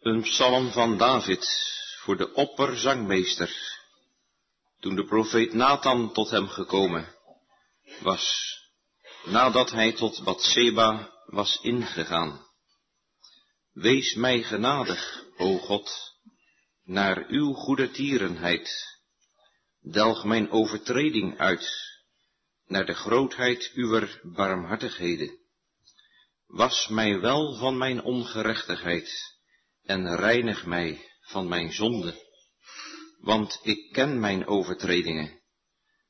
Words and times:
Een 0.00 0.22
psalm 0.22 0.70
van 0.70 0.96
David 0.96 1.46
voor 1.98 2.16
de 2.16 2.32
opperzangmeester, 2.32 3.78
toen 4.78 4.94
de 4.94 5.04
profeet 5.04 5.52
Nathan 5.52 6.12
tot 6.12 6.30
hem 6.30 6.48
gekomen 6.48 7.14
was, 8.02 8.56
nadat 9.24 9.70
hij 9.70 9.92
tot 9.92 10.24
Bathseba 10.24 11.12
was 11.26 11.58
ingegaan. 11.62 12.46
Wees 13.72 14.14
mij 14.14 14.42
genadig, 14.42 15.24
o 15.36 15.58
God, 15.58 15.90
naar 16.84 17.26
uw 17.28 17.52
goede 17.52 17.90
tierenheid. 17.90 18.98
Delg 19.80 20.24
mijn 20.24 20.50
overtreding 20.50 21.38
uit, 21.38 21.70
naar 22.66 22.86
de 22.86 22.94
grootheid 22.94 23.70
uwer 23.74 24.20
barmhartigheden. 24.22 25.38
Was 26.46 26.88
mij 26.88 27.20
wel 27.20 27.54
van 27.54 27.78
mijn 27.78 28.02
ongerechtigheid 28.02 29.38
en 29.84 30.16
reinig 30.16 30.66
mij 30.66 31.08
van 31.20 31.48
mijn 31.48 31.72
zonde. 31.72 32.28
Want 33.20 33.60
ik 33.62 33.92
ken 33.92 34.20
mijn 34.20 34.46
overtredingen 34.46 35.40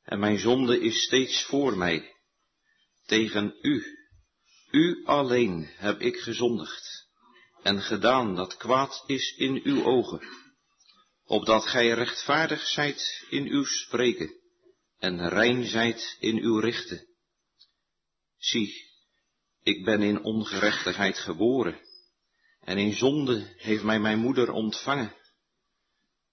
en 0.03 0.19
mijn 0.19 0.39
zonde 0.39 0.81
is 0.81 1.03
steeds 1.03 1.45
voor 1.45 1.77
mij. 1.77 2.15
Tegen 3.07 3.55
u, 3.63 3.85
u 4.71 5.05
alleen 5.05 5.71
heb 5.77 6.01
ik 6.01 6.17
gezondigd 6.17 7.09
en 7.63 7.83
gedaan 7.83 8.35
dat 8.35 8.57
kwaad 8.57 9.05
is 9.07 9.35
in 9.37 9.61
uw 9.65 9.85
ogen, 9.85 10.21
opdat 11.25 11.67
gij 11.67 11.89
rechtvaardig 11.89 12.67
zijt 12.67 13.27
in 13.31 13.47
uw 13.47 13.65
spreken 13.65 14.35
en 14.99 15.29
rein 15.29 15.65
zijt 15.65 16.17
in 16.21 16.39
uw 16.39 16.59
richten. 16.59 17.07
Zie, 18.39 18.91
ik 19.63 19.85
ben 19.85 20.03
in 20.03 20.23
ongerechtigheid 20.23 21.19
geboren, 21.19 21.81
en 22.61 22.79
in 22.79 22.93
zonde 22.93 23.55
heeft 23.57 23.83
mij 23.83 24.01
mijn 24.01 24.19
moeder 24.19 24.53
ontvangen. 24.53 25.15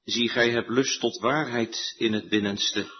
Zie, 0.03 0.29
gij 0.29 0.49
hebt 0.49 0.69
lust 0.69 0.99
tot 0.99 1.19
waarheid 1.19 1.93
in 1.97 2.13
het 2.13 2.29
binnenste, 2.29 2.91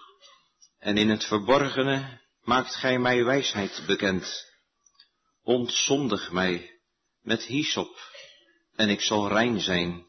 en 0.80 0.98
in 0.98 1.10
het 1.10 1.26
verborgene 1.26 2.22
maakt 2.42 2.76
gij 2.76 3.00
mij 3.00 3.24
wijsheid 3.24 3.84
bekend. 3.86 4.46
Ontzondig 5.44 6.32
mij 6.32 6.80
met 7.22 7.44
hyssop, 7.44 8.00
en 8.76 8.90
ik 8.90 9.02
zal 9.02 9.28
rein 9.28 9.62
zijn. 9.62 10.06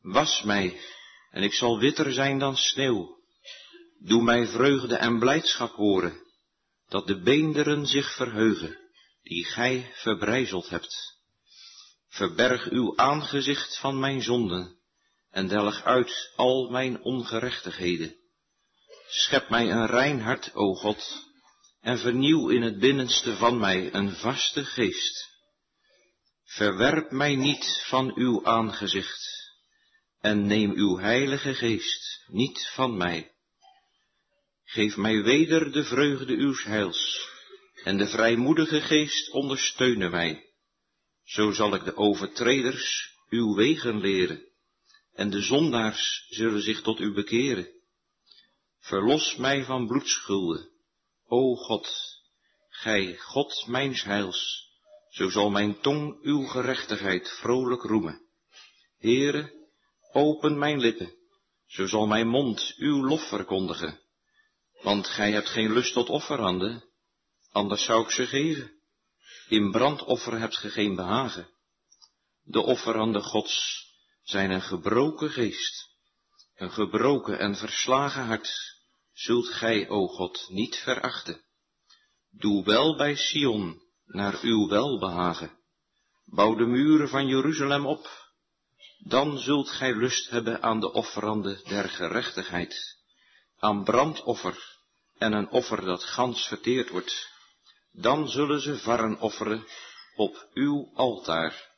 Was 0.00 0.42
mij, 0.42 0.80
en 1.30 1.42
ik 1.42 1.52
zal 1.54 1.78
witter 1.78 2.12
zijn 2.12 2.38
dan 2.38 2.56
sneeuw. 2.56 3.22
Doe 3.98 4.22
mij 4.22 4.46
vreugde 4.46 4.96
en 4.96 5.18
blijdschap 5.18 5.74
horen, 5.74 6.22
dat 6.88 7.06
de 7.06 7.20
beenderen 7.20 7.86
zich 7.86 8.14
verheugen, 8.14 8.78
die 9.22 9.44
gij 9.44 9.90
verbrijzeld 9.94 10.68
hebt. 10.68 11.13
Verberg 12.14 12.70
uw 12.70 12.96
aangezicht 12.96 13.78
van 13.78 13.98
mijn 13.98 14.22
zonden, 14.22 14.78
en 15.30 15.48
delg 15.48 15.82
uit 15.82 16.32
al 16.36 16.70
mijn 16.70 17.02
ongerechtigheden. 17.02 18.16
Schep 19.08 19.48
mij 19.48 19.70
een 19.70 19.86
rein 19.86 20.20
hart, 20.20 20.54
o 20.54 20.74
God, 20.74 21.26
en 21.80 21.98
vernieuw 21.98 22.48
in 22.48 22.62
het 22.62 22.78
binnenste 22.78 23.36
van 23.36 23.58
mij 23.58 23.94
een 23.94 24.12
vaste 24.12 24.64
geest. 24.64 25.28
Verwerp 26.44 27.10
mij 27.10 27.34
niet 27.34 27.84
van 27.86 28.12
uw 28.14 28.44
aangezicht, 28.44 29.52
en 30.20 30.46
neem 30.46 30.72
uw 30.72 30.98
heilige 30.98 31.54
geest 31.54 32.24
niet 32.26 32.70
van 32.74 32.96
mij. 32.96 33.32
Geef 34.64 34.96
mij 34.96 35.22
weder 35.22 35.72
de 35.72 35.84
vreugde 35.84 36.34
uws 36.34 36.64
heils, 36.64 37.28
en 37.82 37.96
de 37.96 38.06
vrijmoedige 38.06 38.80
geest 38.80 39.30
ondersteune 39.30 40.08
mij. 40.08 40.53
Zo 41.24 41.52
zal 41.52 41.74
ik 41.74 41.84
de 41.84 41.96
overtreders 41.96 43.14
uw 43.28 43.54
wegen 43.54 44.00
leren, 44.00 44.44
en 45.12 45.30
de 45.30 45.40
zondaars 45.40 46.26
zullen 46.28 46.62
zich 46.62 46.82
tot 46.82 47.00
u 47.00 47.12
bekeren. 47.12 47.68
Verlos 48.78 49.36
mij 49.36 49.64
van 49.64 49.86
bloedschulden, 49.86 50.70
o 51.26 51.54
God, 51.54 51.88
gij 52.68 53.16
God 53.16 53.66
mijns 53.66 54.02
heils, 54.02 54.68
zo 55.10 55.28
zal 55.30 55.50
mijn 55.50 55.80
tong 55.80 56.22
uw 56.22 56.46
gerechtigheid 56.46 57.30
vrolijk 57.30 57.82
roemen. 57.82 58.22
Heere, 58.98 59.68
open 60.12 60.58
mijn 60.58 60.80
lippen, 60.80 61.14
zo 61.66 61.86
zal 61.86 62.06
mijn 62.06 62.28
mond 62.28 62.74
uw 62.76 63.04
lof 63.04 63.28
verkondigen. 63.28 64.00
Want 64.82 65.06
gij 65.06 65.32
hebt 65.32 65.48
geen 65.48 65.72
lust 65.72 65.92
tot 65.92 66.08
offeranden, 66.08 66.84
anders 67.52 67.84
zou 67.84 68.02
ik 68.04 68.10
ze 68.10 68.26
geven. 68.26 68.82
In 69.48 69.70
brandoffer 69.70 70.38
hebt 70.38 70.56
ge 70.56 70.70
geen 70.70 70.94
behagen. 70.94 71.48
De 72.42 72.62
offeranden 72.62 73.22
Gods 73.22 73.86
zijn 74.22 74.50
een 74.50 74.62
gebroken 74.62 75.30
geest, 75.30 75.88
een 76.56 76.70
gebroken 76.70 77.38
en 77.38 77.56
verslagen 77.56 78.24
hart, 78.24 78.78
zult 79.12 79.48
gij, 79.48 79.88
o 79.88 80.06
God, 80.06 80.46
niet 80.48 80.76
verachten. 80.76 81.40
Doe 82.30 82.64
wel 82.64 82.96
bij 82.96 83.16
Sion 83.16 83.82
naar 84.06 84.38
uw 84.42 84.68
welbehagen. 84.68 85.58
Bouw 86.24 86.54
de 86.54 86.66
muren 86.66 87.08
van 87.08 87.26
Jeruzalem 87.26 87.86
op. 87.86 88.32
Dan 88.98 89.38
zult 89.38 89.70
gij 89.70 89.94
lust 89.94 90.30
hebben 90.30 90.62
aan 90.62 90.80
de 90.80 90.92
offeranden 90.92 91.60
der 91.64 91.88
gerechtigheid, 91.88 92.98
aan 93.58 93.84
brandoffer 93.84 94.78
en 95.18 95.32
een 95.32 95.48
offer 95.48 95.84
dat 95.84 96.04
gans 96.04 96.46
verteerd 96.46 96.88
wordt. 96.88 97.33
Dan 97.96 98.28
zullen 98.28 98.60
ze 98.60 98.78
varren 98.78 99.20
offeren 99.20 99.66
op 100.14 100.48
uw 100.52 100.90
altaar. 100.94 101.72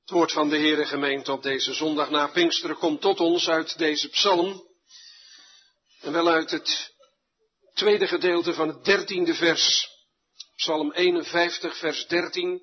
Het 0.00 0.10
woord 0.10 0.32
van 0.32 0.48
de 0.48 0.56
Heere 0.56 0.86
gemeente 0.86 1.32
op 1.32 1.42
deze 1.42 1.74
zondag 1.74 2.10
na 2.10 2.26
Pinksteren 2.26 2.76
komt 2.76 3.00
tot 3.00 3.20
ons 3.20 3.48
uit 3.48 3.78
deze 3.78 4.08
psalm. 4.08 4.68
En 6.00 6.12
wel 6.12 6.28
uit 6.28 6.50
het 6.50 6.94
tweede 7.74 8.06
gedeelte 8.06 8.54
van 8.54 8.68
het 8.68 8.84
dertiende 8.84 9.34
vers. 9.34 9.88
Psalm 10.56 10.92
51, 10.92 11.76
vers 11.76 12.06
13. 12.06 12.62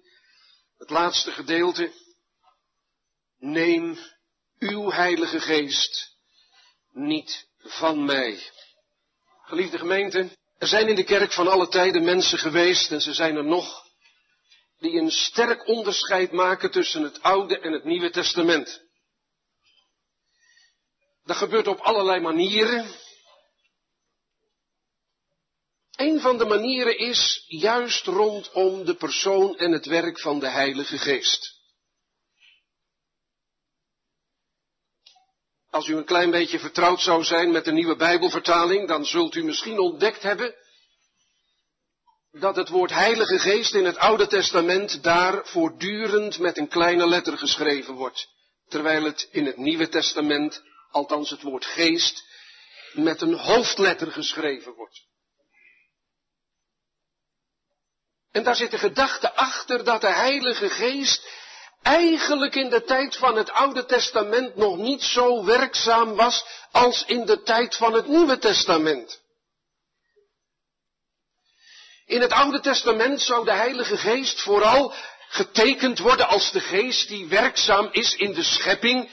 Het 0.78 0.90
laatste 0.90 1.32
gedeelte. 1.32 1.94
Neem 3.38 3.98
uw 4.60 4.92
heilige 4.92 5.40
geest 5.40 6.12
niet 6.92 7.48
van 7.58 8.06
mij. 8.06 8.52
Geliefde 9.42 9.78
gemeente, 9.78 10.38
er 10.62 10.68
zijn 10.68 10.88
in 10.88 10.96
de 10.96 11.04
kerk 11.04 11.34
van 11.34 11.48
alle 11.48 11.68
tijden 11.68 12.04
mensen 12.04 12.38
geweest 12.38 12.92
en 12.92 13.02
ze 13.02 13.14
zijn 13.14 13.36
er 13.36 13.46
nog, 13.46 13.86
die 14.80 15.00
een 15.00 15.12
sterk 15.12 15.68
onderscheid 15.68 16.32
maken 16.32 16.72
tussen 16.72 17.04
het 17.04 17.22
Oude 17.22 17.60
en 17.60 17.72
het 17.72 17.84
Nieuwe 17.84 18.10
Testament. 18.10 18.82
Dat 21.24 21.38
gebeurt 21.38 21.68
op 21.68 21.80
allerlei 21.80 22.20
manieren. 22.20 22.86
Een 25.96 26.20
van 26.20 26.38
de 26.38 26.46
manieren 26.46 26.98
is 26.98 27.46
juist 27.48 28.06
rondom 28.06 28.86
de 28.86 28.96
persoon 28.96 29.58
en 29.58 29.72
het 29.72 29.86
werk 29.86 30.20
van 30.20 30.40
de 30.40 30.50
Heilige 30.50 30.98
Geest. 30.98 31.61
Als 35.72 35.88
u 35.88 35.96
een 35.96 36.06
klein 36.06 36.32
beetje 36.32 36.60
vertrouwd 36.60 37.02
zou 37.02 37.24
zijn 37.24 37.52
met 37.52 37.66
de 37.66 37.72
nieuwe 37.72 37.96
Bijbelvertaling, 37.96 38.88
dan 38.88 39.06
zult 39.06 39.36
u 39.36 39.44
misschien 39.44 39.80
ontdekt 39.80 40.24
hebben 40.24 40.56
dat 42.32 42.56
het 42.56 42.70
woord 42.70 42.92
Heilige 42.92 43.40
Geest 43.40 43.74
in 43.74 43.86
het 43.86 43.98
Oude 43.98 44.28
Testament 44.28 45.04
daar 45.04 45.48
voortdurend 45.48 46.40
met 46.40 46.58
een 46.58 46.68
kleine 46.68 47.08
letter 47.08 47.38
geschreven 47.38 47.94
wordt, 47.94 48.28
terwijl 48.68 49.04
het 49.04 49.28
in 49.32 49.46
het 49.46 49.58
Nieuwe 49.58 49.90
Testament, 49.90 50.62
althans 50.92 51.30
het 51.30 51.42
woord 51.42 51.66
Geest, 51.66 52.24
met 52.94 53.22
een 53.22 53.34
hoofdletter 53.34 54.12
geschreven 54.12 54.74
wordt. 54.74 55.10
En 58.32 58.44
daar 58.44 58.56
zit 58.56 58.72
de 58.72 58.78
gedachte 58.78 59.34
achter 59.36 59.84
dat 59.84 60.02
de 60.02 60.14
Heilige 60.14 60.70
Geest 60.70 61.28
eigenlijk 61.82 62.56
in 62.56 62.70
de 62.70 62.84
tijd 62.84 63.18
van 63.18 63.38
het 63.38 63.52
Oude 63.52 63.86
Testament 63.86 64.56
nog 64.56 64.78
niet 64.78 65.04
zo 65.04 65.46
werkzaam 65.46 66.16
was 66.16 66.46
als 66.72 67.06
in 67.06 67.26
de 67.26 67.42
tijd 67.42 67.76
van 67.76 67.94
het 67.94 68.08
Nieuwe 68.08 68.38
Testament. 68.38 69.22
In 72.06 72.22
het 72.22 72.32
Oude 72.32 72.60
Testament 72.60 73.22
zou 73.22 73.46
de 73.46 73.52
Heilige 73.52 73.98
Geest 73.98 74.42
vooral 74.42 74.94
getekend 75.28 76.00
worden 76.00 76.28
als 76.28 76.52
de 76.52 76.60
geest 76.60 77.08
die 77.08 77.28
werkzaam 77.28 77.90
is 77.92 78.16
in 78.16 78.34
de 78.34 78.44
schepping. 78.44 79.10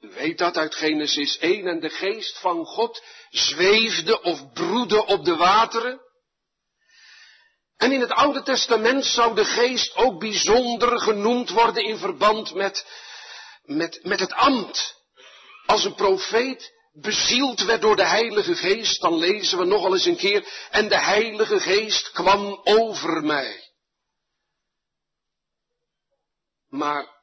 U 0.00 0.08
weet 0.08 0.38
dat 0.38 0.56
uit 0.56 0.74
Genesis 0.74 1.38
1 1.38 1.66
en 1.66 1.80
de 1.80 1.90
geest 1.90 2.38
van 2.38 2.64
God 2.64 3.02
zweefde 3.30 4.22
of 4.22 4.52
broedde 4.52 5.06
op 5.06 5.24
de 5.24 5.36
wateren. 5.36 6.00
En 7.76 7.92
in 7.92 8.00
het 8.00 8.12
Oude 8.12 8.42
Testament 8.42 9.04
zou 9.04 9.34
de 9.34 9.44
geest 9.44 9.96
ook 9.96 10.20
bijzonder 10.20 11.00
genoemd 11.00 11.50
worden 11.50 11.84
in 11.84 11.98
verband 11.98 12.54
met, 12.54 12.86
met, 13.62 14.00
met 14.02 14.20
het 14.20 14.32
ambt. 14.32 14.94
Als 15.66 15.84
een 15.84 15.94
profeet 15.94 16.74
bezield 16.92 17.62
werd 17.62 17.80
door 17.80 17.96
de 17.96 18.06
Heilige 18.06 18.54
Geest, 18.54 19.00
dan 19.00 19.18
lezen 19.18 19.58
we 19.58 19.64
nogal 19.64 19.92
eens 19.92 20.04
een 20.04 20.16
keer, 20.16 20.48
en 20.70 20.88
de 20.88 20.98
Heilige 20.98 21.60
Geest 21.60 22.10
kwam 22.10 22.60
over 22.64 23.24
mij. 23.24 23.70
Maar 26.68 27.14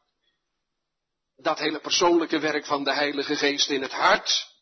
dat 1.35 1.59
hele 1.59 1.79
persoonlijke 1.79 2.39
werk 2.39 2.65
van 2.65 2.83
de 2.83 2.93
Heilige 2.93 3.35
Geest 3.35 3.69
in 3.69 3.81
het 3.81 3.91
hart. 3.91 4.52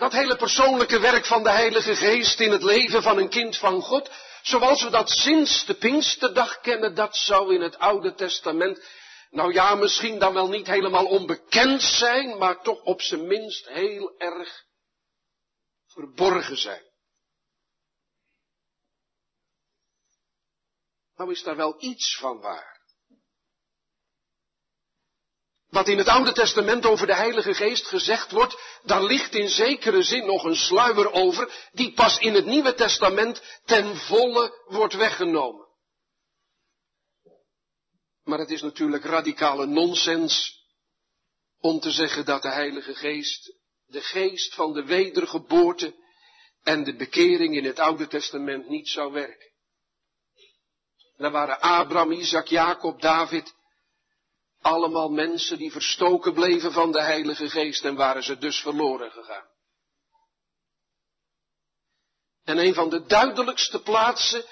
Dat 0.00 0.12
hele 0.12 0.36
persoonlijke 0.36 0.98
werk 0.98 1.26
van 1.26 1.42
de 1.42 1.50
Heilige 1.50 1.96
Geest 1.96 2.40
in 2.40 2.50
het 2.50 2.62
leven 2.62 3.02
van 3.02 3.18
een 3.18 3.28
kind 3.28 3.56
van 3.56 3.82
God, 3.82 4.10
zoals 4.42 4.82
we 4.82 4.90
dat 4.90 5.10
sinds 5.10 5.64
de 5.64 5.74
Pinksterdag 5.74 6.60
kennen, 6.60 6.94
dat 6.94 7.16
zou 7.16 7.54
in 7.54 7.60
het 7.60 7.78
Oude 7.78 8.14
Testament, 8.14 8.84
nou 9.30 9.52
ja, 9.52 9.74
misschien 9.74 10.18
dan 10.18 10.34
wel 10.34 10.48
niet 10.48 10.66
helemaal 10.66 11.06
onbekend 11.06 11.82
zijn, 11.82 12.38
maar 12.38 12.62
toch 12.62 12.82
op 12.82 13.00
zijn 13.00 13.26
minst 13.26 13.68
heel 13.68 14.14
erg 14.18 14.64
verborgen 15.86 16.58
zijn. 16.58 16.82
Nou 21.16 21.32
is 21.32 21.42
daar 21.42 21.56
wel 21.56 21.76
iets 21.78 22.16
van 22.16 22.40
waar. 22.40 22.79
Wat 25.70 25.88
in 25.88 25.98
het 25.98 26.08
Oude 26.08 26.32
Testament 26.32 26.86
over 26.86 27.06
de 27.06 27.14
Heilige 27.14 27.54
Geest 27.54 27.86
gezegd 27.86 28.30
wordt, 28.30 28.80
daar 28.82 29.02
ligt 29.02 29.34
in 29.34 29.48
zekere 29.48 30.02
zin 30.02 30.26
nog 30.26 30.44
een 30.44 30.56
sluier 30.56 31.12
over, 31.12 31.68
die 31.72 31.92
pas 31.92 32.18
in 32.18 32.34
het 32.34 32.46
Nieuwe 32.46 32.74
Testament 32.74 33.42
ten 33.64 33.96
volle 33.96 34.62
wordt 34.66 34.94
weggenomen. 34.94 35.68
Maar 38.24 38.38
het 38.38 38.50
is 38.50 38.62
natuurlijk 38.62 39.04
radicale 39.04 39.66
nonsens 39.66 40.58
om 41.60 41.80
te 41.80 41.90
zeggen 41.90 42.24
dat 42.24 42.42
de 42.42 42.50
Heilige 42.50 42.94
Geest, 42.94 43.54
de 43.86 44.00
geest 44.00 44.54
van 44.54 44.72
de 44.72 44.84
wedergeboorte 44.84 45.94
en 46.62 46.84
de 46.84 46.96
bekering 46.96 47.56
in 47.56 47.64
het 47.64 47.78
Oude 47.78 48.06
Testament 48.06 48.68
niet 48.68 48.88
zou 48.88 49.12
werken. 49.12 49.48
Dan 51.16 51.32
waren 51.32 51.60
Abraham, 51.60 52.12
Isaac, 52.12 52.46
Jacob, 52.46 53.00
David, 53.00 53.54
allemaal 54.62 55.08
mensen 55.08 55.58
die 55.58 55.72
verstoken 55.72 56.32
bleven 56.32 56.72
van 56.72 56.92
de 56.92 57.02
Heilige 57.02 57.50
Geest 57.50 57.84
en 57.84 57.94
waren 57.94 58.22
ze 58.22 58.38
dus 58.38 58.60
verloren 58.60 59.10
gegaan. 59.10 59.48
En 62.44 62.58
een 62.58 62.74
van 62.74 62.90
de 62.90 63.06
duidelijkste 63.06 63.82
plaatsen 63.82 64.44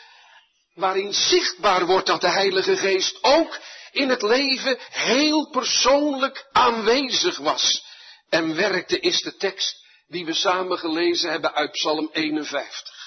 waarin 0.74 1.12
zichtbaar 1.12 1.86
wordt 1.86 2.06
dat 2.06 2.20
de 2.20 2.30
Heilige 2.30 2.76
Geest 2.76 3.18
ook 3.22 3.58
in 3.90 4.08
het 4.08 4.22
leven 4.22 4.78
heel 4.90 5.50
persoonlijk 5.50 6.48
aanwezig 6.52 7.38
was 7.38 7.84
en 8.28 8.56
werkte 8.56 9.00
is 9.00 9.22
de 9.22 9.36
tekst 9.36 9.86
die 10.06 10.24
we 10.24 10.34
samen 10.34 10.78
gelezen 10.78 11.30
hebben 11.30 11.54
uit 11.54 11.70
Psalm 11.70 12.08
51. 12.12 12.97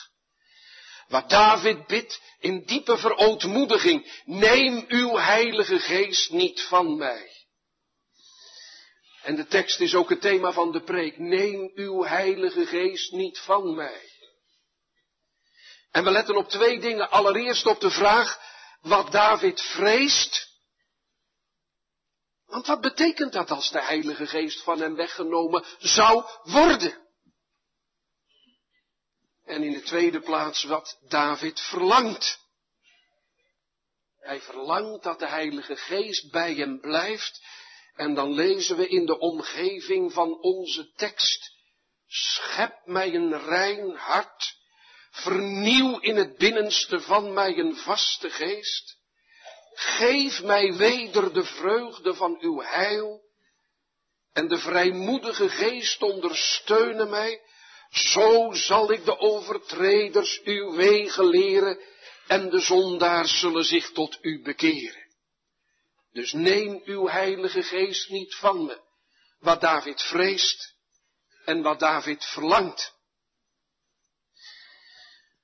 Waar 1.11 1.27
David 1.27 1.87
bidt 1.87 2.21
in 2.39 2.63
diepe 2.65 2.97
verootmoediging, 2.97 4.21
neem 4.25 4.85
uw 4.87 5.17
heilige 5.17 5.79
geest 5.79 6.31
niet 6.31 6.61
van 6.61 6.97
mij. 6.97 7.29
En 9.21 9.35
de 9.35 9.47
tekst 9.47 9.79
is 9.79 9.95
ook 9.95 10.09
het 10.09 10.21
thema 10.21 10.51
van 10.51 10.71
de 10.71 10.81
preek, 10.81 11.17
neem 11.17 11.71
uw 11.75 12.03
heilige 12.03 12.65
geest 12.65 13.11
niet 13.11 13.39
van 13.39 13.75
mij. 13.75 14.09
En 15.91 16.03
we 16.03 16.11
letten 16.11 16.35
op 16.35 16.49
twee 16.49 16.79
dingen. 16.79 17.09
Allereerst 17.09 17.65
op 17.65 17.79
de 17.79 17.91
vraag 17.91 18.39
wat 18.81 19.11
David 19.11 19.61
vreest. 19.61 20.49
Want 22.45 22.67
wat 22.67 22.81
betekent 22.81 23.33
dat 23.33 23.51
als 23.51 23.71
de 23.71 23.81
Heilige 23.81 24.27
Geest 24.27 24.63
van 24.63 24.79
hem 24.79 24.95
weggenomen 24.95 25.65
zou 25.79 26.25
worden? 26.43 27.09
En 29.51 29.63
in 29.63 29.71
de 29.71 29.81
tweede 29.81 30.19
plaats 30.19 30.63
wat 30.63 30.99
David 31.07 31.59
verlangt. 31.59 32.39
Hij 34.19 34.41
verlangt 34.41 35.03
dat 35.03 35.19
de 35.19 35.27
Heilige 35.27 35.75
Geest 35.75 36.31
bij 36.31 36.53
hem 36.53 36.79
blijft. 36.79 37.41
En 37.95 38.13
dan 38.13 38.33
lezen 38.33 38.77
we 38.77 38.87
in 38.87 39.05
de 39.05 39.19
omgeving 39.19 40.13
van 40.13 40.41
onze 40.41 40.91
tekst. 40.95 41.51
Schep 42.07 42.81
mij 42.85 43.13
een 43.13 43.39
rein 43.39 43.95
hart. 43.95 44.55
Vernieuw 45.11 45.99
in 45.99 46.15
het 46.15 46.37
binnenste 46.37 47.01
van 47.01 47.33
mij 47.33 47.57
een 47.57 47.75
vaste 47.75 48.29
geest. 48.29 48.97
Geef 49.73 50.43
mij 50.43 50.73
weder 50.73 51.33
de 51.33 51.43
vreugde 51.43 52.13
van 52.13 52.37
uw 52.39 52.61
heil. 52.61 53.21
En 54.33 54.47
de 54.47 54.57
vrijmoedige 54.57 55.49
geest 55.49 56.01
ondersteunen 56.01 57.09
mij 57.09 57.41
zo 57.91 58.53
zal 58.53 58.91
ik 58.91 59.05
de 59.05 59.19
overtreders 59.19 60.41
uw 60.43 60.75
wegen 60.75 61.25
leren 61.25 61.79
en 62.27 62.49
de 62.49 62.59
zondaars 62.59 63.39
zullen 63.39 63.65
zich 63.65 63.91
tot 63.91 64.17
u 64.21 64.41
bekeren. 64.41 65.09
Dus 66.11 66.33
neem 66.33 66.81
uw 66.85 67.07
heilige 67.07 67.63
geest 67.63 68.09
niet 68.09 68.35
van 68.35 68.65
me, 68.65 68.81
wat 69.39 69.61
David 69.61 70.01
vreest 70.01 70.75
en 71.45 71.61
wat 71.61 71.79
David 71.79 72.25
verlangt. 72.25 72.93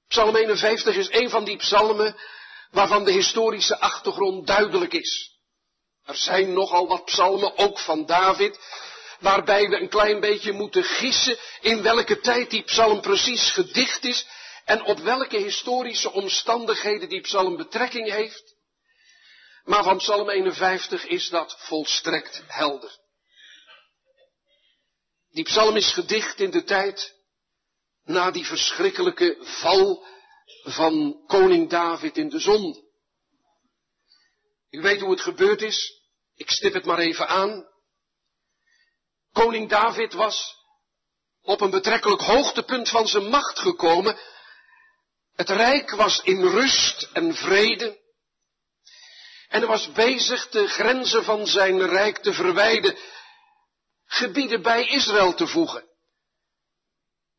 Psalm 0.08 0.36
51 0.36 0.96
is 0.96 1.12
een 1.12 1.30
van 1.30 1.44
die 1.44 1.58
psalmen 1.58 2.16
waarvan 2.72 3.04
de 3.04 3.12
historische 3.12 3.80
achtergrond 3.80 4.48
duidelijk 4.48 4.94
is. 4.94 5.36
Er 6.04 6.16
zijn 6.16 6.54
nogal 6.54 6.88
wat 6.88 7.06
psalmen, 7.06 7.58
ook 7.58 7.80
van 7.80 8.06
David, 8.06 8.60
waarbij 9.20 9.70
we 9.70 9.80
een 9.80 9.90
klein 9.90 10.20
beetje 10.20 10.52
moeten 10.52 10.84
gissen 10.84 11.38
in 11.62 11.82
welke 11.82 12.20
tijd 12.20 12.50
die 12.50 12.64
psalm 12.64 13.02
precies 13.02 13.52
gedicht 13.52 14.04
is 14.04 14.28
en 14.66 14.84
op 14.84 15.00
welke 15.00 15.38
historische 15.38 16.12
omstandigheden 16.12 17.10
die 17.10 17.22
psalm 17.22 17.58
betrekking 17.58 18.12
heeft. 18.12 18.56
Maar 19.64 19.84
van 19.84 19.98
psalm 19.98 20.30
51 20.30 21.06
is 21.06 21.30
dat 21.30 21.56
volstrekt 21.60 22.44
helder. 22.48 22.98
Die 25.32 25.44
psalm 25.44 25.76
is 25.76 25.92
gedicht 25.92 26.40
in 26.40 26.52
de 26.52 26.64
tijd 26.64 27.16
na 28.04 28.32
die 28.32 28.46
verschrikkelijke 28.46 29.38
val 29.40 30.06
van 30.64 31.24
koning 31.28 31.70
David 31.70 32.18
in 32.18 32.30
de 32.30 32.40
zon. 32.40 32.86
U 34.70 34.82
weet 34.82 35.00
hoe 35.00 35.12
het 35.12 35.22
gebeurd 35.22 35.62
is. 35.62 36.02
Ik 36.36 36.50
stip 36.50 36.74
het 36.74 36.86
maar 36.86 37.00
even 37.00 37.28
aan. 37.28 37.66
Koning 39.38 39.70
David 39.70 40.14
was 40.14 40.56
op 41.42 41.62
een 41.62 41.70
betrekkelijk 41.70 42.22
hoogtepunt 42.22 42.90
van 42.90 43.08
zijn 43.08 43.30
macht 43.30 43.60
gekomen. 43.60 44.20
Het 45.36 45.50
rijk 45.50 45.92
was 45.92 46.22
in 46.22 46.42
rust 46.42 47.10
en 47.14 47.36
vrede. 47.36 48.00
En 49.48 49.60
hij 49.60 49.68
was 49.68 49.92
bezig 49.92 50.50
de 50.50 50.68
grenzen 50.68 51.24
van 51.24 51.48
zijn 51.48 51.88
rijk 51.88 52.18
te 52.18 52.34
verwijden, 52.34 52.98
gebieden 54.06 54.62
bij 54.62 54.88
Israël 54.88 55.34
te 55.34 55.48
voegen. 55.48 55.86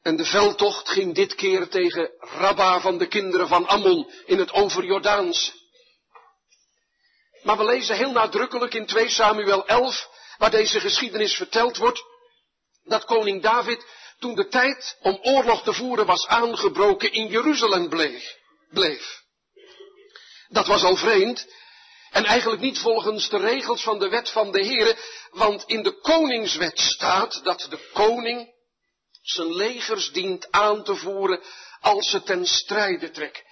En 0.03 0.17
de 0.17 0.25
veldtocht 0.25 0.89
ging 0.89 1.15
dit 1.15 1.35
keer 1.35 1.69
tegen 1.69 2.11
Rabba 2.19 2.81
van 2.81 2.99
de 2.99 3.07
kinderen 3.07 3.49
van 3.49 3.67
Ammon 3.67 4.11
in 4.27 4.39
het 4.39 4.53
overjordaanse. 4.53 5.53
Maar 7.43 7.57
we 7.57 7.65
lezen 7.65 7.97
heel 7.97 8.13
nadrukkelijk 8.13 8.75
in 8.75 8.87
2 8.87 9.09
Samuel 9.09 9.67
11 9.67 10.17
waar 10.39 10.51
deze 10.51 10.81
geschiedenis 10.81 11.35
verteld 11.35 11.77
wordt, 11.77 12.03
dat 12.85 13.05
koning 13.05 13.43
David 13.43 13.85
toen 14.19 14.35
de 14.35 14.49
tijd 14.49 14.97
om 15.01 15.19
oorlog 15.23 15.63
te 15.63 15.73
voeren 15.73 16.07
was 16.07 16.27
aangebroken 16.27 17.13
in 17.13 17.27
Jeruzalem 17.27 17.89
bleef. 18.69 19.23
Dat 20.49 20.67
was 20.67 20.83
al 20.83 20.97
vreemd 20.97 21.47
en 22.11 22.25
eigenlijk 22.25 22.61
niet 22.61 22.79
volgens 22.79 23.29
de 23.29 23.39
regels 23.39 23.83
van 23.83 23.99
de 23.99 24.09
wet 24.09 24.31
van 24.31 24.53
de 24.53 24.67
Here, 24.67 24.97
want 25.31 25.65
in 25.67 25.83
de 25.83 26.01
koningswet 26.01 26.81
staat 26.81 27.45
dat 27.45 27.67
de 27.71 27.89
koning 27.93 28.57
zijn 29.23 29.55
legers 29.55 30.13
dient 30.13 30.51
aan 30.51 30.85
te 30.85 30.97
voeren 30.97 31.43
als 31.81 32.11
ze 32.11 32.23
ten 32.23 32.47
strijde 32.47 33.11
trekken. 33.11 33.43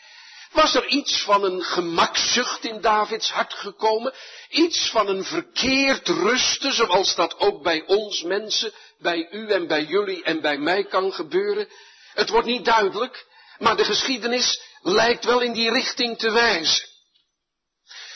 Was 0.57 0.75
er 0.75 0.87
iets 0.87 1.23
van 1.23 1.45
een 1.45 1.63
gemakzucht 1.63 2.65
in 2.65 2.81
Davids 2.81 3.31
hart 3.31 3.55
gekomen? 3.55 4.13
Iets 4.49 4.91
van 4.91 5.09
een 5.09 5.25
verkeerd 5.25 6.09
rusten, 6.09 6.73
zoals 6.73 7.15
dat 7.15 7.39
ook 7.39 7.63
bij 7.63 7.85
ons 7.87 8.23
mensen, 8.23 8.73
bij 8.99 9.29
u 9.31 9.51
en 9.51 9.67
bij 9.67 9.85
jullie 9.85 10.23
en 10.23 10.41
bij 10.41 10.59
mij 10.59 10.85
kan 10.85 11.13
gebeuren? 11.13 11.69
Het 12.15 12.29
wordt 12.29 12.47
niet 12.47 12.65
duidelijk, 12.65 13.27
maar 13.59 13.77
de 13.77 13.85
geschiedenis 13.85 14.61
lijkt 14.83 15.25
wel 15.25 15.41
in 15.41 15.53
die 15.53 15.71
richting 15.71 16.19
te 16.19 16.31
wijzen. 16.31 16.89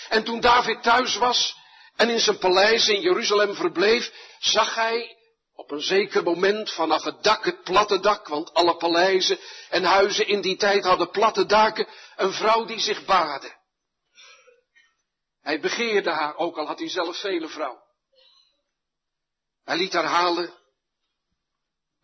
En 0.09 0.25
toen 0.25 0.40
David 0.40 0.82
thuis 0.82 1.16
was 1.16 1.56
en 1.97 2.11
in 2.11 2.20
zijn 2.20 2.38
paleis 2.38 2.88
in 2.88 3.00
Jeruzalem 3.00 3.54
verbleef, 3.54 4.12
zag 4.38 4.75
hij 4.75 5.16
op 5.60 5.70
een 5.70 5.80
zeker 5.80 6.22
moment 6.22 6.72
vanaf 6.72 7.02
het 7.02 7.22
dak, 7.22 7.44
het 7.44 7.62
platte 7.62 8.00
dak, 8.00 8.28
want 8.28 8.54
alle 8.54 8.76
paleizen 8.76 9.38
en 9.68 9.84
huizen 9.84 10.26
in 10.26 10.40
die 10.40 10.56
tijd 10.56 10.84
hadden 10.84 11.10
platte 11.10 11.46
daken, 11.46 11.86
een 12.16 12.32
vrouw 12.32 12.64
die 12.64 12.78
zich 12.78 13.04
baadde. 13.04 13.58
Hij 15.40 15.60
begeerde 15.60 16.10
haar, 16.10 16.36
ook 16.36 16.58
al 16.58 16.66
had 16.66 16.78
hij 16.78 16.88
zelf 16.88 17.16
vele 17.20 17.48
vrouwen. 17.48 17.82
Hij 19.64 19.76
liet 19.76 19.92
haar 19.92 20.04
halen 20.04 20.54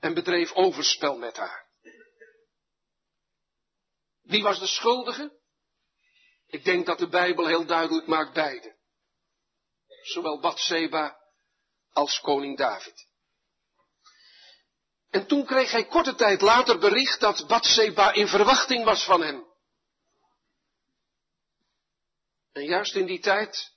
en 0.00 0.14
bedreef 0.14 0.52
overspel 0.52 1.16
met 1.16 1.36
haar. 1.36 1.66
Wie 4.22 4.42
was 4.42 4.58
de 4.58 4.66
schuldige? 4.66 5.40
Ik 6.46 6.64
denk 6.64 6.86
dat 6.86 6.98
de 6.98 7.08
Bijbel 7.08 7.46
heel 7.46 7.66
duidelijk 7.66 8.06
maakt 8.06 8.32
beide. 8.32 8.76
zowel 10.02 10.40
Bathseba 10.40 11.16
als 11.92 12.20
koning 12.20 12.56
David. 12.56 13.14
En 15.10 15.26
toen 15.26 15.44
kreeg 15.44 15.70
hij 15.70 15.86
korte 15.86 16.14
tijd 16.14 16.40
later 16.40 16.78
bericht 16.78 17.20
dat 17.20 17.46
Bathseba 17.46 18.12
in 18.12 18.28
verwachting 18.28 18.84
was 18.84 19.04
van 19.04 19.22
hem. 19.22 19.44
En 22.52 22.64
juist 22.64 22.94
in 22.94 23.06
die 23.06 23.20
tijd 23.20 23.74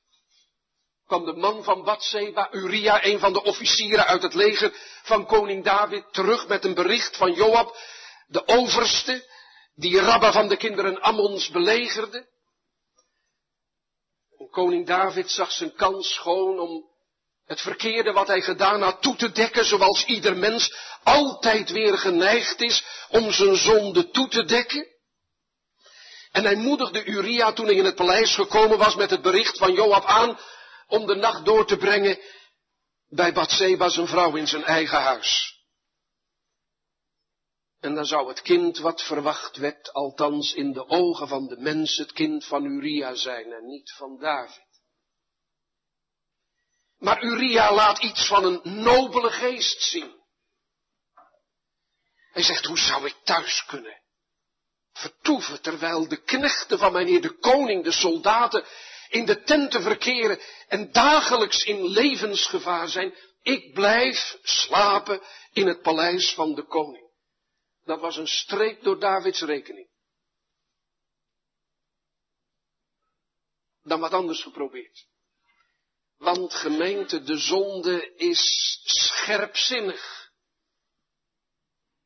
kwam 1.05 1.25
de 1.25 1.33
man 1.33 1.63
van 1.63 1.83
Bathseba, 1.83 2.53
Uria, 2.53 3.05
een 3.05 3.19
van 3.19 3.33
de 3.33 3.43
officieren 3.43 4.05
uit 4.05 4.21
het 4.21 4.33
leger 4.33 4.73
van 5.03 5.25
koning 5.25 5.63
David, 5.63 6.13
terug 6.13 6.47
met 6.47 6.65
een 6.65 6.73
bericht 6.73 7.17
van 7.17 7.33
Joab, 7.33 7.77
de 8.27 8.47
overste, 8.47 9.27
die 9.75 9.99
Rabba 9.99 10.31
van 10.31 10.47
de 10.47 10.57
kinderen 10.57 11.01
Ammons 11.01 11.49
belegerde. 11.49 12.27
En 14.37 14.49
koning 14.49 14.87
David 14.87 15.31
zag 15.31 15.51
zijn 15.51 15.73
kans 15.73 16.13
schoon 16.13 16.59
om 16.59 16.88
het 17.49 17.61
verkeerde 17.61 18.11
wat 18.11 18.27
hij 18.27 18.41
gedaan 18.41 18.81
had 18.81 19.01
toe 19.01 19.15
te 19.15 19.31
dekken, 19.31 19.65
zoals 19.65 20.05
ieder 20.05 20.37
mens 20.37 20.73
altijd 21.03 21.71
weer 21.71 21.97
geneigd 21.97 22.61
is 22.61 22.83
om 23.09 23.31
zijn 23.31 23.55
zonde 23.55 24.09
toe 24.09 24.27
te 24.27 24.45
dekken. 24.45 24.87
En 26.31 26.43
hij 26.43 26.55
moedigde 26.55 27.03
Uria 27.03 27.51
toen 27.53 27.65
hij 27.65 27.75
in 27.75 27.85
het 27.85 27.95
paleis 27.95 28.35
gekomen 28.35 28.77
was 28.77 28.95
met 28.95 29.09
het 29.09 29.21
bericht 29.21 29.57
van 29.57 29.73
Joab 29.73 30.05
aan 30.05 30.39
om 30.87 31.05
de 31.05 31.15
nacht 31.15 31.45
door 31.45 31.65
te 31.65 31.77
brengen 31.77 32.19
bij 33.07 33.33
Bathseba 33.33 33.89
zijn 33.89 34.07
vrouw 34.07 34.35
in 34.35 34.47
zijn 34.47 34.63
eigen 34.63 35.01
huis. 35.01 35.57
En 37.79 37.95
dan 37.95 38.05
zou 38.05 38.27
het 38.27 38.41
kind 38.41 38.77
wat 38.77 39.03
verwacht 39.03 39.57
werd, 39.57 39.93
althans 39.93 40.53
in 40.53 40.73
de 40.73 40.87
ogen 40.87 41.27
van 41.27 41.47
de 41.47 41.57
mens, 41.57 41.97
het 41.97 42.11
kind 42.11 42.45
van 42.45 42.65
Uria 42.65 43.15
zijn 43.15 43.51
en 43.51 43.65
niet 43.65 43.93
van 43.97 44.17
David. 44.19 44.68
Maar 46.99 47.23
Uria 47.23 47.73
laat 47.73 48.03
iets 48.03 48.27
van 48.27 48.43
een 48.43 48.61
nobele 48.83 49.31
geest 49.31 49.81
zien. 49.81 50.17
Hij 52.31 52.43
zegt, 52.43 52.65
hoe 52.65 52.77
zou 52.77 53.05
ik 53.05 53.15
thuis 53.23 53.65
kunnen 53.65 53.99
vertoeven 54.99 55.61
terwijl 55.61 56.07
de 56.07 56.23
knechten 56.23 56.77
van 56.77 56.91
mijn 56.91 57.07
heer 57.07 57.21
de 57.21 57.37
koning, 57.37 57.83
de 57.83 57.91
soldaten, 57.91 58.65
in 59.09 59.25
de 59.25 59.43
tenten 59.43 59.81
verkeren 59.81 60.39
en 60.67 60.91
dagelijks 60.91 61.63
in 61.63 61.87
levensgevaar 61.87 62.87
zijn. 62.87 63.15
Ik 63.41 63.73
blijf 63.73 64.37
slapen 64.43 65.21
in 65.51 65.67
het 65.67 65.81
paleis 65.81 66.33
van 66.33 66.55
de 66.55 66.63
koning. 66.65 67.11
Dat 67.83 67.99
was 67.99 68.17
een 68.17 68.27
streep 68.27 68.83
door 68.83 68.99
Davids 68.99 69.41
rekening. 69.41 69.87
Dan 73.83 73.99
wat 73.99 74.13
anders 74.13 74.43
geprobeerd. 74.43 75.07
Want 76.19 76.53
gemeente, 76.53 77.23
de 77.23 77.37
zonde 77.37 78.13
is 78.15 78.79
scherpzinnig. 78.83 80.29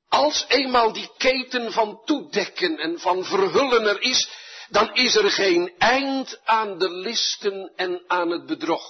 Als 0.07 0.45
eenmaal 0.47 0.93
die 0.93 1.09
keten 1.17 1.71
van 1.71 2.01
toedekken 2.05 2.77
en 2.77 2.99
van 2.99 3.25
verhullen 3.25 3.87
er 3.87 4.01
is, 4.01 4.29
dan 4.69 4.93
is 4.93 5.15
er 5.15 5.31
geen 5.31 5.73
eind 5.77 6.39
aan 6.43 6.77
de 6.77 6.89
listen 6.89 7.73
en 7.75 8.03
aan 8.07 8.29
het 8.29 8.45
bedrog. 8.45 8.83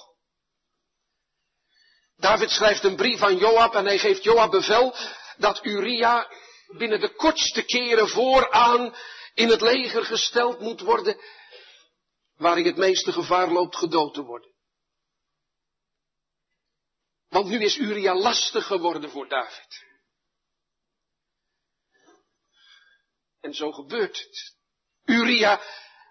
David 2.16 2.50
schrijft 2.50 2.84
een 2.84 2.96
brief 2.96 3.22
aan 3.22 3.38
Joab 3.38 3.76
en 3.76 3.86
hij 3.86 4.00
geeft 4.00 4.24
Joab 4.24 4.52
bevel 4.52 4.96
dat 5.38 5.66
Uria 5.66 6.28
binnen 6.78 7.00
de 7.00 7.14
kortste 7.16 7.64
keren 7.64 8.08
vooraan 8.08 8.96
in 9.34 9.50
het 9.50 9.62
leger 9.62 10.06
gesteld 10.06 10.60
moet 10.60 10.82
worden, 10.82 11.18
waar 12.38 12.56
hij 12.56 12.64
het 12.64 12.78
meeste 12.78 13.12
gevaar 13.12 13.52
loopt 13.52 13.76
gedood 13.76 14.14
te 14.14 14.22
worden. 14.22 14.53
Want 17.34 17.48
nu 17.48 17.64
is 17.64 17.78
Uria 17.78 18.16
lastig 18.16 18.66
geworden 18.66 19.10
voor 19.10 19.28
David. 19.28 19.86
En 23.42 23.54
zo 23.54 23.72
gebeurt 23.72 24.20
het. 24.20 24.56
Uria 25.06 25.62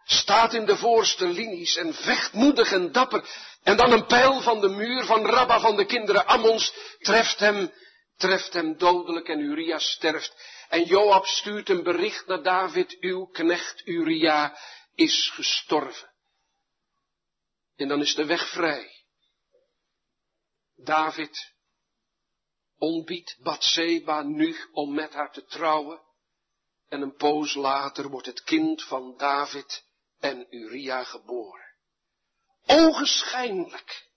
staat 0.05 0.55
in 0.55 0.65
de 0.65 0.77
voorste 0.77 1.27
linies 1.27 1.77
en 1.77 1.95
vecht 1.95 2.33
moedig 2.33 2.73
en 2.73 2.93
dapper. 2.93 3.29
En 3.63 3.77
dan 3.77 3.93
een 3.93 4.07
pijl 4.07 4.41
van 4.41 4.61
de 4.61 4.69
muur 4.69 5.05
van 5.05 5.27
Rabba 5.27 5.61
van 5.61 5.77
de 5.77 5.87
kinderen 5.87 6.27
Ammons 6.27 6.75
treft 6.99 7.39
hem, 7.39 7.73
treft 8.17 8.53
hem 8.53 8.79
dodelijk 8.79 9.29
en 9.29 9.39
Uria 9.39 9.79
sterft. 9.79 10.35
En 10.69 10.85
Joab 10.85 11.27
stuurt 11.27 11.69
een 11.69 11.83
bericht 11.83 12.27
naar 12.27 12.43
David, 12.43 12.97
uw 13.01 13.27
knecht 13.27 13.87
Uria 13.87 14.59
is 14.95 15.31
gestorven. 15.35 16.13
En 17.77 17.89
dan 17.89 18.01
is 18.01 18.15
de 18.15 18.25
weg 18.25 18.49
vrij. 18.49 18.92
David 20.85 21.53
ontbiedt 22.79 23.37
Bathseba 23.43 24.23
nu 24.23 24.57
om 24.73 24.95
met 24.95 25.13
haar 25.13 25.33
te 25.33 25.45
trouwen. 25.45 26.01
En 26.89 27.01
een 27.01 27.15
poos 27.15 27.55
later 27.55 28.09
wordt 28.09 28.27
het 28.27 28.43
kind 28.43 28.83
van 28.85 29.17
David 29.17 29.85
en 30.19 30.47
Uria 30.51 31.05
geboren. 31.05 31.75
Ogenschijnlijk. 32.67 34.11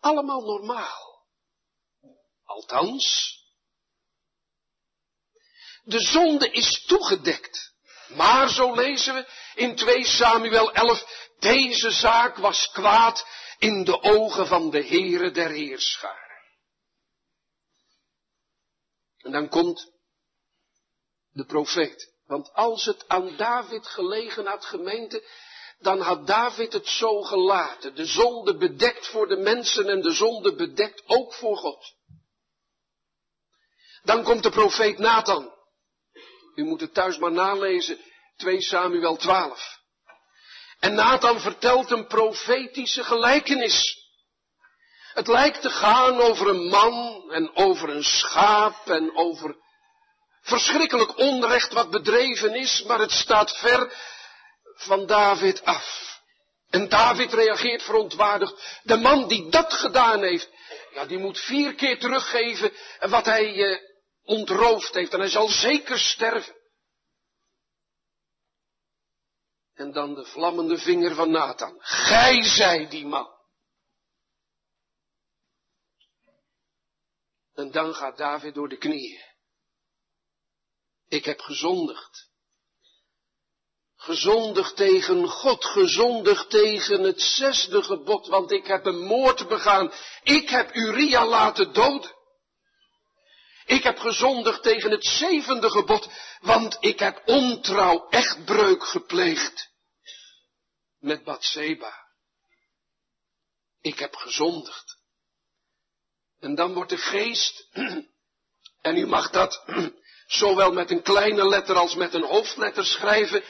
Allemaal 0.00 0.40
normaal. 0.40 1.22
Althans, 2.44 3.38
de 5.82 6.00
zonde 6.00 6.50
is 6.50 6.84
toegedekt. 6.84 7.72
Maar, 8.08 8.48
zo 8.48 8.74
lezen 8.74 9.14
we 9.14 9.28
in 9.54 9.76
2 9.76 10.04
Samuel 10.04 10.72
11, 10.72 11.28
deze 11.38 11.90
zaak 11.90 12.36
was 12.36 12.70
kwaad 12.70 13.26
in 13.58 13.84
de 13.84 14.02
ogen 14.02 14.46
van 14.46 14.70
de 14.70 14.86
Heere 14.86 15.30
der 15.30 15.50
Heerscharen. 15.50 16.42
En 19.18 19.32
dan 19.32 19.48
komt 19.48 19.92
de 21.30 21.44
profeet. 21.44 22.12
Want 22.26 22.52
als 22.52 22.84
het 22.84 23.08
aan 23.08 23.36
David 23.36 23.86
gelegen 23.86 24.46
had 24.46 24.64
gemeente, 24.64 25.28
dan 25.78 26.00
had 26.00 26.26
David 26.26 26.72
het 26.72 26.88
zo 26.88 27.22
gelaten. 27.22 27.94
De 27.94 28.06
zonde 28.06 28.56
bedekt 28.56 29.06
voor 29.06 29.26
de 29.26 29.36
mensen 29.36 29.88
en 29.88 30.00
de 30.00 30.12
zonde 30.12 30.54
bedekt 30.54 31.02
ook 31.06 31.34
voor 31.34 31.56
God. 31.56 31.94
Dan 34.02 34.22
komt 34.22 34.42
de 34.42 34.50
profeet 34.50 34.98
Nathan. 34.98 35.52
U 36.54 36.64
moet 36.64 36.80
het 36.80 36.94
thuis 36.94 37.18
maar 37.18 37.32
nalezen. 37.32 37.98
2 38.36 38.60
Samuel 38.60 39.16
12. 39.16 39.82
En 40.84 40.94
Nathan 40.94 41.40
vertelt 41.40 41.90
een 41.90 42.06
profetische 42.06 43.04
gelijkenis. 43.04 43.98
Het 45.12 45.28
lijkt 45.28 45.60
te 45.60 45.70
gaan 45.70 46.20
over 46.20 46.48
een 46.48 46.68
man 46.68 47.24
en 47.30 47.56
over 47.56 47.88
een 47.88 48.04
schaap 48.04 48.88
en 48.88 49.16
over 49.16 49.56
verschrikkelijk 50.42 51.18
onrecht 51.18 51.72
wat 51.72 51.90
bedreven 51.90 52.54
is, 52.54 52.82
maar 52.82 52.98
het 52.98 53.10
staat 53.10 53.56
ver 53.56 53.92
van 54.74 55.06
David 55.06 55.64
af. 55.64 56.18
En 56.70 56.88
David 56.88 57.32
reageert 57.32 57.82
verontwaardigd. 57.82 58.80
De 58.82 58.96
man 58.96 59.28
die 59.28 59.50
dat 59.50 59.72
gedaan 59.72 60.22
heeft, 60.22 60.48
ja, 60.92 61.04
die 61.04 61.18
moet 61.18 61.40
vier 61.40 61.74
keer 61.74 61.98
teruggeven 61.98 62.72
wat 63.00 63.24
hij 63.24 63.54
eh, 63.54 63.78
ontroofd 64.24 64.94
heeft. 64.94 65.12
En 65.12 65.18
hij 65.20 65.28
zal 65.28 65.48
zeker 65.48 65.98
sterven. 65.98 66.54
En 69.74 69.92
dan 69.92 70.14
de 70.14 70.24
vlammende 70.24 70.78
vinger 70.78 71.14
van 71.14 71.30
Nathan. 71.30 71.76
Gij 71.80 72.42
zij 72.42 72.88
die 72.88 73.06
man. 73.06 73.32
En 77.54 77.70
dan 77.70 77.94
gaat 77.94 78.16
David 78.16 78.54
door 78.54 78.68
de 78.68 78.76
knieën. 78.76 79.22
Ik 81.08 81.24
heb 81.24 81.40
gezondigd. 81.40 82.32
Gezondigd 83.96 84.76
tegen 84.76 85.28
God, 85.28 85.64
gezondigd 85.64 86.50
tegen 86.50 87.02
het 87.02 87.20
zesde 87.20 87.82
gebod, 87.82 88.26
want 88.26 88.50
ik 88.50 88.66
heb 88.66 88.86
een 88.86 89.04
moord 89.04 89.48
begaan. 89.48 89.92
Ik 90.22 90.48
heb 90.48 90.74
Uria 90.74 91.26
laten 91.26 91.72
doden. 91.72 92.14
Ik 93.66 93.82
heb 93.82 93.98
gezondigd 93.98 94.62
tegen 94.62 94.90
het 94.90 95.04
zevende 95.04 95.70
gebod, 95.70 96.08
want 96.40 96.76
ik 96.80 96.98
heb 96.98 97.22
ontrouw, 97.24 98.08
echtbreuk 98.08 98.84
gepleegd 98.84 99.70
met 100.98 101.24
Bathseba. 101.24 102.04
Ik 103.80 103.98
heb 103.98 104.14
gezondigd. 104.14 104.98
En 106.40 106.54
dan 106.54 106.74
wordt 106.74 106.90
de 106.90 106.96
geest, 106.96 107.68
en 108.88 108.96
u 108.96 109.06
mag 109.06 109.30
dat 109.30 109.64
zowel 110.26 110.72
met 110.72 110.90
een 110.90 111.02
kleine 111.02 111.48
letter 111.48 111.76
als 111.76 111.94
met 111.94 112.14
een 112.14 112.24
hoofdletter 112.24 112.84
schrijven, 112.84 113.44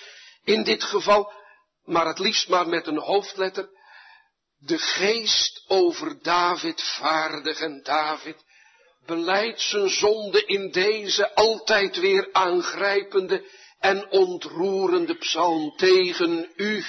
in 0.45 0.65
dit 0.65 0.85
geval, 0.85 1.33
maar 1.85 2.07
het 2.07 2.19
liefst 2.19 2.49
maar 2.49 2.69
met 2.69 2.87
een 2.87 2.99
hoofdletter, 2.99 3.69
de 4.57 4.79
geest 4.79 5.65
over 5.67 6.23
David 6.23 6.83
vaardig 6.83 7.61
en 7.61 7.83
David 7.83 8.44
beleidt 9.07 9.61
zijn 9.61 9.89
zonde 9.89 10.45
in 10.45 10.71
deze 10.71 11.35
altijd 11.35 11.97
weer 11.97 12.29
aangrijpende 12.33 13.45
en 13.79 14.11
ontroerende 14.11 15.15
psalm 15.15 15.77
tegen 15.77 16.53
u, 16.57 16.85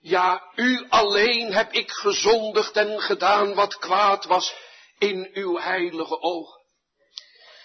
Ja, 0.00 0.42
u 0.54 0.86
alleen 0.88 1.52
heb 1.52 1.72
ik 1.72 1.90
gezondigd 1.90 2.76
en 2.76 3.00
gedaan 3.00 3.54
wat 3.54 3.78
kwaad 3.78 4.24
was 4.24 4.54
in 4.98 5.30
uw 5.32 5.58
heilige 5.58 6.20
ogen. 6.20 6.64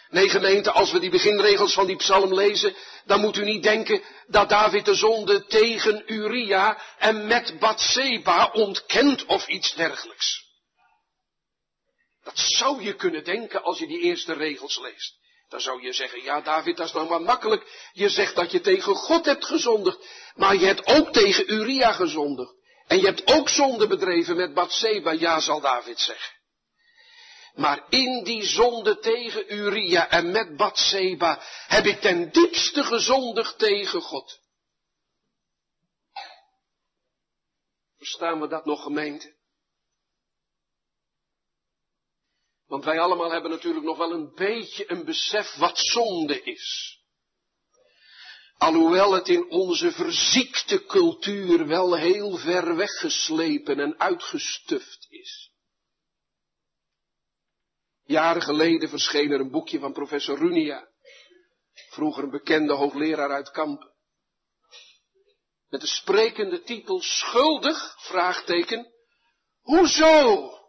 Nee, 0.09 0.29
gemeente, 0.29 0.71
als 0.71 0.91
we 0.91 0.99
die 0.99 1.09
beginregels 1.09 1.73
van 1.73 1.85
die 1.85 1.95
psalm 1.95 2.33
lezen, 2.33 2.75
dan 3.05 3.19
moet 3.19 3.37
u 3.37 3.43
niet 3.43 3.63
denken 3.63 4.01
dat 4.27 4.49
David 4.49 4.85
de 4.85 4.95
zonde 4.95 5.45
tegen 5.45 6.03
Uria 6.05 6.81
en 6.97 7.27
met 7.27 7.59
Bathseba 7.59 8.49
ontkent 8.53 9.25
of 9.25 9.47
iets 9.47 9.73
dergelijks. 9.73 10.50
Dat 12.23 12.37
zou 12.37 12.83
je 12.83 12.95
kunnen 12.95 13.23
denken 13.23 13.63
als 13.63 13.79
je 13.79 13.87
die 13.87 13.99
eerste 13.99 14.33
regels 14.33 14.79
leest. 14.79 15.19
Dan 15.47 15.61
zou 15.61 15.81
je 15.81 15.93
zeggen, 15.93 16.23
ja 16.23 16.41
David, 16.41 16.77
dat 16.77 16.87
is 16.87 16.93
nou 16.93 17.09
maar 17.09 17.21
makkelijk. 17.21 17.89
Je 17.93 18.09
zegt 18.09 18.35
dat 18.35 18.51
je 18.51 18.61
tegen 18.61 18.95
God 18.95 19.25
hebt 19.25 19.45
gezondigd, 19.45 20.07
maar 20.35 20.55
je 20.55 20.65
hebt 20.65 20.85
ook 20.85 21.13
tegen 21.13 21.53
Uria 21.53 21.91
gezondigd. 21.91 22.53
En 22.87 22.99
je 22.99 23.05
hebt 23.05 23.31
ook 23.31 23.49
zonde 23.49 23.87
bedreven 23.87 24.35
met 24.35 24.53
Bathseba, 24.53 25.11
ja 25.11 25.39
zal 25.39 25.61
David 25.61 25.99
zeggen. 25.99 26.39
Maar 27.53 27.85
in 27.89 28.23
die 28.23 28.43
zonde 28.43 28.99
tegen 28.99 29.53
Uria 29.53 30.09
en 30.09 30.31
met 30.31 30.55
Bathseba 30.55 31.41
heb 31.67 31.85
ik 31.85 32.01
ten 32.01 32.31
diepste 32.31 32.83
gezondigd 32.83 33.57
tegen 33.57 34.01
God. 34.01 34.39
Verstaan 37.97 38.41
we 38.41 38.47
dat 38.47 38.65
nog 38.65 38.83
gemeente? 38.83 39.39
Want 42.71 42.83
wij 42.83 42.99
allemaal 42.99 43.31
hebben 43.31 43.51
natuurlijk 43.51 43.85
nog 43.85 43.97
wel 43.97 44.11
een 44.11 44.33
beetje 44.35 44.91
een 44.91 45.05
besef 45.05 45.55
wat 45.55 45.77
zonde 45.77 46.41
is. 46.43 46.97
Alhoewel 48.57 49.13
het 49.13 49.27
in 49.27 49.49
onze 49.49 49.91
verziekte 49.91 50.85
cultuur 50.85 51.67
wel 51.67 51.97
heel 51.97 52.37
ver 52.37 52.75
weggeslepen 52.75 53.79
en 53.79 53.99
uitgestuft 53.99 55.05
is. 55.09 55.51
Jaren 58.03 58.41
geleden 58.41 58.89
verscheen 58.89 59.31
er 59.31 59.39
een 59.39 59.51
boekje 59.51 59.79
van 59.79 59.93
professor 59.93 60.37
Runia, 60.37 60.87
vroeger 61.89 62.23
een 62.23 62.29
bekende 62.29 62.73
hoogleraar 62.73 63.31
uit 63.31 63.51
Kampen. 63.51 63.93
Met 65.69 65.81
de 65.81 65.87
sprekende 65.87 66.61
titel 66.61 67.01
Schuldig? 67.01 67.95
Vraagteken. 67.97 68.93
Hoezo? 69.61 70.60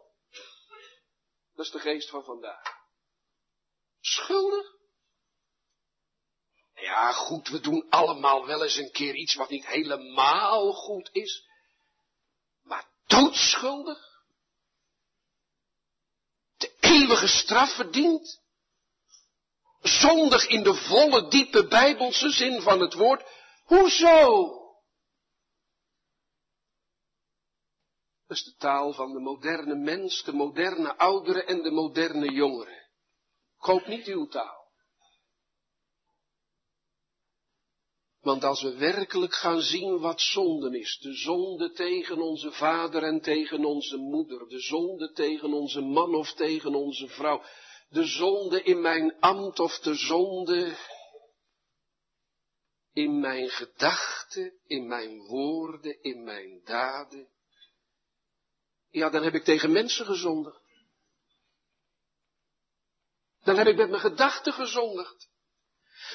Dat 1.55 1.65
is 1.65 1.71
de 1.71 1.79
geest 1.79 2.09
van 2.09 2.23
vandaag. 2.23 2.81
Schuldig? 3.99 4.65
Ja, 6.73 7.11
goed, 7.11 7.47
we 7.47 7.59
doen 7.59 7.85
allemaal 7.89 8.45
wel 8.45 8.63
eens 8.63 8.75
een 8.75 8.91
keer 8.91 9.15
iets 9.15 9.35
wat 9.35 9.49
niet 9.49 9.65
helemaal 9.65 10.73
goed 10.73 11.09
is. 11.11 11.47
Maar 12.61 12.87
doodschuldig? 13.05 14.11
De 16.57 16.73
eeuwige 16.79 17.27
straf 17.27 17.75
verdient? 17.75 18.41
Zondig 19.81 20.47
in 20.47 20.63
de 20.63 20.73
volle, 20.73 21.27
diepe 21.27 21.67
bijbelse 21.67 22.29
zin 22.29 22.61
van 22.61 22.79
het 22.79 22.93
woord? 22.93 23.23
Hoezo? 23.63 24.51
Is 28.33 28.43
de 28.43 28.55
taal 28.55 28.93
van 28.93 29.13
de 29.13 29.19
moderne 29.19 29.75
mens, 29.75 30.23
de 30.23 30.33
moderne 30.33 30.97
ouderen 30.97 31.47
en 31.47 31.61
de 31.61 31.71
moderne 31.71 32.31
jongeren. 32.31 32.89
Koop 33.57 33.87
niet 33.87 34.07
uw 34.07 34.27
taal. 34.27 34.71
Want 38.19 38.43
als 38.43 38.61
we 38.61 38.77
werkelijk 38.77 39.33
gaan 39.33 39.61
zien 39.61 39.99
wat 39.99 40.21
zonden 40.21 40.73
is, 40.73 40.97
de 41.01 41.13
zonde 41.13 41.71
tegen 41.71 42.21
onze 42.21 42.51
vader 42.51 43.03
en 43.03 43.21
tegen 43.21 43.65
onze 43.65 43.97
moeder, 43.97 44.47
de 44.47 44.59
zonde 44.59 45.11
tegen 45.11 45.53
onze 45.53 45.81
man 45.81 46.15
of 46.15 46.33
tegen 46.33 46.75
onze 46.75 47.07
vrouw, 47.07 47.43
de 47.89 48.05
zonde 48.05 48.63
in 48.63 48.81
mijn 48.81 49.19
ambt 49.19 49.59
of 49.59 49.79
de 49.79 49.95
zonde 49.95 50.77
in 52.93 53.19
mijn 53.19 53.49
gedachten, 53.49 54.53
in 54.65 54.87
mijn 54.87 55.17
woorden, 55.19 56.01
in 56.01 56.23
mijn 56.23 56.61
daden, 56.63 57.31
ja, 58.93 59.09
dan 59.09 59.23
heb 59.23 59.33
ik 59.33 59.43
tegen 59.43 59.71
mensen 59.71 60.05
gezondigd. 60.05 60.61
Dan 63.43 63.57
heb 63.57 63.67
ik 63.67 63.75
met 63.75 63.89
mijn 63.89 64.01
gedachten 64.01 64.53
gezondigd. 64.53 65.27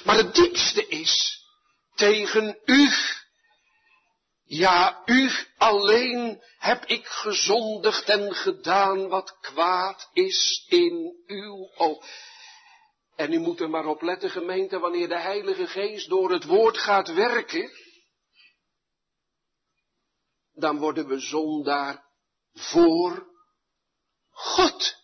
Maar 0.03 0.15
het 0.15 0.33
diepste 0.35 0.87
is 0.87 1.43
tegen 1.95 2.59
u. 2.65 2.89
Ja, 4.43 5.01
u 5.05 5.29
alleen 5.57 6.43
heb 6.57 6.85
ik 6.85 7.05
gezondigd 7.05 8.09
en 8.09 8.35
gedaan 8.35 9.07
wat 9.07 9.37
kwaad 9.39 10.09
is 10.13 10.65
in 10.67 11.23
uw 11.25 11.71
oog. 11.75 12.05
En 13.15 13.33
u 13.33 13.39
moet 13.39 13.59
er 13.59 13.69
maar 13.69 13.85
op 13.85 14.01
letten, 14.01 14.29
gemeente, 14.29 14.79
wanneer 14.79 15.07
de 15.07 15.19
Heilige 15.19 15.67
Geest 15.67 16.09
door 16.09 16.31
het 16.31 16.45
woord 16.45 16.77
gaat 16.77 17.13
werken, 17.13 17.71
dan 20.53 20.77
worden 20.77 21.07
we 21.07 21.19
zondaar 21.19 22.08
voor 22.59 23.27
God. 24.29 24.95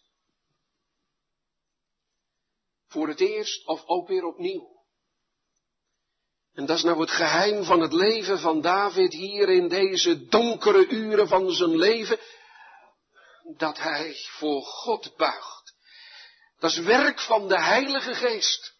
Voor 2.87 3.07
het 3.07 3.19
eerst 3.19 3.67
of 3.67 3.83
ook 3.85 4.07
weer 4.07 4.23
opnieuw. 4.23 4.73
En 6.53 6.65
dat 6.65 6.77
is 6.77 6.83
nou 6.83 6.99
het 6.99 7.11
geheim 7.11 7.63
van 7.63 7.79
het 7.79 7.93
leven 7.93 8.39
van 8.39 8.61
David 8.61 9.13
hier 9.13 9.49
in 9.49 9.67
deze 9.67 10.25
donkere 10.25 10.87
uren 10.87 11.27
van 11.27 11.51
zijn 11.51 11.75
leven. 11.75 12.19
Dat 13.57 13.77
hij 13.77 14.13
voor 14.15 14.61
God 14.61 15.15
buigt. 15.15 15.73
Dat 16.59 16.71
is 16.71 16.77
werk 16.77 17.19
van 17.19 17.47
de 17.47 17.61
Heilige 17.61 18.13
Geest. 18.13 18.73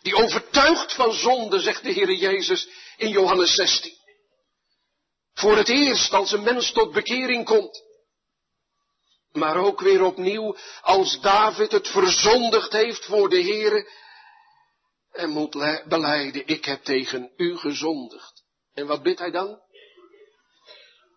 Die 0.00 0.16
overtuigt 0.16 0.94
van 0.94 1.12
zonde, 1.12 1.60
zegt 1.60 1.82
de 1.82 1.92
Heer 1.92 2.12
Jezus 2.12 2.68
in 2.96 3.08
Johannes 3.08 3.54
16. 3.54 3.96
Voor 5.38 5.56
het 5.56 5.68
eerst 5.68 6.12
als 6.12 6.32
een 6.32 6.42
mens 6.42 6.72
tot 6.72 6.92
bekering 6.92 7.44
komt. 7.44 7.82
Maar 9.32 9.56
ook 9.56 9.80
weer 9.80 10.02
opnieuw 10.02 10.56
als 10.80 11.20
David 11.20 11.72
het 11.72 11.88
verzondigd 11.88 12.72
heeft 12.72 13.04
voor 13.04 13.28
de 13.28 13.42
Heere. 13.42 13.90
En 15.12 15.30
moet 15.30 15.82
beleiden, 15.88 16.46
ik 16.46 16.64
heb 16.64 16.82
tegen 16.84 17.32
u 17.36 17.56
gezondigd. 17.56 18.44
En 18.74 18.86
wat 18.86 19.02
bidt 19.02 19.18
hij 19.18 19.30
dan? 19.30 19.60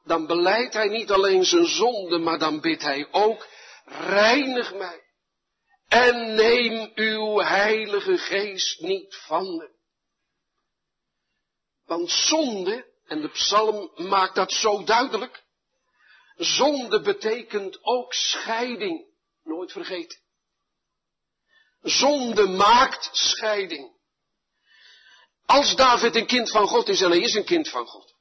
Dan 0.03 0.27
beleidt 0.27 0.73
hij 0.73 0.87
niet 0.87 1.11
alleen 1.11 1.45
zijn 1.45 1.65
zonde, 1.65 2.17
maar 2.17 2.39
dan 2.39 2.59
bidt 2.59 2.81
hij 2.81 3.07
ook, 3.11 3.47
reinig 3.85 4.73
mij. 4.73 5.01
En 5.87 6.35
neem 6.35 6.91
uw 6.95 7.39
heilige 7.39 8.17
geest 8.17 8.79
niet 8.79 9.15
van 9.15 9.55
me. 9.55 9.69
Want 11.85 12.11
zonde 12.11 12.90
en 13.11 13.21
de 13.21 13.29
psalm 13.29 13.91
maakt 13.95 14.35
dat 14.35 14.51
zo 14.51 14.83
duidelijk. 14.83 15.43
Zonde 16.35 17.01
betekent 17.01 17.79
ook 17.81 18.13
scheiding. 18.13 19.05
Nooit 19.43 19.71
vergeten. 19.71 20.19
Zonde 21.81 22.47
maakt 22.47 23.09
scheiding. 23.11 23.99
Als 25.45 25.75
David 25.75 26.15
een 26.15 26.25
kind 26.25 26.51
van 26.51 26.67
God 26.67 26.87
is 26.87 27.01
en 27.01 27.09
hij 27.09 27.19
is 27.19 27.33
een 27.33 27.45
kind 27.45 27.69
van 27.69 27.85
God. 27.85 28.13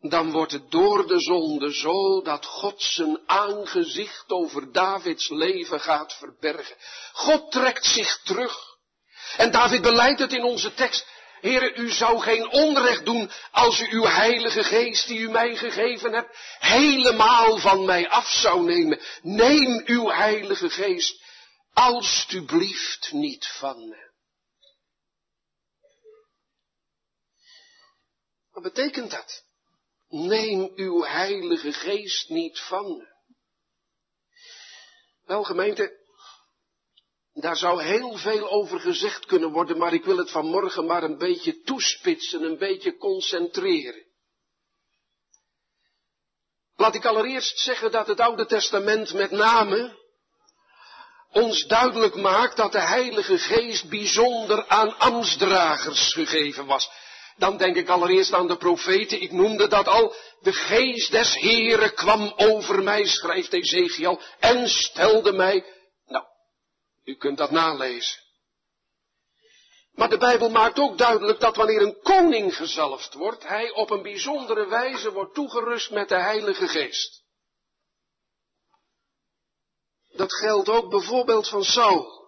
Dan 0.00 0.30
wordt 0.30 0.52
het 0.52 0.70
door 0.70 1.06
de 1.06 1.20
zonde 1.20 1.72
zo 1.72 2.22
dat 2.22 2.46
God 2.46 2.82
zijn 2.82 3.20
aangezicht 3.26 4.30
over 4.30 4.72
Davids 4.72 5.28
leven 5.28 5.80
gaat 5.80 6.12
verbergen. 6.12 6.76
God 7.12 7.50
trekt 7.50 7.84
zich 7.86 8.22
terug. 8.22 8.72
En 9.36 9.50
David 9.50 9.82
beleidt 9.82 10.20
het 10.20 10.32
in 10.32 10.44
onze 10.44 10.74
tekst. 10.74 11.11
Heere, 11.42 11.74
u 11.74 11.90
zou 11.90 12.20
geen 12.20 12.50
onrecht 12.50 13.04
doen 13.04 13.30
als 13.50 13.80
u 13.80 13.86
uw 13.90 14.04
heilige 14.04 14.64
geest 14.64 15.06
die 15.06 15.18
u 15.18 15.30
mij 15.30 15.56
gegeven 15.56 16.12
hebt, 16.12 16.36
helemaal 16.58 17.58
van 17.58 17.84
mij 17.84 18.08
af 18.08 18.28
zou 18.28 18.64
nemen. 18.64 19.00
Neem 19.22 19.82
uw 19.84 20.08
heilige 20.08 20.70
geest 20.70 21.22
alstublieft 21.72 23.12
niet 23.12 23.46
van 23.46 23.88
me. 23.88 24.10
Wat 28.50 28.62
betekent 28.62 29.10
dat? 29.10 29.44
Neem 30.08 30.72
uw 30.74 31.04
heilige 31.04 31.72
geest 31.72 32.28
niet 32.28 32.60
van 32.60 32.96
me. 32.96 33.12
Wel 35.24 35.44
gemeente, 35.44 36.01
daar 37.32 37.56
zou 37.56 37.82
heel 37.82 38.16
veel 38.16 38.50
over 38.50 38.80
gezegd 38.80 39.26
kunnen 39.26 39.50
worden, 39.50 39.78
maar 39.78 39.92
ik 39.92 40.04
wil 40.04 40.16
het 40.16 40.30
vanmorgen 40.30 40.86
maar 40.86 41.02
een 41.02 41.18
beetje 41.18 41.60
toespitsen, 41.60 42.42
een 42.42 42.58
beetje 42.58 42.96
concentreren. 42.96 44.10
Laat 46.76 46.94
ik 46.94 47.04
allereerst 47.04 47.58
zeggen 47.58 47.90
dat 47.90 48.06
het 48.06 48.20
Oude 48.20 48.46
Testament 48.46 49.12
met 49.12 49.30
name 49.30 50.00
ons 51.32 51.66
duidelijk 51.66 52.14
maakt 52.14 52.56
dat 52.56 52.72
de 52.72 52.80
Heilige 52.80 53.38
Geest 53.38 53.88
bijzonder 53.88 54.66
aan 54.68 54.98
ambtsdragers 54.98 56.12
gegeven 56.12 56.66
was. 56.66 56.90
dan 57.36 57.56
denk 57.56 57.76
ik 57.76 57.88
allereerst 57.88 58.32
aan 58.32 58.46
de 58.46 58.56
profeten. 58.56 59.22
Ik 59.22 59.32
noemde 59.32 59.68
dat 59.68 59.88
al. 59.88 60.14
De 60.40 60.52
geest 60.52 61.10
des 61.10 61.34
Heren 61.34 61.94
kwam 61.94 62.32
over 62.36 62.82
mij, 62.82 63.06
schrijft 63.06 63.52
Ezekiel, 63.52 64.20
en 64.38 64.68
stelde 64.68 65.32
mij. 65.32 65.64
U 67.04 67.16
kunt 67.16 67.38
dat 67.38 67.50
nalezen. 67.50 68.20
Maar 69.92 70.08
de 70.08 70.18
Bijbel 70.18 70.50
maakt 70.50 70.78
ook 70.78 70.98
duidelijk 70.98 71.40
dat 71.40 71.56
wanneer 71.56 71.82
een 71.82 72.00
koning 72.00 72.56
gezalfd 72.56 73.14
wordt, 73.14 73.48
hij 73.48 73.70
op 73.70 73.90
een 73.90 74.02
bijzondere 74.02 74.66
wijze 74.66 75.12
wordt 75.12 75.34
toegerust 75.34 75.90
met 75.90 76.08
de 76.08 76.20
Heilige 76.20 76.68
Geest. 76.68 77.22
Dat 80.12 80.34
geldt 80.34 80.68
ook 80.68 80.90
bijvoorbeeld 80.90 81.48
van 81.48 81.64
Saul. 81.64 82.20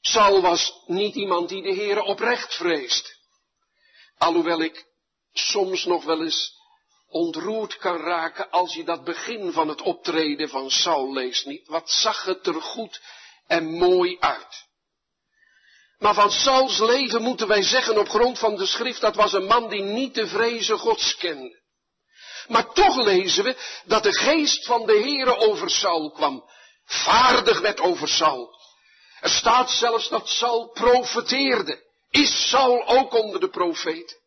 Saul 0.00 0.40
was 0.40 0.82
niet 0.86 1.14
iemand 1.14 1.48
die 1.48 1.62
de 1.62 1.74
Heere 1.74 2.02
oprecht 2.02 2.54
vreest. 2.54 3.18
Alhoewel 4.18 4.60
ik 4.60 4.86
soms 5.32 5.84
nog 5.84 6.04
wel 6.04 6.22
eens 6.22 6.52
ontroerd 7.14 7.76
kan 7.76 7.96
raken 7.96 8.50
als 8.50 8.74
je 8.74 8.84
dat 8.84 9.04
begin 9.04 9.52
van 9.52 9.68
het 9.68 9.82
optreden 9.82 10.48
van 10.48 10.70
Saul 10.70 11.12
leest 11.12 11.46
niet. 11.46 11.68
Wat 11.68 11.90
zag 11.90 12.24
het 12.24 12.46
er 12.46 12.62
goed 12.62 13.00
en 13.46 13.64
mooi 13.64 14.16
uit. 14.20 14.64
Maar 15.98 16.14
van 16.14 16.30
Sauls 16.30 16.78
leven 16.78 17.22
moeten 17.22 17.48
wij 17.48 17.62
zeggen 17.62 17.98
op 17.98 18.08
grond 18.08 18.38
van 18.38 18.56
de 18.56 18.66
schrift, 18.66 19.00
dat 19.00 19.14
was 19.14 19.32
een 19.32 19.44
man 19.44 19.68
die 19.68 19.82
niet 19.82 20.14
de 20.14 20.26
vrezen 20.26 20.78
Gods 20.78 21.16
kende. 21.16 21.62
Maar 22.48 22.72
toch 22.72 22.96
lezen 22.96 23.44
we 23.44 23.56
dat 23.84 24.02
de 24.02 24.12
geest 24.12 24.66
van 24.66 24.86
de 24.86 24.92
Heere 24.92 25.36
over 25.36 25.70
Saul 25.70 26.10
kwam. 26.10 26.50
Vaardig 26.84 27.60
werd 27.60 27.80
over 27.80 28.08
Saul. 28.08 28.50
Er 29.20 29.30
staat 29.30 29.70
zelfs 29.70 30.08
dat 30.08 30.28
Saul 30.28 30.68
profeteerde. 30.68 31.82
Is 32.10 32.48
Saul 32.48 32.86
ook 32.86 33.14
onder 33.14 33.40
de 33.40 33.48
profeet? 33.48 34.22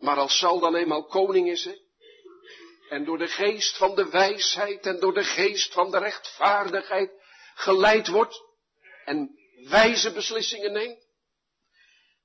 Maar 0.00 0.16
als 0.16 0.38
Saul 0.38 0.58
dan 0.60 0.74
eenmaal 0.74 1.04
koning 1.04 1.50
is, 1.50 1.64
hè, 1.64 1.74
en 2.88 3.04
door 3.04 3.18
de 3.18 3.28
geest 3.28 3.76
van 3.76 3.94
de 3.94 4.08
wijsheid 4.08 4.86
en 4.86 5.00
door 5.00 5.14
de 5.14 5.24
geest 5.24 5.72
van 5.72 5.90
de 5.90 5.98
rechtvaardigheid 5.98 7.10
geleid 7.54 8.08
wordt 8.08 8.42
en 9.04 9.38
wijze 9.68 10.12
beslissingen 10.12 10.72
neemt, 10.72 11.08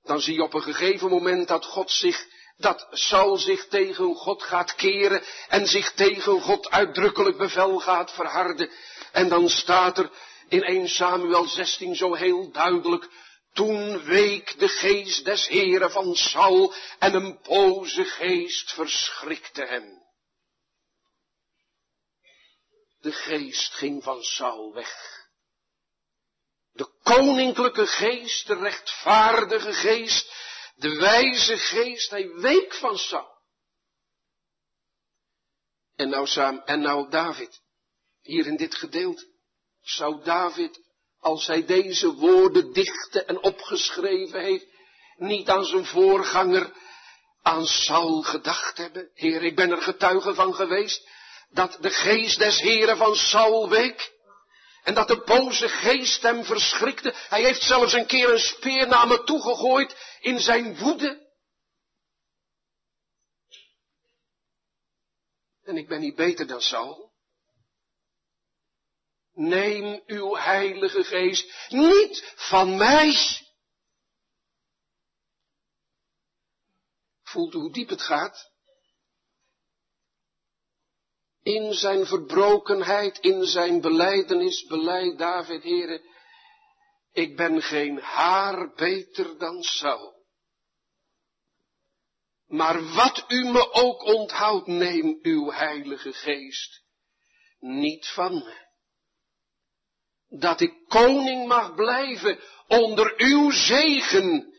dan 0.03 0.19
zie 0.21 0.33
je 0.33 0.43
op 0.43 0.53
een 0.53 0.61
gegeven 0.61 1.09
moment 1.09 1.47
dat 1.47 1.65
God 1.65 1.91
zich, 1.91 2.27
dat 2.57 2.87
Saul 2.91 3.37
zich 3.37 3.67
tegen 3.67 4.15
God 4.15 4.43
gaat 4.43 4.75
keren 4.75 5.23
en 5.47 5.67
zich 5.67 5.91
tegen 5.93 6.41
God 6.41 6.69
uitdrukkelijk 6.69 7.37
bevel 7.37 7.79
gaat 7.79 8.11
verharden. 8.11 8.69
En 9.11 9.29
dan 9.29 9.49
staat 9.49 9.97
er 9.97 10.09
in 10.49 10.63
1 10.63 10.89
Samuel 10.89 11.45
16 11.45 11.95
zo 11.95 12.13
heel 12.13 12.51
duidelijk, 12.51 13.09
toen 13.55 14.03
week 14.03 14.59
de 14.59 14.67
geest 14.67 15.25
des 15.25 15.47
heren 15.47 15.91
van 15.91 16.15
Saul 16.15 16.73
en 16.99 17.13
een 17.13 17.39
boze 17.41 18.03
geest 18.03 18.73
verschrikte 18.73 19.65
hem. 19.65 20.03
De 22.99 23.11
geest 23.11 23.73
ging 23.73 24.03
van 24.03 24.23
Saul 24.23 24.73
weg. 24.73 25.23
De 26.71 26.99
koninklijke 27.03 27.87
geest, 27.87 28.47
de 28.47 28.55
rechtvaardige 28.55 29.73
geest, 29.73 30.33
de 30.75 30.95
wijze 30.95 31.57
geest, 31.57 32.09
hij 32.09 32.29
week 32.29 32.73
van 32.73 32.97
Saul. 32.97 33.33
En 35.95 36.09
nou 36.09 36.61
en 36.65 36.81
nou 36.81 37.09
David, 37.09 37.61
hier 38.21 38.45
in 38.45 38.57
dit 38.57 38.75
gedeelte 38.75 39.33
zou 39.81 40.23
David, 40.23 40.84
als 41.25 41.47
hij 41.47 41.65
deze 41.65 42.13
woorden 42.13 42.73
dichtte 42.73 43.23
en 43.23 43.43
opgeschreven 43.43 44.39
heeft, 44.41 44.65
niet 45.15 45.49
aan 45.49 45.65
zijn 45.65 45.85
voorganger, 45.85 46.73
aan 47.41 47.65
Saul 47.65 48.21
gedacht 48.21 48.77
hebben? 48.77 49.09
Heer, 49.13 49.43
ik 49.43 49.55
ben 49.55 49.71
er 49.71 49.81
getuige 49.81 50.33
van 50.33 50.53
geweest, 50.53 51.09
dat 51.49 51.77
de 51.81 51.89
geest 51.89 52.39
des 52.39 52.59
Heren 52.59 52.97
van 52.97 53.15
Saul 53.15 53.69
week. 53.69 54.13
En 54.83 54.93
dat 54.93 55.07
de 55.07 55.21
boze 55.25 55.69
geest 55.69 56.21
hem 56.21 56.43
verschrikte. 56.43 57.13
Hij 57.29 57.43
heeft 57.43 57.61
zelfs 57.61 57.93
een 57.93 58.07
keer 58.07 58.31
een 58.31 58.39
speer 58.39 58.87
naar 58.87 59.07
me 59.07 59.23
toegegooid 59.23 60.17
in 60.19 60.39
zijn 60.39 60.77
woede. 60.77 61.29
En 65.63 65.77
ik 65.77 65.87
ben 65.87 65.99
niet 65.99 66.15
beter 66.15 66.47
dan 66.47 66.61
Saul. 66.61 67.14
Neem 69.35 70.03
uw 70.05 70.35
heilige 70.35 71.03
geest 71.03 71.69
niet 71.69 72.33
van 72.35 72.77
mij. 72.77 73.13
Voelt 77.23 77.53
u 77.53 77.57
hoe 77.57 77.71
diep 77.71 77.89
het 77.89 78.01
gaat? 78.01 78.51
In 81.41 81.73
zijn 81.73 82.05
verbrokenheid, 82.05 83.17
in 83.17 83.43
zijn 83.43 83.81
beleidenis, 83.81 84.65
beleid 84.65 85.17
David, 85.17 85.63
heren, 85.63 86.01
ik 87.11 87.35
ben 87.35 87.61
geen 87.61 87.99
haar 87.99 88.73
beter 88.73 89.37
dan 89.37 89.63
Saul. 89.63 90.25
Maar 92.45 92.93
wat 92.93 93.25
u 93.27 93.51
me 93.51 93.71
ook 93.71 94.03
onthoudt, 94.03 94.67
neem 94.67 95.19
uw 95.21 95.51
heilige 95.51 96.13
geest 96.13 96.83
niet 97.59 98.07
van 98.07 98.33
me 98.33 98.64
dat 100.39 100.61
ik 100.61 100.87
koning 100.87 101.47
mag 101.47 101.75
blijven 101.75 102.39
onder 102.67 103.13
uw 103.17 103.51
zegen, 103.51 104.53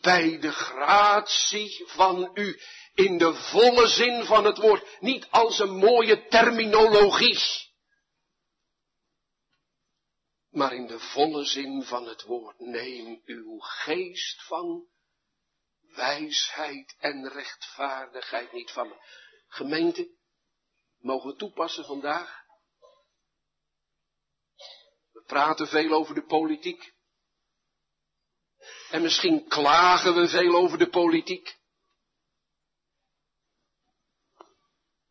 bij 0.00 0.38
de 0.38 0.52
gratie 0.52 1.84
van 1.86 2.30
u, 2.34 2.60
in 2.94 3.18
de 3.18 3.34
volle 3.34 3.86
zin 3.86 4.24
van 4.24 4.44
het 4.44 4.58
woord, 4.58 5.00
niet 5.00 5.26
als 5.30 5.58
een 5.58 5.76
mooie 5.76 6.26
terminologie, 6.26 7.38
maar 10.50 10.72
in 10.72 10.86
de 10.86 10.98
volle 10.98 11.44
zin 11.44 11.82
van 11.82 12.06
het 12.06 12.22
woord, 12.22 12.58
neem 12.58 13.22
uw 13.24 13.58
geest 13.58 14.42
van 14.42 14.86
wijsheid 15.94 16.96
en 16.98 17.28
rechtvaardigheid 17.28 18.52
niet 18.52 18.70
van 18.70 18.88
me. 18.88 18.94
Gemeente, 19.48 20.08
mogen 20.98 21.30
we 21.30 21.36
toepassen 21.36 21.84
vandaag? 21.84 22.43
Praten 25.26 25.66
veel 25.66 25.92
over 25.92 26.14
de 26.14 26.24
politiek. 26.24 26.92
En 28.90 29.02
misschien 29.02 29.48
klagen 29.48 30.14
we 30.14 30.28
veel 30.28 30.54
over 30.54 30.78
de 30.78 30.88
politiek. 30.88 31.56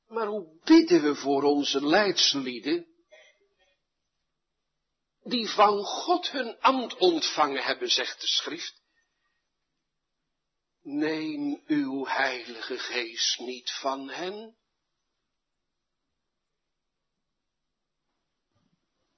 Maar 0.08 0.28
hoe 0.28 0.62
bidden 0.63 1.04
we 1.04 1.15
voor 1.15 1.43
onze 1.43 1.86
leidslieden, 1.86 2.88
die 5.23 5.49
van 5.49 5.84
God 5.84 6.32
hun 6.32 6.60
ambt 6.60 6.97
ontvangen 6.97 7.63
hebben, 7.63 7.89
zegt 7.89 8.21
de 8.21 8.28
schrift. 8.28 8.82
Neem 10.82 11.62
uw 11.65 12.06
heilige 12.06 12.80
geest 12.80 13.39
niet 13.39 13.71
van 13.71 14.10
hen. 14.10 14.58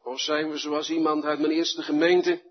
Of 0.06 0.20
zijn 0.20 0.50
we 0.50 0.58
zoals 0.58 0.89
iemand 0.89 1.24
uit 1.24 1.39
mijn 1.39 1.52
eerste 1.52 1.84
gemeente, 1.84 2.44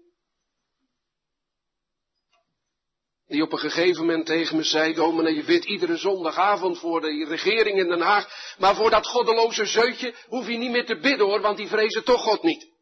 die 3.27 3.43
op 3.43 3.53
een 3.53 3.59
gegeven 3.59 4.01
moment 4.07 4.27
tegen 4.27 4.57
me 4.57 4.63
zei, 4.63 4.95
dominee, 4.95 5.35
je 5.35 5.45
bidt 5.45 5.65
iedere 5.65 5.97
zondagavond 5.97 6.79
voor 6.79 7.01
de 7.01 7.25
regering 7.29 7.79
in 7.79 7.89
Den 7.89 8.01
Haag, 8.01 8.57
maar 8.59 8.77
voor 8.77 8.91
dat 8.91 9.07
goddeloze 9.07 9.67
zeutje 9.67 10.15
hoef 10.27 10.47
je 10.47 10.57
niet 10.57 10.71
meer 10.71 10.87
te 10.87 10.99
bidden 10.99 11.27
hoor, 11.27 11.41
want 11.41 11.57
die 11.57 11.69
vrezen 11.69 12.05
toch 12.05 12.23
God 12.23 12.43
niet. 12.43 12.73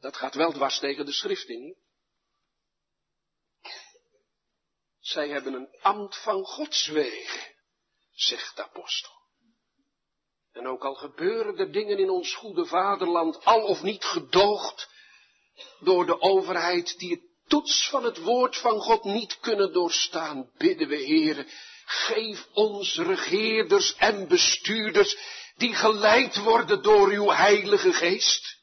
Dat 0.00 0.16
gaat 0.16 0.34
wel 0.34 0.52
dwars 0.52 0.78
tegen 0.78 1.06
de 1.06 1.12
schrift 1.12 1.48
in, 1.48 1.62
niet? 1.62 1.78
Zij 4.98 5.28
hebben 5.28 5.54
een 5.54 5.76
ambt 5.80 6.22
van 6.22 6.44
Gods 6.44 6.86
wegen 6.86 7.49
zegt 8.22 8.56
de 8.56 8.62
apostel. 8.62 9.12
En 10.52 10.66
ook 10.66 10.84
al 10.84 10.94
gebeuren 10.94 11.58
er 11.58 11.72
dingen 11.72 11.98
in 11.98 12.10
ons 12.10 12.34
goede 12.34 12.66
vaderland, 12.66 13.44
al 13.44 13.62
of 13.62 13.82
niet 13.82 14.04
gedoogd 14.04 14.88
door 15.80 16.06
de 16.06 16.20
overheid, 16.20 16.98
die 16.98 17.10
het 17.10 17.22
toets 17.46 17.88
van 17.88 18.04
het 18.04 18.18
woord 18.18 18.56
van 18.56 18.80
God 18.80 19.04
niet 19.04 19.40
kunnen 19.40 19.72
doorstaan, 19.72 20.50
bidden 20.56 20.88
we, 20.88 20.96
heren, 20.96 21.46
geef 21.84 22.46
ons 22.52 22.96
regeerders 22.96 23.94
en 23.94 24.28
bestuurders, 24.28 25.16
die 25.56 25.74
geleid 25.74 26.36
worden 26.36 26.82
door 26.82 27.08
uw 27.08 27.30
heilige 27.30 27.92
geest. 27.92 28.58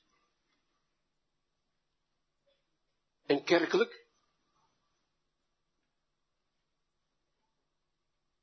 En 3.25 3.43
kerkelijk, 3.43 4.06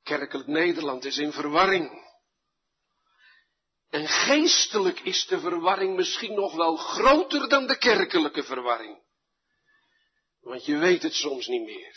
Kerkelijk 0.05 0.47
Nederland 0.47 1.05
is 1.05 1.17
in 1.17 1.31
verwarring. 1.31 2.03
En 3.89 4.07
geestelijk 4.07 4.99
is 4.99 5.27
de 5.27 5.39
verwarring 5.39 5.95
misschien 5.95 6.33
nog 6.33 6.55
wel 6.55 6.75
groter 6.75 7.49
dan 7.49 7.67
de 7.67 7.77
kerkelijke 7.77 8.43
verwarring. 8.43 9.03
Want 10.39 10.65
je 10.65 10.77
weet 10.77 11.03
het 11.03 11.13
soms 11.13 11.47
niet 11.47 11.65
meer. 11.65 11.95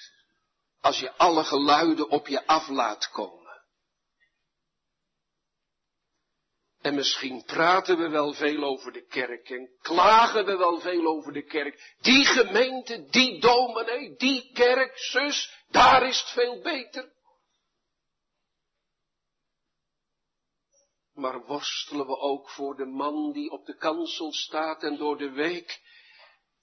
Als 0.81 0.99
je 0.99 1.13
alle 1.13 1.45
geluiden 1.45 2.09
op 2.09 2.27
je 2.27 2.47
af 2.47 2.69
laat 2.69 3.11
komen. 3.11 3.63
En 6.81 6.95
misschien 6.95 7.45
praten 7.45 7.99
we 7.99 8.09
wel 8.09 8.33
veel 8.33 8.65
over 8.65 8.93
de 8.93 9.07
kerk 9.07 9.51
en 9.51 9.71
klagen 9.81 10.45
we 10.45 10.57
wel 10.57 10.81
veel 10.81 11.07
over 11.07 11.33
de 11.33 11.45
kerk. 11.45 11.97
Die 12.01 12.25
gemeente, 12.25 13.07
die 13.11 13.41
dominee, 13.41 14.17
die 14.17 14.51
kerk, 14.53 14.99
zus, 14.99 15.65
daar 15.71 16.09
is 16.09 16.21
het 16.21 16.31
veel 16.31 16.61
beter. 16.63 17.17
Maar 21.19 21.47
worstelen 21.47 22.07
we 22.07 22.19
ook 22.19 22.51
voor 22.51 22.77
de 22.77 22.87
man 22.87 23.33
die 23.33 23.51
op 23.51 23.67
de 23.67 23.77
kansel 23.77 24.33
staat 24.33 24.83
en 24.83 24.97
door 24.97 25.19
de 25.19 25.31
week 25.31 25.81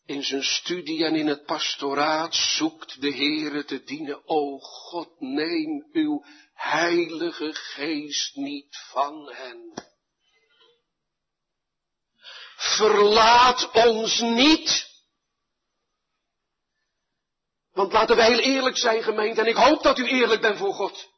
in 0.05 0.23
zijn 0.23 0.43
studie 0.43 1.05
en 1.05 1.15
in 1.15 1.27
het 1.27 1.45
pastoraat 1.45 2.35
zoekt 2.35 3.01
de 3.01 3.11
Heere 3.11 3.65
te 3.65 3.83
dienen. 3.83 4.27
O 4.27 4.57
God, 4.57 5.19
neem 5.19 5.89
uw 5.91 6.23
heilige 6.53 7.53
geest 7.53 8.35
niet 8.35 8.77
van 8.91 9.31
hen. 9.33 9.73
Verlaat 12.55 13.71
ons 13.71 14.19
niet. 14.19 14.93
Want 17.71 17.91
laten 17.91 18.15
we 18.15 18.23
heel 18.23 18.39
eerlijk 18.39 18.77
zijn, 18.77 19.03
gemeente, 19.03 19.41
en 19.41 19.47
ik 19.47 19.55
hoop 19.55 19.83
dat 19.83 19.97
u 19.97 20.07
eerlijk 20.07 20.41
bent 20.41 20.57
voor 20.57 20.73
God. 20.73 21.13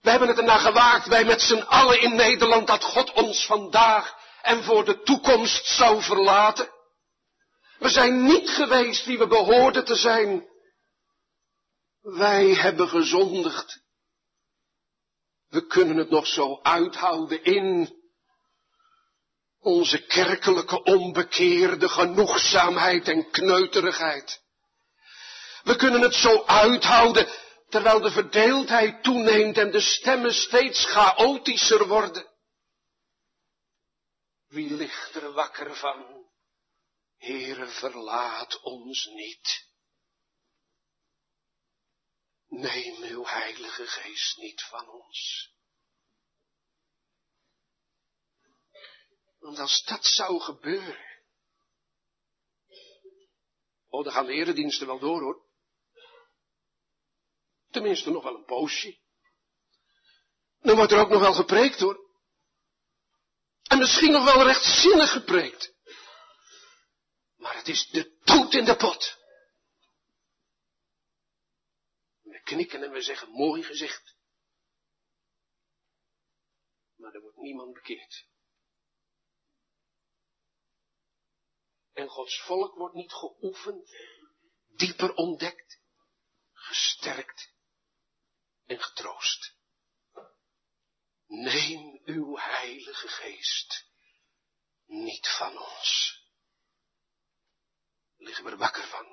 We 0.00 0.10
hebben 0.10 0.28
het 0.28 0.38
ernaar 0.38 0.58
gewaagd, 0.58 1.06
wij 1.06 1.24
met 1.24 1.42
z'n 1.42 1.60
allen 1.60 2.00
in 2.00 2.14
Nederland, 2.14 2.66
dat 2.66 2.84
God 2.84 3.12
ons 3.12 3.46
vandaag 3.46 4.16
en 4.42 4.62
voor 4.64 4.84
de 4.84 5.02
toekomst 5.02 5.66
zou 5.66 6.02
verlaten. 6.02 6.68
We 7.78 7.88
zijn 7.88 8.24
niet 8.24 8.50
geweest 8.50 9.04
wie 9.04 9.18
we 9.18 9.26
behoorden 9.26 9.84
te 9.84 9.94
zijn. 9.94 10.48
Wij 12.00 12.54
hebben 12.54 12.88
gezondigd. 12.88 13.80
We 15.48 15.66
kunnen 15.66 15.96
het 15.96 16.10
nog 16.10 16.26
zo 16.26 16.60
uithouden 16.62 17.44
in 17.44 17.96
onze 19.60 20.06
kerkelijke 20.06 20.82
onbekeerde 20.82 21.88
genoegzaamheid 21.88 23.08
en 23.08 23.30
kneuterigheid. 23.30 24.42
We 25.62 25.76
kunnen 25.76 26.00
het 26.00 26.14
zo 26.14 26.42
uithouden 26.46 27.28
terwijl 27.68 28.00
de 28.00 28.10
verdeeldheid 28.10 29.02
toeneemt 29.02 29.58
en 29.58 29.70
de 29.70 29.80
stemmen 29.80 30.34
steeds 30.34 30.84
chaotischer 30.84 31.88
worden. 31.88 32.26
Wie 34.46 34.70
ligt 34.70 35.14
er 35.14 35.32
wakker 35.32 35.76
van? 35.76 36.26
Heere, 37.16 37.66
verlaat 37.66 38.60
ons 38.62 39.06
niet. 39.06 39.66
Neem 42.46 43.02
uw 43.02 43.24
heilige 43.24 43.86
geest 43.86 44.36
niet 44.36 44.62
van 44.62 44.88
ons. 44.88 45.52
Want 49.38 49.58
als 49.58 49.84
dat 49.84 50.04
zou 50.04 50.40
gebeuren. 50.40 51.06
Oh, 53.88 54.04
dan 54.04 54.12
gaan 54.12 54.26
de 54.26 54.32
erediensten 54.32 54.86
wel 54.86 54.98
door 54.98 55.20
hoor. 55.20 55.47
Tenminste 57.78 58.10
nog 58.10 58.22
wel 58.22 58.34
een 58.34 58.44
poosje. 58.44 58.98
Dan 60.60 60.76
wordt 60.76 60.92
er 60.92 60.98
ook 60.98 61.08
nog 61.08 61.20
wel 61.20 61.34
gepreekt 61.34 61.78
hoor. 61.78 62.10
En 63.62 63.78
misschien 63.78 64.12
nog 64.12 64.24
wel 64.24 64.42
rechtzinnig 64.42 65.12
gepreekt. 65.12 65.74
Maar 67.36 67.56
het 67.56 67.68
is 67.68 67.88
de 67.88 68.18
dood 68.24 68.54
in 68.54 68.64
de 68.64 68.76
pot. 68.76 69.16
We 72.22 72.40
knikken 72.42 72.82
en 72.82 72.90
we 72.90 73.00
zeggen 73.00 73.30
mooi 73.30 73.62
gezegd. 73.62 74.16
Maar 76.96 77.12
er 77.12 77.20
wordt 77.20 77.36
niemand 77.36 77.72
bekeerd. 77.72 78.26
En 81.92 82.08
Gods 82.08 82.40
volk 82.40 82.74
wordt 82.74 82.94
niet 82.94 83.12
geoefend, 83.12 83.96
dieper 84.66 85.14
ontdekt, 85.14 85.80
gesterkt 86.52 87.56
en 88.68 88.82
getroost. 88.82 89.52
Neem 91.26 92.00
uw 92.04 92.36
heilige 92.36 93.08
geest 93.08 93.86
niet 94.86 95.28
van 95.28 95.58
ons. 95.58 96.22
Liggen 98.16 98.44
we 98.44 98.50
er 98.50 98.56
wakker 98.56 98.86
van. 98.86 99.06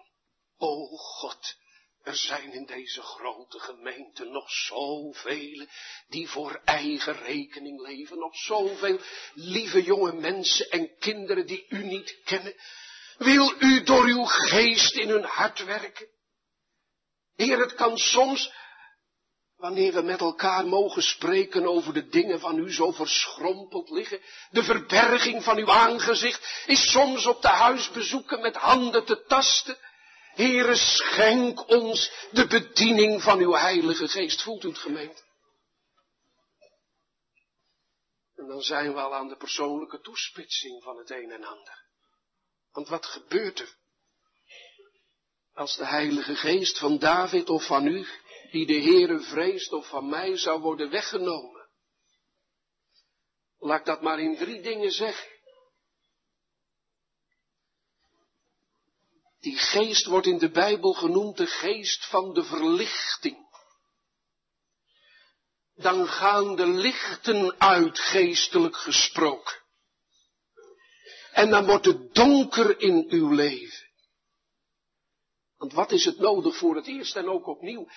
O 0.58 0.98
God, 0.98 1.56
er 2.02 2.16
zijn 2.16 2.54
in 2.54 2.66
deze 2.66 3.02
grote 3.02 3.60
gemeente 3.60 4.24
nog 4.24 4.52
zoveel 4.52 5.68
die 6.08 6.30
voor 6.30 6.62
eigen 6.66 7.14
rekening 7.14 7.82
leven. 7.82 8.18
Nog 8.18 8.36
zoveel 8.36 9.00
lieve 9.34 9.84
jonge 9.84 10.14
mensen 10.14 10.70
en 10.70 10.98
kinderen 10.98 11.48
die 11.48 11.66
u 11.70 11.84
niet 11.84 12.22
kennen. 12.24 12.56
Wil 13.18 13.56
u 13.60 13.84
door 13.84 14.04
uw 14.04 14.26
geest 14.26 14.96
in 14.96 15.10
hun 15.10 15.24
hart 15.24 15.64
werken? 15.64 16.08
Heer, 17.36 17.60
het 17.60 17.74
kan 17.74 17.98
soms, 17.98 18.54
wanneer 19.66 19.94
we 19.94 20.02
met 20.02 20.20
elkaar 20.20 20.66
mogen 20.68 21.04
spreken 21.04 21.68
over 21.68 21.94
de 21.94 22.08
dingen 22.08 22.40
van 22.40 22.58
u 22.58 22.74
zo 22.74 22.92
verschrompeld 22.92 23.90
liggen, 23.90 24.22
de 24.52 24.64
verberging 24.64 25.44
van 25.44 25.58
uw 25.58 25.72
aangezicht, 25.72 26.64
is 26.66 26.92
soms 26.92 27.26
op 27.26 27.42
de 27.42 27.48
huisbezoeken 27.48 28.42
met 28.42 28.56
handen 28.56 29.06
te 29.06 29.24
tasten. 29.28 29.78
Heere, 30.34 30.76
schenk 30.76 31.70
ons 31.70 32.12
de 32.32 32.48
bediening 32.48 33.22
van 33.24 33.40
uw 33.40 33.54
heilige 33.54 34.08
geest. 34.08 34.42
Voelt 34.42 34.64
u 34.64 34.68
het 34.68 34.78
gemeente? 34.78 35.22
En 38.36 38.48
dan 38.48 38.62
zijn 38.62 38.94
we 38.94 39.00
al 39.00 39.16
aan 39.16 39.28
de 39.28 39.38
persoonlijke 39.38 40.00
toespitsing 40.00 40.84
van 40.84 40.98
het 40.98 41.10
een 41.10 41.32
en 41.32 41.44
ander. 41.44 41.84
Want 42.72 42.88
wat 42.88 43.06
gebeurt 43.06 43.60
er? 43.60 43.76
Als 45.54 45.76
de 45.76 45.86
heilige 45.86 46.36
geest 46.36 46.80
van 46.80 46.98
David 46.98 47.50
of 47.50 47.66
van 47.66 47.88
u, 47.88 48.08
die 48.52 48.66
de 48.66 48.82
Heere 48.82 49.20
vreest 49.20 49.72
of 49.72 49.88
van 49.88 50.10
mij 50.10 50.38
zou 50.38 50.62
worden 50.62 50.90
weggenomen. 50.90 51.70
Laat 53.58 53.80
ik 53.80 53.86
dat 53.86 54.02
maar 54.02 54.20
in 54.20 54.38
drie 54.38 54.62
dingen 54.62 54.92
zeggen. 54.92 55.34
Die 59.40 59.58
geest 59.58 60.06
wordt 60.06 60.28
in 60.28 60.38
de 60.38 60.50
Bijbel 60.50 60.94
genoemd 60.94 61.38
de 61.38 61.48
geest 61.48 62.06
van 62.06 62.34
de 62.34 62.44
verlichting. 62.44 63.44
Dan 65.76 66.08
gaan 66.08 66.56
de 66.56 66.68
lichten 66.68 67.60
uit 67.60 68.00
geestelijk 68.00 68.76
gesproken. 68.76 69.64
En 71.32 71.50
dan 71.50 71.66
wordt 71.66 71.86
het 71.86 72.14
donker 72.14 72.80
in 72.80 73.06
uw 73.10 73.32
leven. 73.32 73.85
Want 75.66 75.78
wat 75.78 75.92
is 75.92 76.06
het 76.06 76.20
nodig 76.20 76.58
voor 76.58 76.76
het 76.76 76.88
eerst 76.88 77.16
en 77.16 77.30
ook 77.30 77.48
opnieuw? 77.48 77.88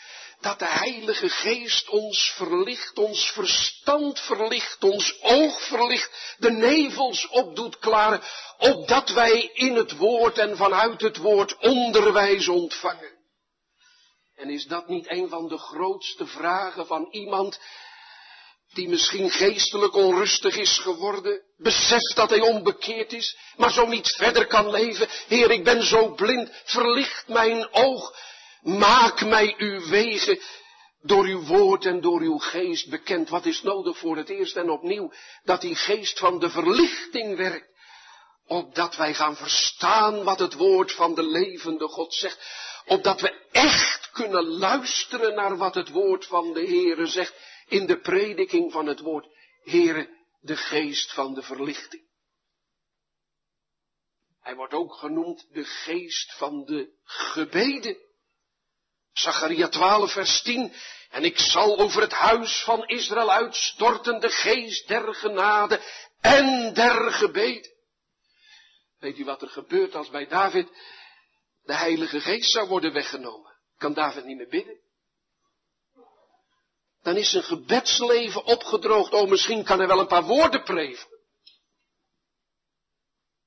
Dat 0.40 0.58
de 0.58 0.68
Heilige 0.68 1.28
Geest 1.28 1.88
ons 1.88 2.32
verlicht, 2.36 2.98
ons 2.98 3.30
verstand 3.30 4.20
verlicht, 4.20 4.84
ons 4.84 5.22
oog 5.22 5.62
verlicht, 5.62 6.36
de 6.38 6.50
nevels 6.50 7.28
opdoet 7.28 7.78
klaren, 7.78 8.22
opdat 8.58 9.10
wij 9.10 9.50
in 9.54 9.74
het 9.74 9.96
woord 9.96 10.38
en 10.38 10.56
vanuit 10.56 11.00
het 11.00 11.16
woord 11.16 11.58
onderwijs 11.58 12.48
ontvangen. 12.48 13.16
En 14.36 14.50
is 14.50 14.66
dat 14.66 14.88
niet 14.88 15.10
een 15.10 15.28
van 15.28 15.48
de 15.48 15.58
grootste 15.58 16.26
vragen 16.26 16.86
van 16.86 17.08
iemand 17.10 17.60
die 18.72 18.88
misschien 18.88 19.30
geestelijk 19.30 19.94
onrustig 19.94 20.56
is 20.56 20.78
geworden, 20.78 21.42
beseft 21.56 22.16
dat 22.16 22.30
hij 22.30 22.40
onbekeerd 22.40 23.12
is, 23.12 23.36
maar 23.56 23.72
zo 23.72 23.86
niet 23.86 24.14
verder 24.16 24.46
kan 24.46 24.70
leven. 24.70 25.08
Heer, 25.28 25.50
ik 25.50 25.64
ben 25.64 25.82
zo 25.82 26.14
blind, 26.14 26.50
verlicht 26.64 27.28
mijn 27.28 27.68
oog, 27.72 28.16
maak 28.62 29.24
mij 29.24 29.54
uw 29.58 29.88
wegen 29.88 30.40
door 31.02 31.24
uw 31.24 31.44
woord 31.44 31.84
en 31.84 32.00
door 32.00 32.20
uw 32.20 32.38
geest 32.38 32.90
bekend. 32.90 33.28
Wat 33.28 33.46
is 33.46 33.62
nodig 33.62 33.98
voor 33.98 34.16
het 34.16 34.28
eerst 34.28 34.56
en 34.56 34.70
opnieuw? 34.70 35.12
Dat 35.44 35.60
die 35.60 35.76
geest 35.76 36.18
van 36.18 36.38
de 36.38 36.50
verlichting 36.50 37.36
werkt, 37.36 37.68
opdat 38.46 38.96
wij 38.96 39.14
gaan 39.14 39.36
verstaan 39.36 40.24
wat 40.24 40.38
het 40.38 40.54
woord 40.54 40.92
van 40.92 41.14
de 41.14 41.22
levende 41.22 41.88
God 41.88 42.14
zegt, 42.14 42.38
opdat 42.86 43.20
we 43.20 43.46
echt 43.52 44.10
kunnen 44.12 44.44
luisteren 44.44 45.34
naar 45.34 45.56
wat 45.56 45.74
het 45.74 45.88
woord 45.88 46.26
van 46.26 46.52
de 46.52 46.66
Heere 46.66 47.06
zegt 47.06 47.34
in 47.68 47.86
de 47.86 48.00
prediking 48.00 48.72
van 48.72 48.86
het 48.86 49.00
woord, 49.00 49.26
Heere, 49.62 50.16
de 50.40 50.56
geest 50.56 51.12
van 51.12 51.34
de 51.34 51.42
verlichting. 51.42 52.06
Hij 54.40 54.54
wordt 54.54 54.74
ook 54.74 54.94
genoemd 54.94 55.46
de 55.52 55.64
geest 55.64 56.36
van 56.36 56.64
de 56.64 56.92
gebeden. 57.04 57.96
Zacharia 59.12 59.68
12 59.68 60.12
vers 60.12 60.42
10, 60.42 60.72
En 61.10 61.24
ik 61.24 61.38
zal 61.38 61.78
over 61.78 62.00
het 62.00 62.12
huis 62.12 62.62
van 62.64 62.86
Israël 62.86 63.30
uitstorten 63.30 64.20
de 64.20 64.30
geest 64.30 64.88
der 64.88 65.14
genade 65.14 65.80
en 66.20 66.74
der 66.74 67.12
gebeden. 67.12 67.76
Weet 68.98 69.18
u 69.18 69.24
wat 69.24 69.42
er 69.42 69.48
gebeurt 69.48 69.94
als 69.94 70.10
bij 70.10 70.26
David 70.26 70.68
de 71.62 71.74
Heilige 71.74 72.20
Geest 72.20 72.50
zou 72.50 72.68
worden 72.68 72.92
weggenomen? 72.92 73.56
Kan 73.76 73.94
David 73.94 74.24
niet 74.24 74.36
meer 74.36 74.48
bidden? 74.48 74.80
Dan 77.02 77.16
is 77.16 77.30
zijn 77.30 77.42
gebedsleven 77.42 78.44
opgedroogd. 78.44 79.12
Oh, 79.12 79.28
misschien 79.28 79.64
kan 79.64 79.78
hij 79.78 79.86
wel 79.86 80.00
een 80.00 80.06
paar 80.06 80.24
woorden 80.24 80.62
preven. 80.62 81.08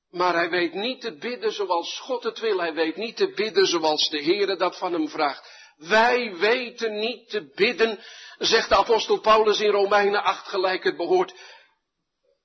Maar 0.10 0.34
hij 0.34 0.50
weet 0.50 0.74
niet 0.74 1.02
te 1.02 1.18
bidden 1.18 1.52
zoals 1.52 2.00
God 2.00 2.24
het 2.24 2.40
wil. 2.40 2.60
Hij 2.60 2.74
weet 2.74 2.96
niet 2.96 3.16
te 3.16 3.32
bidden 3.32 3.68
zoals 3.68 4.10
de 4.10 4.24
Heere 4.24 4.56
dat 4.56 4.78
van 4.78 4.94
hem 4.94 5.10
vraagt. 5.10 5.50
Wij 5.76 6.36
weten 6.36 7.00
niet 7.00 7.30
te 7.30 7.52
bidden, 7.56 8.04
zegt 8.38 8.70
de 8.70 8.76
apostel 8.76 9.20
Paulus 9.20 9.60
in 9.60 9.70
Romeinen 9.70 10.24
8 10.24 10.48
gelijk 10.48 10.84
het 10.84 10.98
behoort. 10.98 11.34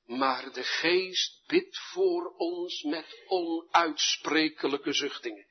Maar 0.05 0.53
de 0.53 0.63
geest 0.63 1.47
bidt 1.47 1.79
voor 1.79 2.35
ons 2.37 2.83
met 2.83 3.25
onuitsprekelijke 3.27 4.93
zuchtingen. 4.93 5.47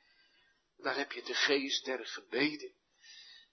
Daar 0.78 0.98
heb 0.98 1.12
je 1.12 1.24
de 1.24 1.34
geest 1.34 1.86
der 1.86 2.06
gebeden. 2.06 2.75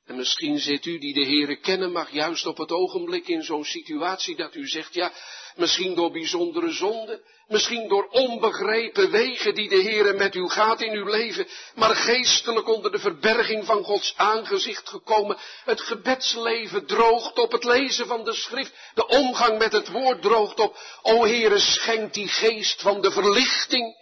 En 0.07 0.17
misschien 0.17 0.59
zit 0.59 0.85
u 0.85 0.99
die 0.99 1.15
de 1.15 1.25
Heere 1.25 1.57
kennen 1.57 1.93
mag 1.93 2.11
juist 2.11 2.47
op 2.47 2.57
het 2.57 2.71
ogenblik 2.71 3.29
in 3.29 3.43
zo'n 3.43 3.65
situatie 3.65 4.37
dat 4.37 4.55
u 4.55 4.69
zegt, 4.69 4.95
ja, 4.95 5.13
misschien 5.57 5.95
door 5.95 6.11
bijzondere 6.11 6.71
zonden, 6.71 7.21
misschien 7.49 7.89
door 7.89 8.09
onbegrepen 8.09 9.11
wegen 9.11 9.55
die 9.55 9.69
de 9.69 9.83
Heere 9.83 10.13
met 10.13 10.35
u 10.35 10.49
gaat 10.49 10.81
in 10.81 10.93
uw 10.93 11.07
leven, 11.07 11.47
maar 11.75 11.97
geestelijk 11.97 12.69
onder 12.69 12.93
de 12.93 12.99
verberging 12.99 13.65
van 13.65 13.85
Gods 13.85 14.15
aangezicht 14.17 14.89
gekomen. 14.89 15.37
Het 15.65 15.81
gebedsleven 15.81 16.87
droogt 16.87 17.39
op, 17.39 17.53
het 17.53 17.65
lezen 17.65 18.07
van 18.07 18.25
de 18.25 18.35
schrift, 18.35 18.73
de 18.95 19.07
omgang 19.07 19.59
met 19.59 19.73
het 19.73 19.89
woord 19.89 20.23
droogt 20.23 20.61
op. 20.61 20.77
O 21.03 21.25
Heere, 21.25 21.59
schenk 21.59 22.15
die 22.15 22.29
geest 22.29 22.83
van 22.83 23.01
de 23.01 23.11
verlichting 23.11 23.97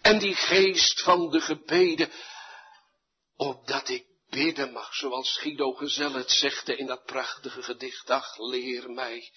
en 0.00 0.18
die 0.18 0.34
geest 0.34 1.02
van 1.02 1.30
de 1.30 1.40
gebeden, 1.40 2.10
opdat 3.36 3.88
ik 3.88 4.13
bidden 4.34 4.72
mag, 4.72 4.94
zoals 4.94 5.38
Guido 5.38 5.72
Gezel 5.72 6.12
het 6.12 6.30
zegde 6.30 6.76
in 6.76 6.86
dat 6.86 7.04
prachtige 7.04 7.62
gedicht. 7.62 8.10
Ach, 8.10 8.38
leer 8.38 8.90
mij, 8.90 9.32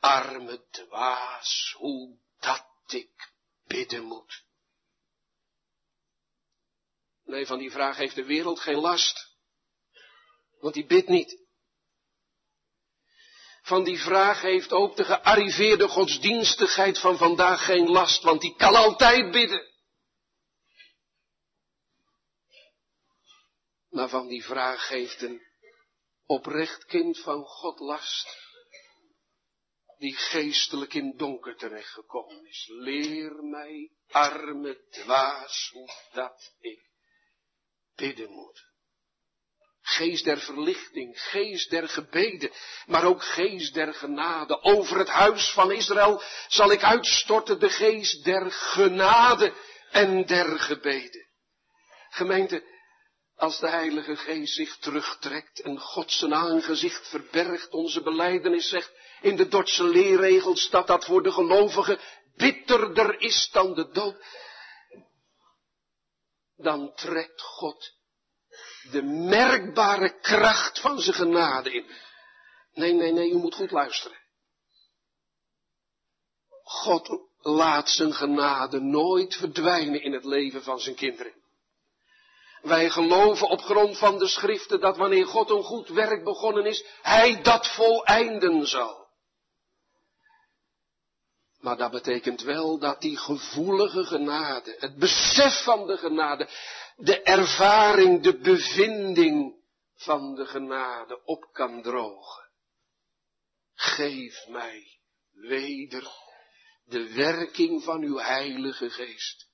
arme 0.00 0.66
dwaas, 0.70 1.74
hoe 1.76 2.18
dat 2.38 2.66
ik 2.86 3.32
bidden 3.66 4.02
moet. 4.02 4.42
Nee, 7.24 7.46
van 7.46 7.58
die 7.58 7.70
vraag 7.70 7.96
heeft 7.96 8.14
de 8.14 8.24
wereld 8.24 8.60
geen 8.60 8.80
last. 8.80 9.32
Want 10.60 10.74
die 10.74 10.86
bidt 10.86 11.08
niet. 11.08 11.42
Van 13.62 13.84
die 13.84 13.98
vraag 13.98 14.40
heeft 14.40 14.72
ook 14.72 14.96
de 14.96 15.04
gearriveerde 15.04 15.88
godsdienstigheid 15.88 16.98
van 16.98 17.16
vandaag 17.16 17.64
geen 17.64 17.90
last, 17.90 18.22
want 18.22 18.40
die 18.40 18.56
kan 18.56 18.74
altijd 18.74 19.30
bidden. 19.30 19.73
Maar 23.94 24.08
van 24.08 24.28
die 24.28 24.44
vraag 24.44 24.88
heeft 24.88 25.22
een 25.22 25.42
oprecht 26.26 26.84
kind 26.84 27.18
van 27.18 27.44
God 27.44 27.78
last, 27.78 28.38
die 29.98 30.14
geestelijk 30.14 30.94
in 30.94 31.16
donker 31.16 31.56
terechtgekomen 31.56 32.46
is. 32.46 32.66
Leer 32.68 33.44
mij, 33.44 33.90
arme 34.10 34.86
dwaas, 34.90 35.68
hoe 35.72 35.88
dat 36.12 36.54
ik 36.60 36.90
bidden 37.94 38.30
moet. 38.30 38.72
Geest 39.80 40.24
der 40.24 40.38
verlichting, 40.38 41.20
geest 41.20 41.70
der 41.70 41.88
gebeden, 41.88 42.50
maar 42.86 43.04
ook 43.04 43.22
geest 43.22 43.74
der 43.74 43.94
genade. 43.94 44.62
Over 44.62 44.98
het 44.98 45.08
huis 45.08 45.52
van 45.52 45.72
Israël 45.72 46.22
zal 46.48 46.70
ik 46.70 46.82
uitstorten 46.82 47.60
de 47.60 47.70
geest 47.70 48.24
der 48.24 48.50
genade 48.50 49.54
en 49.90 50.26
der 50.26 50.58
gebeden. 50.58 51.28
Gemeente, 52.10 52.73
als 53.36 53.58
de 53.58 53.68
Heilige 53.68 54.16
Geest 54.16 54.54
zich 54.54 54.76
terugtrekt 54.76 55.60
en 55.60 55.80
God 55.80 56.12
zijn 56.12 56.34
aangezicht 56.34 57.08
verbergt, 57.08 57.72
onze 57.72 58.02
beleidenis 58.02 58.68
zegt 58.68 58.92
in 59.20 59.36
de 59.36 59.48
Dordtse 59.48 59.84
leerregels 59.84 60.70
dat 60.70 60.86
dat 60.86 61.04
voor 61.04 61.22
de 61.22 61.32
gelovigen 61.32 61.98
bitterder 62.36 63.20
is 63.20 63.48
dan 63.52 63.74
de 63.74 63.90
dood, 63.90 64.16
dan 66.56 66.94
trekt 66.94 67.42
God 67.42 67.92
de 68.90 69.02
merkbare 69.02 70.20
kracht 70.20 70.80
van 70.80 70.98
zijn 71.00 71.16
genade 71.16 71.72
in. 71.72 71.86
Nee, 72.72 72.92
nee, 72.92 73.12
nee, 73.12 73.30
u 73.30 73.36
moet 73.36 73.54
goed 73.54 73.70
luisteren. 73.70 74.18
God 76.62 77.08
laat 77.38 77.90
zijn 77.90 78.12
genade 78.12 78.80
nooit 78.80 79.36
verdwijnen 79.36 80.02
in 80.02 80.12
het 80.12 80.24
leven 80.24 80.62
van 80.62 80.80
zijn 80.80 80.94
kinderen. 80.94 81.43
Wij 82.64 82.90
geloven 82.90 83.48
op 83.48 83.60
grond 83.60 83.98
van 83.98 84.18
de 84.18 84.26
schriften 84.26 84.80
dat 84.80 84.96
wanneer 84.96 85.26
God 85.26 85.50
een 85.50 85.62
goed 85.62 85.88
werk 85.88 86.24
begonnen 86.24 86.66
is, 86.66 86.84
Hij 87.02 87.42
dat 87.42 87.74
voleinden 87.74 88.66
zal. 88.66 89.08
Maar 91.60 91.76
dat 91.76 91.90
betekent 91.90 92.42
wel 92.42 92.78
dat 92.78 93.00
die 93.00 93.16
gevoelige 93.16 94.04
genade, 94.04 94.76
het 94.78 94.96
besef 94.96 95.62
van 95.64 95.86
de 95.86 95.96
genade, 95.96 96.48
de 96.96 97.22
ervaring, 97.22 98.22
de 98.22 98.38
bevinding 98.38 99.54
van 99.94 100.34
de 100.34 100.46
genade 100.46 101.24
op 101.24 101.48
kan 101.52 101.82
drogen. 101.82 102.50
Geef 103.74 104.46
mij 104.48 104.98
weder 105.32 106.10
de 106.84 107.12
werking 107.12 107.82
van 107.82 108.02
uw 108.02 108.18
heilige 108.18 108.90
geest 108.90 109.52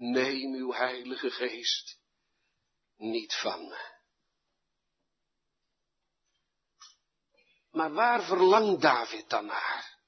neem 0.00 0.54
uw 0.54 0.72
heilige 0.72 1.30
geest 1.30 1.98
niet 2.96 3.34
van 3.34 3.68
me. 3.68 3.98
Maar 7.70 7.92
waar 7.92 8.22
verlangt 8.22 8.80
David 8.80 9.28
dan 9.28 9.46
naar? 9.46 9.98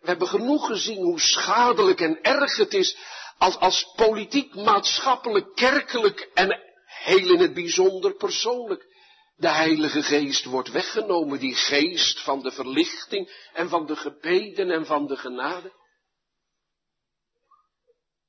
We 0.00 0.06
hebben 0.06 0.28
genoeg 0.28 0.66
gezien 0.66 1.02
hoe 1.02 1.20
schadelijk 1.20 2.00
en 2.00 2.22
erg 2.22 2.56
het 2.56 2.74
is 2.74 2.96
als, 3.38 3.56
als 3.56 3.92
politiek, 3.96 4.54
maatschappelijk, 4.54 5.54
kerkelijk 5.54 6.30
en 6.34 6.60
heel 6.84 7.32
in 7.32 7.40
het 7.40 7.54
bijzonder 7.54 8.14
persoonlijk 8.14 8.94
de 9.36 9.48
Heilige 9.48 10.02
Geest 10.02 10.44
wordt 10.44 10.70
weggenomen, 10.70 11.38
die 11.38 11.54
geest 11.54 12.20
van 12.20 12.42
de 12.42 12.50
verlichting 12.52 13.48
en 13.52 13.68
van 13.68 13.86
de 13.86 13.96
gebeden 13.96 14.70
en 14.70 14.86
van 14.86 15.06
de 15.06 15.16
genade. 15.16 15.72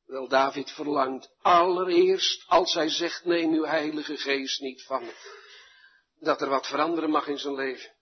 Wel, 0.08 0.28
David 0.28 0.72
verlangt 0.72 1.30
allereerst, 1.42 2.44
als 2.48 2.74
hij 2.74 2.90
zegt, 2.90 3.26
neem 3.26 3.54
uw 3.54 3.66
heilige 3.66 4.18
geest 4.18 4.60
niet 4.60 4.84
van 4.84 5.12
dat 6.20 6.42
er 6.42 6.50
wat 6.50 6.68
veranderen 6.68 7.10
mag 7.10 7.28
in 7.28 7.38
zijn 7.38 7.56
leven. 7.56 7.96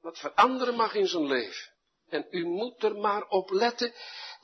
Wat 0.00 0.18
veranderen 0.18 0.74
mag 0.74 0.94
in 0.94 1.06
zijn 1.06 1.26
leven. 1.26 1.72
En 2.08 2.26
u 2.30 2.44
moet 2.44 2.82
er 2.82 2.96
maar 2.96 3.28
op 3.28 3.50
letten, 3.50 3.94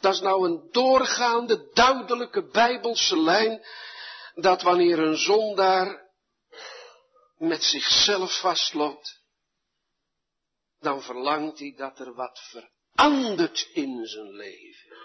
dat 0.00 0.14
is 0.14 0.20
nou 0.20 0.48
een 0.48 0.68
doorgaande, 0.70 1.70
duidelijke 1.72 2.48
bijbelse 2.48 3.20
lijn, 3.20 3.66
dat 4.34 4.62
wanneer 4.62 4.98
een 4.98 5.16
zondaar 5.16 6.08
met 7.36 7.62
zichzelf 7.62 8.40
vastloopt, 8.40 9.22
dan 10.78 11.02
verlangt 11.02 11.58
hij 11.58 11.74
dat 11.76 11.98
er 11.98 12.14
wat 12.14 12.40
verandert 12.40 12.79
verandert 13.00 13.68
in 13.72 14.06
zijn 14.06 14.32
leven. 14.32 14.98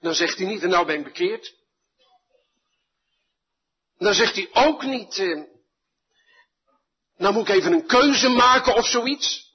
Dan 0.00 0.14
zegt 0.14 0.38
hij 0.38 0.46
niet, 0.46 0.62
en 0.62 0.68
nou 0.68 0.86
ben 0.86 0.98
ik 0.98 1.04
bekeerd. 1.04 1.54
Dan 3.96 4.14
zegt 4.14 4.34
hij 4.34 4.48
ook 4.52 4.82
niet, 4.82 5.18
eh, 5.18 5.42
nou 7.16 7.34
moet 7.34 7.48
ik 7.48 7.54
even 7.54 7.72
een 7.72 7.86
keuze 7.86 8.28
maken 8.28 8.74
of 8.74 8.86
zoiets. 8.86 9.52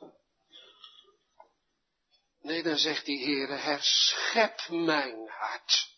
Nee, 2.41 2.64
dan 2.64 2.78
zegt 2.78 3.05
die 3.05 3.24
Heere, 3.24 3.55
herschep 3.55 4.68
mijn 4.70 5.30
hart. 5.30 5.91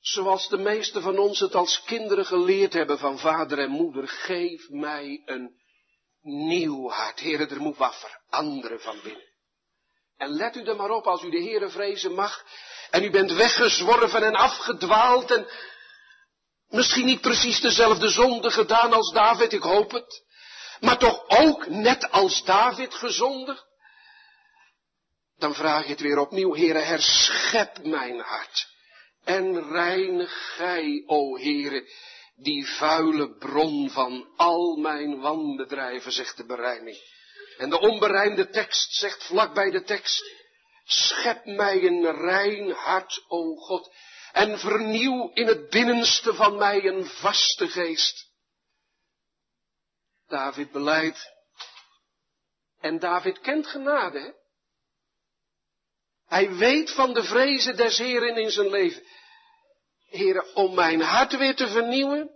Zoals 0.00 0.48
de 0.48 0.58
meesten 0.58 1.02
van 1.02 1.18
ons 1.18 1.40
het 1.40 1.54
als 1.54 1.82
kinderen 1.82 2.26
geleerd 2.26 2.72
hebben 2.72 2.98
van 2.98 3.18
vader 3.18 3.58
en 3.58 3.70
moeder, 3.70 4.08
geef 4.08 4.68
mij 4.68 5.22
een 5.24 5.64
nieuw 6.26 6.90
hart. 6.90 7.20
Heren, 7.20 7.50
er 7.50 7.60
moet 7.60 7.76
wat 7.76 7.96
veranderen 7.96 8.80
van 8.80 9.00
binnen. 9.02 9.24
En 10.16 10.30
let 10.30 10.56
u 10.56 10.64
er 10.64 10.76
maar 10.76 10.90
op 10.90 11.06
als 11.06 11.22
u 11.22 11.30
de 11.30 11.42
Heere 11.42 11.68
vrezen 11.68 12.14
mag. 12.14 12.44
En 12.90 13.04
u 13.04 13.10
bent 13.10 13.32
weggezworven 13.32 14.22
en 14.22 14.34
afgedwaald 14.34 15.30
en 15.30 15.46
misschien 16.68 17.04
niet 17.04 17.20
precies 17.20 17.60
dezelfde 17.60 18.08
zonde 18.08 18.50
gedaan 18.50 18.92
als 18.92 19.12
David, 19.12 19.52
ik 19.52 19.62
hoop 19.62 19.90
het. 19.90 20.24
Maar 20.80 20.98
toch 20.98 21.24
ook 21.28 21.66
net 21.66 22.10
als 22.10 22.44
David 22.44 22.94
gezondigd. 22.94 23.64
dan 25.36 25.54
vraag 25.54 25.82
je 25.82 25.90
het 25.90 26.00
weer 26.00 26.18
opnieuw, 26.18 26.54
Heere, 26.54 26.78
herschep 26.78 27.84
mijn 27.84 28.20
hart. 28.20 28.74
En 29.24 29.68
reinig 29.68 30.54
gij, 30.56 31.02
o 31.06 31.36
Heere, 31.36 31.88
die 32.36 32.66
vuile 32.66 33.36
bron 33.38 33.90
van 33.90 34.32
al 34.36 34.76
mijn 34.76 35.20
wanbedrijven, 35.20 36.12
zegt 36.12 36.36
de 36.36 36.46
berijming. 36.46 36.96
En 37.58 37.70
de 37.70 37.80
onberijmde 37.80 38.50
tekst 38.50 38.92
zegt 38.92 39.24
vlak 39.24 39.54
bij 39.54 39.70
de 39.70 39.82
tekst, 39.82 40.24
schep 40.84 41.44
mij 41.44 41.82
een 41.82 42.12
rein 42.12 42.70
hart, 42.70 43.24
o 43.28 43.54
God, 43.54 43.94
en 44.32 44.58
vernieuw 44.58 45.30
in 45.32 45.46
het 45.46 45.68
binnenste 45.68 46.34
van 46.34 46.56
mij 46.56 46.84
een 46.84 47.06
vaste 47.06 47.68
geest. 47.68 48.34
David 50.26 50.72
beleidt. 50.72 51.34
En 52.80 52.98
David 52.98 53.40
kent 53.40 53.66
genade, 53.66 54.18
hè? 54.18 54.30
Hij 56.26 56.54
weet 56.54 56.90
van 56.90 57.14
de 57.14 57.24
vrezen 57.24 57.76
des 57.76 57.98
Heren 57.98 58.36
in 58.36 58.50
zijn 58.50 58.70
leven. 58.70 59.02
Heren, 60.06 60.54
om 60.54 60.74
mijn 60.74 61.00
hart 61.00 61.36
weer 61.36 61.56
te 61.56 61.68
vernieuwen, 61.68 62.30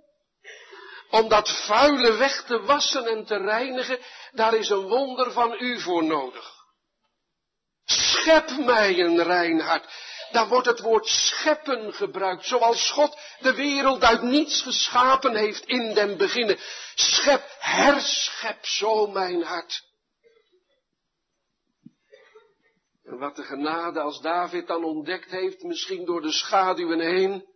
om 1.11 1.29
dat 1.29 1.65
vuile 1.67 2.17
weg 2.17 2.45
te 2.45 2.61
wassen 2.61 3.07
en 3.07 3.25
te 3.25 3.37
reinigen, 3.37 3.99
daar 4.33 4.55
is 4.55 4.69
een 4.69 4.89
wonder 4.89 5.33
van 5.33 5.57
u 5.59 5.81
voor 5.81 6.05
nodig. 6.05 6.59
Schep 7.85 8.51
mij 8.57 8.99
een 8.99 9.23
rein 9.23 9.61
hart. 9.61 10.09
Daar 10.31 10.49
wordt 10.49 10.67
het 10.67 10.81
woord 10.81 11.07
scheppen 11.07 11.93
gebruikt, 11.93 12.47
zoals 12.47 12.91
God 12.91 13.19
de 13.41 13.55
wereld 13.55 14.03
uit 14.03 14.23
niets 14.23 14.63
geschapen 14.63 15.35
heeft 15.37 15.65
in 15.67 15.95
den 15.95 16.17
beginnen. 16.17 16.59
Schep, 16.95 17.57
herschep 17.59 18.67
zo 18.67 19.07
mijn 19.07 19.43
hart. 19.43 19.89
En 23.05 23.19
wat 23.19 23.37
de 23.37 23.43
genade 23.43 24.01
als 24.01 24.21
David 24.21 24.67
dan 24.67 24.85
ontdekt 24.85 25.31
heeft, 25.31 25.63
misschien 25.63 26.05
door 26.05 26.21
de 26.21 26.33
schaduwen 26.33 27.01
heen. 27.01 27.50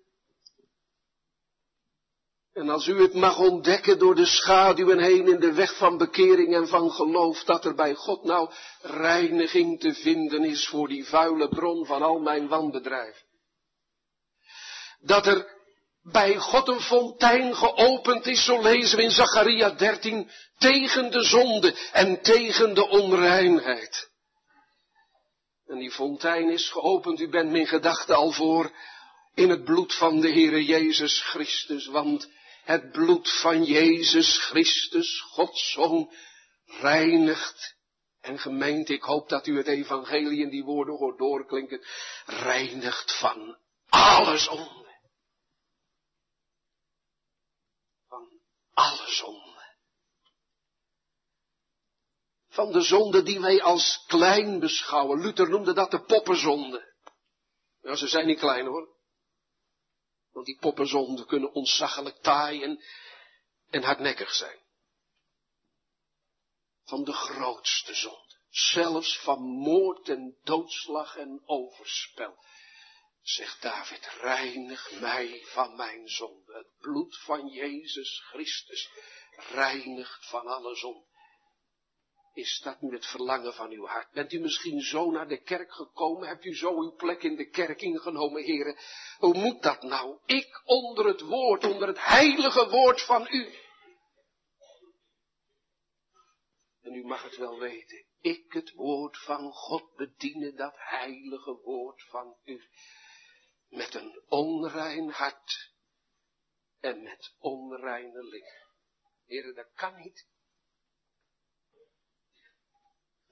En 2.54 2.68
als 2.68 2.86
u 2.86 3.00
het 3.00 3.14
mag 3.14 3.38
ontdekken 3.38 3.98
door 3.98 4.14
de 4.14 4.26
schaduwen 4.26 4.98
heen 4.98 5.28
in 5.28 5.40
de 5.40 5.52
weg 5.52 5.76
van 5.76 5.98
bekering 5.98 6.54
en 6.54 6.68
van 6.68 6.90
geloof, 6.90 7.44
dat 7.44 7.64
er 7.64 7.74
bij 7.74 7.94
God 7.94 8.24
nou 8.24 8.50
reiniging 8.80 9.80
te 9.80 9.94
vinden 9.94 10.44
is 10.44 10.68
voor 10.68 10.88
die 10.88 11.04
vuile 11.04 11.48
bron 11.48 11.86
van 11.86 12.02
al 12.02 12.18
mijn 12.18 12.48
wanbedrijf. 12.48 13.22
Dat 15.00 15.26
er 15.26 15.46
bij 16.02 16.36
God 16.36 16.68
een 16.68 16.80
fontein 16.80 17.54
geopend 17.56 18.26
is, 18.26 18.44
zo 18.44 18.62
lezen 18.62 18.96
we 18.96 19.02
in 19.02 19.10
Zacharia 19.10 19.70
13, 19.70 20.30
tegen 20.58 21.10
de 21.10 21.22
zonde 21.22 21.76
en 21.92 22.22
tegen 22.22 22.74
de 22.74 22.88
onreinheid. 22.88 24.10
En 25.66 25.78
die 25.78 25.90
fontein 25.90 26.50
is 26.50 26.70
geopend, 26.70 27.20
u 27.20 27.28
bent 27.28 27.50
mijn 27.50 27.66
gedachte 27.66 28.14
al 28.14 28.30
voor, 28.30 28.70
in 29.34 29.50
het 29.50 29.64
bloed 29.64 29.94
van 29.94 30.20
de 30.20 30.28
Heere 30.28 30.64
Jezus 30.64 31.20
Christus, 31.22 31.86
want 31.86 32.28
het 32.64 32.92
bloed 32.92 33.40
van 33.40 33.64
Jezus 33.64 34.38
Christus, 34.38 35.20
Gods 35.20 35.72
Zoon, 35.72 36.14
reinigt. 36.64 37.76
En 38.20 38.38
gemeente, 38.38 38.92
ik 38.92 39.02
hoop 39.02 39.28
dat 39.28 39.46
u 39.46 39.56
het 39.56 39.66
evangelie 39.66 40.42
in 40.42 40.50
die 40.50 40.64
woorden 40.64 40.94
hoort 40.94 41.18
doorklinken, 41.18 41.86
reinigt 42.26 43.18
van 43.18 43.58
alle 43.88 44.38
zonde. 44.38 44.98
Van 48.08 48.28
alle 48.72 49.08
zonde 49.08 49.54
van 52.54 52.72
de 52.72 52.80
zonde 52.80 53.22
die 53.22 53.40
wij 53.40 53.62
als 53.62 54.04
klein 54.06 54.60
beschouwen. 54.60 55.20
Luther 55.20 55.48
noemde 55.48 55.72
dat 55.72 55.90
de 55.90 56.04
poppenzonde. 56.04 56.94
Ja, 57.80 57.96
ze 57.96 58.08
zijn 58.08 58.26
niet 58.26 58.38
klein 58.38 58.66
hoor. 58.66 58.93
Want 60.34 60.46
die 60.46 60.58
poppenzonden 60.58 61.26
kunnen 61.26 61.52
ontzaglijk 61.52 62.16
taaien 62.16 62.84
en 63.70 63.82
hardnekkig 63.82 64.34
zijn. 64.34 64.58
Van 66.84 67.04
de 67.04 67.12
grootste 67.12 67.94
zonde. 67.94 68.36
Zelfs 68.48 69.18
van 69.18 69.42
moord 69.42 70.08
en 70.08 70.36
doodslag 70.42 71.16
en 71.16 71.42
overspel. 71.44 72.44
Zegt 73.22 73.62
David, 73.62 74.06
reinig 74.20 75.00
mij 75.00 75.42
van 75.44 75.76
mijn 75.76 76.08
zonde. 76.08 76.52
Het 76.52 76.78
bloed 76.78 77.18
van 77.18 77.48
Jezus 77.48 78.20
Christus 78.20 78.90
reinigt 79.36 80.28
van 80.28 80.46
alle 80.46 80.76
zonde. 80.76 81.13
Is 82.34 82.60
dat 82.60 82.80
nu 82.80 82.92
het 82.92 83.06
verlangen 83.06 83.54
van 83.54 83.70
uw 83.70 83.86
hart? 83.86 84.12
Bent 84.12 84.32
u 84.32 84.40
misschien 84.40 84.80
zo 84.80 85.10
naar 85.10 85.28
de 85.28 85.42
kerk 85.42 85.72
gekomen? 85.72 86.28
Hebt 86.28 86.44
u 86.44 86.54
zo 86.54 86.80
uw 86.80 86.94
plek 86.94 87.22
in 87.22 87.36
de 87.36 87.48
kerk 87.48 87.82
ingenomen, 87.82 88.42
heren? 88.42 88.76
Hoe 89.18 89.34
moet 89.34 89.62
dat 89.62 89.82
nou? 89.82 90.18
Ik 90.26 90.62
onder 90.64 91.06
het 91.06 91.20
woord, 91.20 91.64
onder 91.64 91.88
het 91.88 92.04
heilige 92.04 92.68
woord 92.68 93.02
van 93.02 93.26
u. 93.30 93.54
En 96.80 96.94
u 96.94 97.04
mag 97.04 97.22
het 97.22 97.36
wel 97.36 97.58
weten. 97.58 98.04
Ik 98.20 98.52
het 98.52 98.72
woord 98.72 99.18
van 99.18 99.52
God 99.52 99.94
bedienen, 99.96 100.56
dat 100.56 100.74
heilige 100.76 101.52
woord 101.62 102.02
van 102.02 102.36
u. 102.44 102.62
Met 103.68 103.94
een 103.94 104.22
onrein 104.28 105.10
hart 105.10 105.72
en 106.80 107.02
met 107.02 107.34
onreine 107.38 108.24
lichaam. 108.24 108.72
Heren, 109.24 109.54
dat 109.54 109.72
kan 109.74 109.96
niet. 109.96 110.32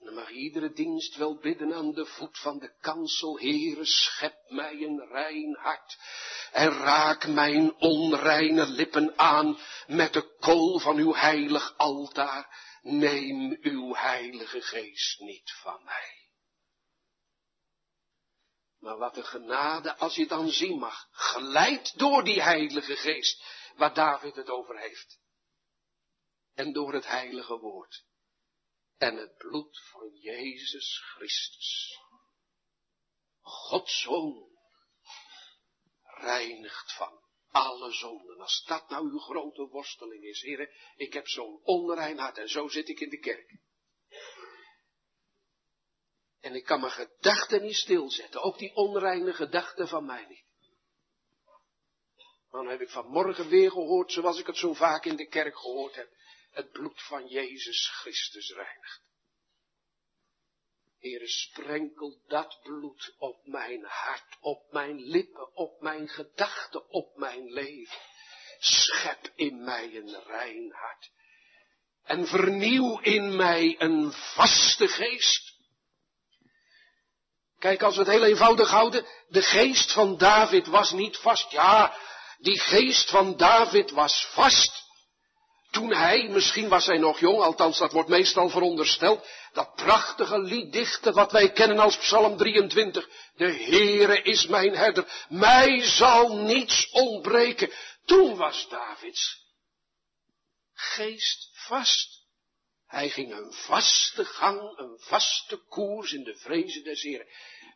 Dan 0.04 0.14
mag 0.14 0.30
iedere 0.30 0.72
dienst 0.72 1.16
wel 1.16 1.36
bidden 1.36 1.74
aan 1.74 1.92
de 1.92 2.06
voet 2.06 2.38
van 2.38 2.58
de 2.58 2.76
kansel. 2.80 3.38
Heere, 3.38 3.84
schep 3.84 4.36
mij 4.48 4.72
een 4.72 5.08
rein 5.08 5.56
hart. 5.60 5.98
En 6.52 6.70
raak 6.70 7.26
mijn 7.26 7.74
onreine 7.74 8.66
lippen 8.66 9.18
aan 9.18 9.58
met 9.86 10.12
de 10.12 10.36
kool 10.40 10.78
van 10.78 10.96
uw 10.96 11.14
heilig 11.14 11.74
altaar. 11.76 12.70
Neem 12.82 13.58
uw 13.60 13.94
heilige 13.94 14.60
geest 14.60 15.20
niet 15.20 15.52
van 15.52 15.84
mij. 15.84 16.30
Maar 18.78 18.96
wat 18.96 19.16
een 19.16 19.24
genade 19.24 19.96
als 19.96 20.14
je 20.14 20.26
dan 20.26 20.48
zien 20.48 20.78
mag, 20.78 21.08
geleid 21.10 21.98
door 21.98 22.24
die 22.24 22.42
heilige 22.42 22.96
geest, 22.96 23.44
waar 23.76 23.94
David 23.94 24.36
het 24.36 24.50
over 24.50 24.78
heeft. 24.78 25.18
En 26.54 26.72
door 26.72 26.92
het 26.92 27.06
heilige 27.06 27.58
woord 27.58 28.04
en 29.02 29.16
het 29.16 29.36
bloed 29.36 29.80
van 29.90 30.10
Jezus 30.14 31.02
Christus. 31.14 31.98
Gods 33.40 34.00
Zoon 34.00 34.48
reinigt 36.02 36.92
van 36.96 37.20
alle 37.50 37.92
zonden. 37.92 38.40
Als 38.40 38.64
dat 38.66 38.88
nou 38.88 39.10
uw 39.10 39.18
grote 39.18 39.68
worsteling 39.68 40.24
is, 40.24 40.40
heren, 40.40 40.70
ik 40.96 41.12
heb 41.12 41.28
zo'n 41.28 41.60
onrein 41.62 42.18
hart 42.18 42.38
en 42.38 42.48
zo 42.48 42.68
zit 42.68 42.88
ik 42.88 43.00
in 43.00 43.10
de 43.10 43.18
kerk. 43.18 43.56
En 46.40 46.54
ik 46.54 46.64
kan 46.64 46.80
mijn 46.80 46.92
gedachten 46.92 47.62
niet 47.62 47.74
stilzetten, 47.74 48.42
ook 48.42 48.58
die 48.58 48.74
onreine 48.74 49.32
gedachten 49.32 49.88
van 49.88 50.04
mij 50.04 50.26
niet. 50.26 50.44
Dan 52.50 52.68
heb 52.68 52.80
ik 52.80 52.90
vanmorgen 52.90 53.48
weer 53.48 53.70
gehoord, 53.70 54.12
zoals 54.12 54.38
ik 54.38 54.46
het 54.46 54.56
zo 54.56 54.72
vaak 54.72 55.04
in 55.04 55.16
de 55.16 55.26
kerk 55.26 55.58
gehoord 55.58 55.94
heb 55.94 56.20
het 56.52 56.70
bloed 56.70 57.02
van 57.02 57.26
Jezus 57.26 57.88
Christus 58.00 58.52
reinigt. 58.52 59.02
Heere, 60.98 61.28
sprenkel 61.28 62.22
dat 62.26 62.58
bloed 62.62 63.14
op 63.18 63.46
mijn 63.46 63.84
hart, 63.84 64.36
op 64.40 64.72
mijn 64.72 65.02
lippen, 65.02 65.56
op 65.56 65.80
mijn 65.80 66.08
gedachten, 66.08 66.88
op 66.88 67.16
mijn 67.16 67.52
leven. 67.52 67.98
Schep 68.58 69.32
in 69.34 69.64
mij 69.64 69.96
een 69.96 70.22
rein 70.26 70.72
hart. 70.72 71.10
En 72.02 72.26
vernieuw 72.26 72.98
in 72.98 73.36
mij 73.36 73.74
een 73.78 74.12
vaste 74.12 74.88
geest. 74.88 75.52
Kijk, 77.58 77.82
als 77.82 77.94
we 77.94 78.00
het 78.00 78.10
heel 78.10 78.24
eenvoudig 78.24 78.70
houden, 78.70 79.06
de 79.28 79.42
geest 79.42 79.92
van 79.92 80.18
David 80.18 80.66
was 80.66 80.92
niet 80.92 81.16
vast. 81.16 81.50
Ja, 81.50 81.96
die 82.38 82.60
geest 82.60 83.10
van 83.10 83.36
David 83.36 83.90
was 83.90 84.26
vast 84.32 84.81
toen 85.72 85.92
hij, 85.94 86.28
misschien 86.28 86.68
was 86.68 86.86
hij 86.86 86.98
nog 86.98 87.20
jong, 87.20 87.40
althans 87.40 87.78
dat 87.78 87.92
wordt 87.92 88.08
meestal 88.08 88.48
verondersteld, 88.48 89.26
dat 89.52 89.74
prachtige 89.74 90.38
lied 90.38 90.72
dichtte 90.72 91.12
wat 91.12 91.32
wij 91.32 91.52
kennen 91.52 91.78
als 91.78 91.96
Psalm 91.96 92.36
23. 92.36 93.08
De 93.36 93.52
Heere 93.52 94.22
is 94.22 94.46
mijn 94.46 94.76
herder, 94.76 95.26
mij 95.28 95.82
zal 95.82 96.36
niets 96.36 96.90
ontbreken. 96.90 97.70
Toen 98.04 98.36
was 98.36 98.68
Davids 98.68 99.42
geest 100.74 101.50
vast. 101.52 102.20
Hij 102.86 103.08
ging 103.08 103.32
een 103.32 103.52
vaste 103.52 104.24
gang, 104.24 104.78
een 104.78 104.98
vaste 104.98 105.56
koers 105.56 106.12
in 106.12 106.24
de 106.24 106.36
vrezen 106.36 106.84
des 106.84 107.02
Heeren. 107.02 107.26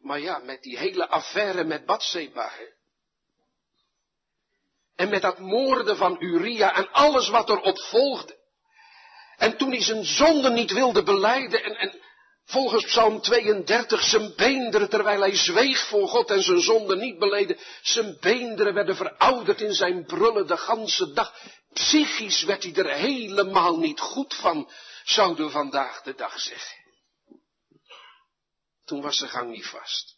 Maar 0.00 0.20
ja, 0.20 0.38
met 0.38 0.62
die 0.62 0.78
hele 0.78 1.08
affaire 1.08 1.64
met 1.64 1.86
Batseba, 1.86 2.52
en 4.96 5.08
met 5.08 5.22
dat 5.22 5.38
moorden 5.38 5.96
van 5.96 6.16
Uria 6.18 6.74
en 6.74 6.92
alles 6.92 7.28
wat 7.28 7.48
erop 7.48 7.78
volgde. 7.78 8.36
En 9.36 9.56
toen 9.56 9.70
hij 9.70 9.82
zijn 9.82 10.04
zonde 10.04 10.50
niet 10.50 10.72
wilde 10.72 11.02
beleiden 11.02 11.64
en, 11.64 11.76
en 11.76 12.00
Volgens 12.46 12.84
Psalm 12.84 13.20
32, 13.20 14.02
zijn 14.02 14.34
beenderen 14.36 14.88
terwijl 14.88 15.20
hij 15.20 15.36
zweeg 15.36 15.86
voor 15.88 16.08
God 16.08 16.30
en 16.30 16.42
zijn 16.42 16.60
zonde 16.60 16.96
niet 16.96 17.18
beleden, 17.18 17.58
zijn 17.82 18.16
beenderen 18.20 18.74
werden 18.74 18.96
verouderd 18.96 19.60
in 19.60 19.74
zijn 19.74 20.04
brullen 20.04 20.46
de 20.46 20.56
ganse 20.56 21.12
dag. 21.12 21.34
Psychisch 21.72 22.42
werd 22.42 22.62
hij 22.62 22.74
er 22.74 22.92
helemaal 22.92 23.78
niet 23.78 24.00
goed 24.00 24.34
van, 24.34 24.70
zouden 25.04 25.44
we 25.46 25.50
vandaag 25.50 26.02
de 26.02 26.14
dag 26.14 26.40
zeggen. 26.40 26.76
Toen 28.84 29.00
was 29.00 29.18
de 29.18 29.28
gang 29.28 29.50
niet 29.50 29.66
vast. 29.66 30.15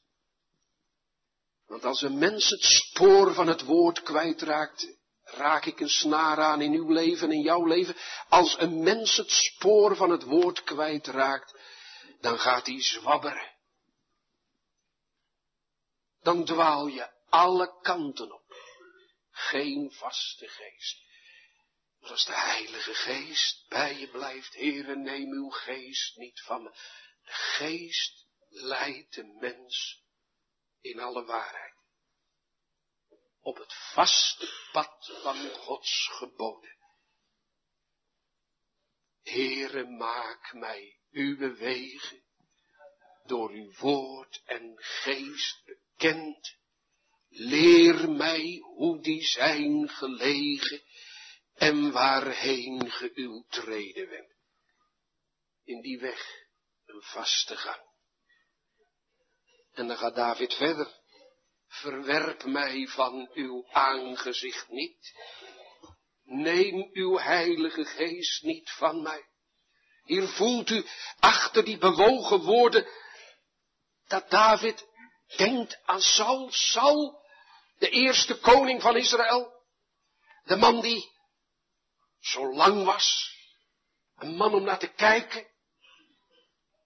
Want 1.69 1.85
als 1.85 2.03
een 2.03 2.19
mens 2.19 2.51
het 2.51 2.63
spoor 2.63 3.35
van 3.35 3.47
het 3.47 3.63
woord 3.63 4.03
kwijtraakt, 4.03 4.97
raak 5.23 5.65
ik 5.65 5.81
een 5.81 5.89
snaar 5.89 6.41
aan 6.41 6.61
in 6.61 6.73
uw 6.73 6.93
leven 6.93 7.29
en 7.29 7.35
in 7.35 7.43
jouw 7.43 7.67
leven. 7.67 7.97
Als 8.29 8.59
een 8.59 8.83
mens 8.83 9.17
het 9.17 9.31
spoor 9.31 9.97
van 9.97 10.11
het 10.11 10.23
woord 10.23 10.63
kwijtraakt, 10.63 11.59
dan 12.21 12.39
gaat 12.39 12.67
hij 12.67 12.83
zwabberen. 12.83 13.57
Dan 16.23 16.45
dwaal 16.45 16.87
je 16.87 17.11
alle 17.29 17.79
kanten 17.83 18.33
op. 18.33 18.55
Geen 19.31 19.93
vaste 19.93 20.49
geest. 20.49 21.07
Maar 22.01 22.11
als 22.11 22.25
de 22.25 22.37
Heilige 22.37 22.95
Geest 22.95 23.69
bij 23.69 23.99
je 23.99 24.09
blijft, 24.09 24.55
Heere, 24.55 24.97
neem 24.97 25.33
uw 25.33 25.51
geest 25.51 26.17
niet 26.17 26.41
van 26.41 26.63
me. 26.63 26.71
De 27.25 27.33
geest 27.33 28.27
leidt 28.49 29.15
de 29.15 29.37
mens 29.41 30.07
in 30.89 31.01
alle 31.01 31.25
waarheid. 31.25 31.75
Op 33.41 33.57
het 33.57 33.75
vaste 33.93 34.69
pad 34.73 35.21
van 35.23 35.51
Gods 35.51 36.09
geboden. 36.13 36.77
Heere, 39.23 39.85
maak 39.87 40.53
mij 40.53 40.99
uw 41.11 41.57
wegen 41.57 42.23
door 43.25 43.51
uw 43.51 43.73
woord 43.79 44.43
en 44.45 44.75
geest 44.77 45.65
bekend. 45.65 46.57
Leer 47.29 48.11
mij 48.11 48.59
hoe 48.63 49.03
die 49.03 49.23
zijn 49.23 49.89
gelegen 49.89 50.83
en 51.55 51.93
waarheen 51.93 52.91
ge 52.91 53.11
uw 53.15 53.45
treden 53.49 54.09
wendt. 54.09 54.37
In 55.65 55.81
die 55.81 55.99
weg 55.99 56.47
een 56.85 57.03
vaste 57.03 57.57
gang. 57.57 57.88
En 59.79 59.87
dan 59.87 59.97
gaat 59.97 60.15
David 60.15 60.55
verder. 60.55 60.89
Verwerp 61.69 62.45
mij 62.45 62.87
van 62.87 63.31
uw 63.35 63.67
aangezicht 63.73 64.69
niet. 64.69 65.13
Neem 66.25 66.91
uw 66.93 67.19
heilige 67.19 67.85
geest 67.85 68.43
niet 68.43 68.71
van 68.71 69.03
mij. 69.03 69.27
Hier 70.05 70.29
voelt 70.29 70.71
u 70.71 70.87
achter 71.19 71.65
die 71.65 71.79
bewogen 71.79 72.41
woorden 72.41 72.87
dat 74.07 74.31
David 74.31 74.87
denkt 75.37 75.79
aan 75.85 76.01
Saul, 76.01 76.49
Saul, 76.51 77.23
de 77.79 77.89
eerste 77.91 78.39
koning 78.39 78.83
van 78.83 78.97
Israël. 78.97 79.63
De 80.45 80.57
man 80.57 80.81
die 80.81 81.11
zo 82.21 82.55
lang 82.55 82.85
was. 82.85 83.37
Een 84.17 84.35
man 84.35 84.55
om 84.55 84.63
naar 84.63 84.79
te 84.79 84.93
kijken. 84.93 85.47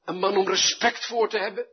Een 0.04 0.18
man 0.18 0.36
om 0.36 0.48
respect 0.48 1.06
voor 1.06 1.28
te 1.28 1.38
hebben. 1.38 1.71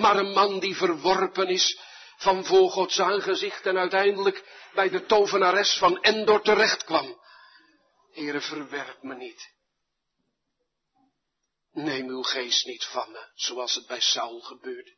Maar 0.00 0.16
een 0.16 0.32
man 0.32 0.58
die 0.58 0.76
verworpen 0.76 1.48
is 1.48 1.78
van 2.16 2.44
voor 2.44 2.70
Gods 2.70 3.00
aangezicht 3.00 3.66
en 3.66 3.78
uiteindelijk 3.78 4.44
bij 4.74 4.88
de 4.88 5.04
tovenares 5.04 5.78
van 5.78 6.02
Endor 6.02 6.42
terecht 6.42 6.84
kwam. 6.84 7.20
Heere, 8.12 8.40
verwerp 8.40 9.02
me 9.02 9.14
niet. 9.14 9.52
Neem 11.72 12.08
uw 12.08 12.22
geest 12.22 12.66
niet 12.66 12.84
van 12.84 13.10
me, 13.10 13.30
zoals 13.34 13.74
het 13.74 13.86
bij 13.86 14.00
Saul 14.00 14.40
gebeurde. 14.40 14.96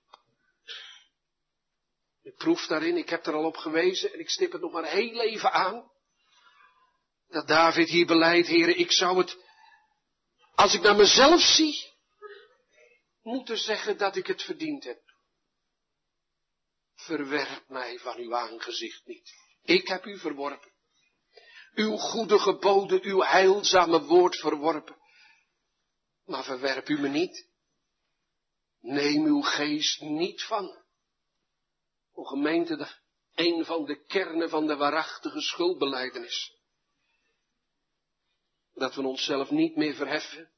Ik 2.22 2.36
proef 2.36 2.66
daarin, 2.66 2.96
ik 2.96 3.08
heb 3.08 3.26
er 3.26 3.34
al 3.34 3.44
op 3.44 3.56
gewezen 3.56 4.12
en 4.12 4.20
ik 4.20 4.30
stip 4.30 4.52
het 4.52 4.60
nog 4.60 4.72
maar 4.72 4.84
heel 4.84 5.20
even 5.20 5.52
aan. 5.52 5.90
Dat 7.28 7.48
David 7.48 7.88
hier 7.88 8.06
beleidt, 8.06 8.48
heren, 8.48 8.78
ik 8.78 8.92
zou 8.92 9.18
het, 9.18 9.36
als 10.54 10.74
ik 10.74 10.80
naar 10.80 10.96
mezelf 10.96 11.40
zie, 11.40 11.91
moeten 13.22 13.58
zeggen 13.58 13.98
dat 13.98 14.16
ik 14.16 14.26
het 14.26 14.42
verdiend 14.42 14.84
heb. 14.84 15.02
Verwerp 16.94 17.68
mij 17.68 17.98
van 17.98 18.16
uw 18.16 18.36
aangezicht 18.36 19.06
niet. 19.06 19.32
Ik 19.62 19.88
heb 19.88 20.04
u 20.04 20.18
verworpen. 20.18 20.72
Uw 21.74 21.96
goede 21.96 22.38
geboden, 22.38 23.02
uw 23.02 23.22
heilzame 23.22 24.02
woord 24.04 24.36
verworpen. 24.36 24.96
Maar 26.24 26.44
verwerp 26.44 26.88
u 26.88 27.00
me 27.00 27.08
niet. 27.08 27.50
Neem 28.80 29.24
uw 29.24 29.40
geest 29.40 30.00
niet 30.00 30.42
van. 30.42 30.82
O 32.12 32.22
gemeente, 32.22 33.00
een 33.34 33.64
van 33.64 33.84
de 33.84 34.04
kernen 34.04 34.48
van 34.48 34.66
de 34.66 34.76
waarachtige 34.76 35.40
schuldbeleidenis. 35.40 36.56
Dat 38.74 38.94
we 38.94 39.02
onszelf 39.02 39.50
niet 39.50 39.76
meer 39.76 39.94
verheffen. 39.94 40.51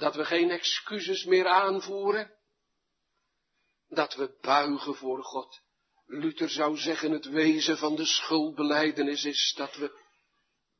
Dat 0.00 0.14
we 0.14 0.24
geen 0.24 0.50
excuses 0.50 1.24
meer 1.24 1.46
aanvoeren. 1.46 2.38
Dat 3.88 4.14
we 4.14 4.38
buigen 4.40 4.94
voor 4.94 5.22
God. 5.24 5.60
Luther 6.06 6.50
zou 6.50 6.76
zeggen, 6.76 7.10
het 7.10 7.24
wezen 7.24 7.78
van 7.78 7.96
de 7.96 8.04
schuldbeleidenis 8.04 9.24
is 9.24 9.52
dat 9.56 9.74
we 9.74 9.98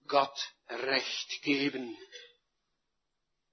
God 0.06 0.52
recht 0.64 1.32
geven. 1.40 1.98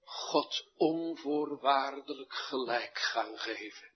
God 0.00 0.70
onvoorwaardelijk 0.76 2.34
gelijk 2.34 2.98
gaan 2.98 3.38
geven. 3.38 3.92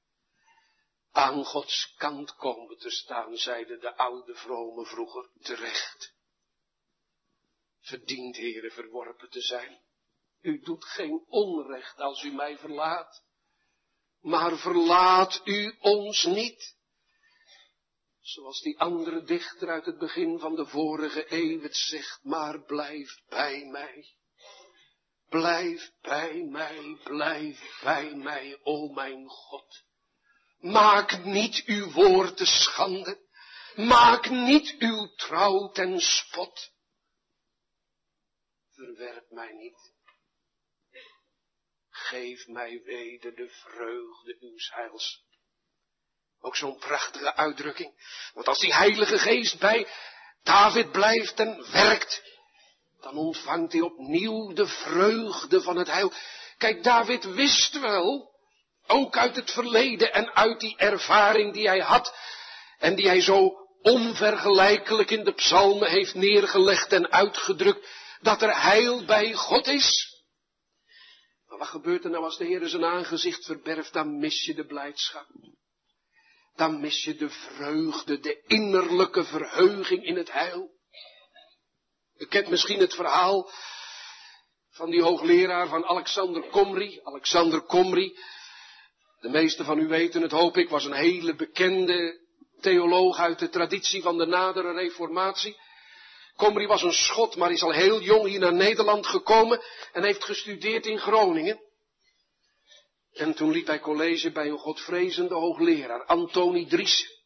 Aan 1.11 1.45
Gods 1.45 1.95
kant 1.97 2.35
komen 2.35 2.79
te 2.79 2.91
staan, 2.91 3.37
zeiden 3.37 3.81
de 3.81 3.97
oude 3.97 4.35
vrome 4.35 4.87
vroeger 4.87 5.31
terecht. 5.41 6.15
Verdient, 7.81 8.37
heren, 8.37 8.71
verworpen 8.71 9.31
te 9.31 9.41
zijn. 9.41 9.81
U 10.43 10.61
doet 10.61 10.85
geen 10.85 11.25
onrecht 11.29 12.01
als 12.01 12.23
u 12.23 12.33
mij 12.33 12.59
verlaat. 12.59 13.23
Maar 14.21 14.59
verlaat 14.59 15.41
u 15.45 15.77
ons 15.81 16.25
niet. 16.25 16.77
Zoals 18.21 18.61
die 18.61 18.79
andere 18.79 19.23
dichter 19.23 19.69
uit 19.69 19.85
het 19.85 19.99
begin 19.99 20.39
van 20.39 20.55
de 20.55 20.67
vorige 20.67 21.33
eeuw 21.33 21.61
het 21.61 21.77
zegt, 21.77 22.25
maar 22.25 22.65
blijf 22.65 23.21
bij 23.29 23.65
mij. 23.65 24.17
Blijf 25.29 25.93
bij 26.01 26.43
mij, 26.43 26.99
blijf 27.05 27.81
bij 27.83 28.15
mij, 28.15 28.61
o 28.63 28.89
mijn 28.89 29.29
God. 29.29 29.85
Maak 30.59 31.25
niet 31.25 31.63
uw 31.67 31.91
woord 31.91 32.37
te 32.37 32.47
schande. 32.47 33.21
Maak 33.77 34.31
niet 34.31 34.75
uw 34.79 35.07
trouw 35.07 35.71
ten 35.71 36.01
spot. 36.01 36.71
Verwerp 38.71 39.31
mij 39.31 39.53
niet. 39.53 39.93
Geef 42.03 42.47
mij 42.47 42.81
weder 42.85 43.35
de 43.35 43.49
vreugde 43.49 44.37
uw 44.41 44.57
heils. 44.57 45.23
Ook 46.41 46.57
zo'n 46.57 46.79
prachtige 46.79 47.35
uitdrukking. 47.35 47.93
Want 48.35 48.49
als 48.49 48.59
die 48.59 48.75
heilige 48.75 49.19
geest 49.19 49.59
bij 49.59 49.87
David 50.43 50.93
blijft 50.93 51.41
en 51.41 51.73
werkt, 51.73 52.23
dan 53.01 53.17
ontvangt 53.17 53.73
hij 53.73 53.81
opnieuw 53.81 54.53
de 54.53 54.67
vreugde 54.67 55.63
van 55.63 55.77
het 55.77 55.87
heil. 55.87 56.13
Kijk, 56.59 56.83
David 56.83 57.25
wist 57.25 57.81
wel, 57.81 58.31
ook 58.87 59.17
uit 59.17 59.37
het 59.37 59.51
verleden 59.51 60.13
en 60.13 60.35
uit 60.35 60.61
die 60.61 60.77
ervaring 60.77 61.53
die 61.53 61.69
hij 61.69 61.81
had, 61.81 62.15
en 62.79 62.95
die 62.95 63.07
hij 63.07 63.21
zo 63.21 63.53
onvergelijkelijk 63.83 65.11
in 65.11 65.25
de 65.25 65.35
psalmen 65.35 65.91
heeft 65.91 66.15
neergelegd 66.15 66.93
en 66.93 67.13
uitgedrukt, 67.13 67.89
dat 68.21 68.43
er 68.43 68.63
heil 68.63 69.05
bij 69.05 69.33
God 69.33 69.67
is. 69.67 70.12
Maar 71.53 71.61
wat 71.61 71.71
gebeurt 71.71 72.05
er 72.05 72.11
nou 72.11 72.25
als 72.25 72.37
de 72.37 72.45
Heer 72.45 72.69
zijn 72.69 72.85
aangezicht 72.85 73.45
verberft? 73.45 73.93
Dan 73.93 74.19
mis 74.19 74.45
je 74.45 74.55
de 74.55 74.67
blijdschap. 74.67 75.27
Dan 76.55 76.81
mis 76.81 77.05
je 77.05 77.15
de 77.15 77.29
vreugde, 77.29 78.19
de 78.19 78.43
innerlijke 78.47 79.25
verheuging 79.25 80.05
in 80.05 80.17
het 80.17 80.33
heil. 80.33 80.71
U 82.17 82.27
kent 82.27 82.49
misschien 82.49 82.81
het 82.81 82.95
verhaal 82.95 83.51
van 84.71 84.91
die 84.91 85.03
hoogleraar 85.03 85.69
van 85.69 85.85
Alexander 85.85 86.43
Komri. 86.43 87.01
Alexander 87.03 87.61
Komri, 87.61 88.19
de 89.21 89.29
meeste 89.29 89.65
van 89.65 89.79
u 89.79 89.87
weten 89.87 90.23
het 90.23 90.33
hoop 90.33 90.57
ik, 90.57 90.69
was 90.69 90.85
een 90.85 90.93
hele 90.93 91.35
bekende 91.35 92.21
theoloog 92.61 93.19
uit 93.19 93.39
de 93.39 93.49
traditie 93.49 94.03
van 94.03 94.19
de 94.19 94.27
nadere 94.27 94.73
reformatie. 94.73 95.57
Komri 96.37 96.67
was 96.67 96.83
een 96.83 96.93
schot, 96.93 97.37
maar 97.37 97.53
is 97.53 97.63
al 97.63 97.73
heel 97.73 98.01
jong 98.01 98.27
hier 98.27 98.39
naar 98.39 98.55
Nederland 98.55 99.07
gekomen 99.07 99.63
en 99.93 100.05
heeft 100.05 100.25
gestudeerd 100.25 100.87
in 100.87 100.99
Groningen. 100.99 101.61
En 103.13 103.35
toen 103.35 103.51
liep 103.51 103.67
hij 103.67 103.81
college 103.81 104.33
bij 104.33 104.49
een 104.49 104.59
godvrezende 104.59 105.35
hoogleraar, 105.35 106.05
Antoni 106.05 106.67
Dries. 106.67 107.21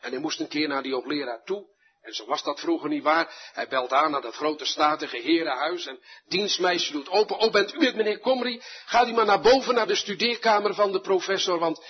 En 0.00 0.10
hij 0.10 0.20
moest 0.20 0.40
een 0.40 0.48
keer 0.48 0.68
naar 0.68 0.82
die 0.82 0.92
hoogleraar 0.92 1.44
toe 1.44 1.70
En 2.02 2.12
zo 2.14 2.26
was 2.26 2.42
dat 2.42 2.60
vroeger 2.60 2.88
niet 2.88 3.02
waar. 3.02 3.50
Hij 3.52 3.68
belt 3.68 3.92
aan 3.92 4.10
naar 4.10 4.20
dat 4.20 4.34
grote 4.34 4.64
statige 4.64 5.16
herenhuis 5.16 5.86
en 5.86 6.00
dienstmeisje 6.26 6.92
doet 6.92 7.08
open. 7.08 7.38
Oh, 7.38 7.52
bent 7.52 7.74
u 7.74 7.84
het, 7.84 7.94
meneer 7.94 8.18
Comrie? 8.18 8.62
Gaat 8.84 9.08
u 9.08 9.12
maar 9.12 9.24
naar 9.24 9.40
boven 9.40 9.74
naar 9.74 9.86
de 9.86 9.94
studeerkamer 9.94 10.74
van 10.74 10.92
de 10.92 11.00
professor, 11.00 11.58
want 11.58 11.84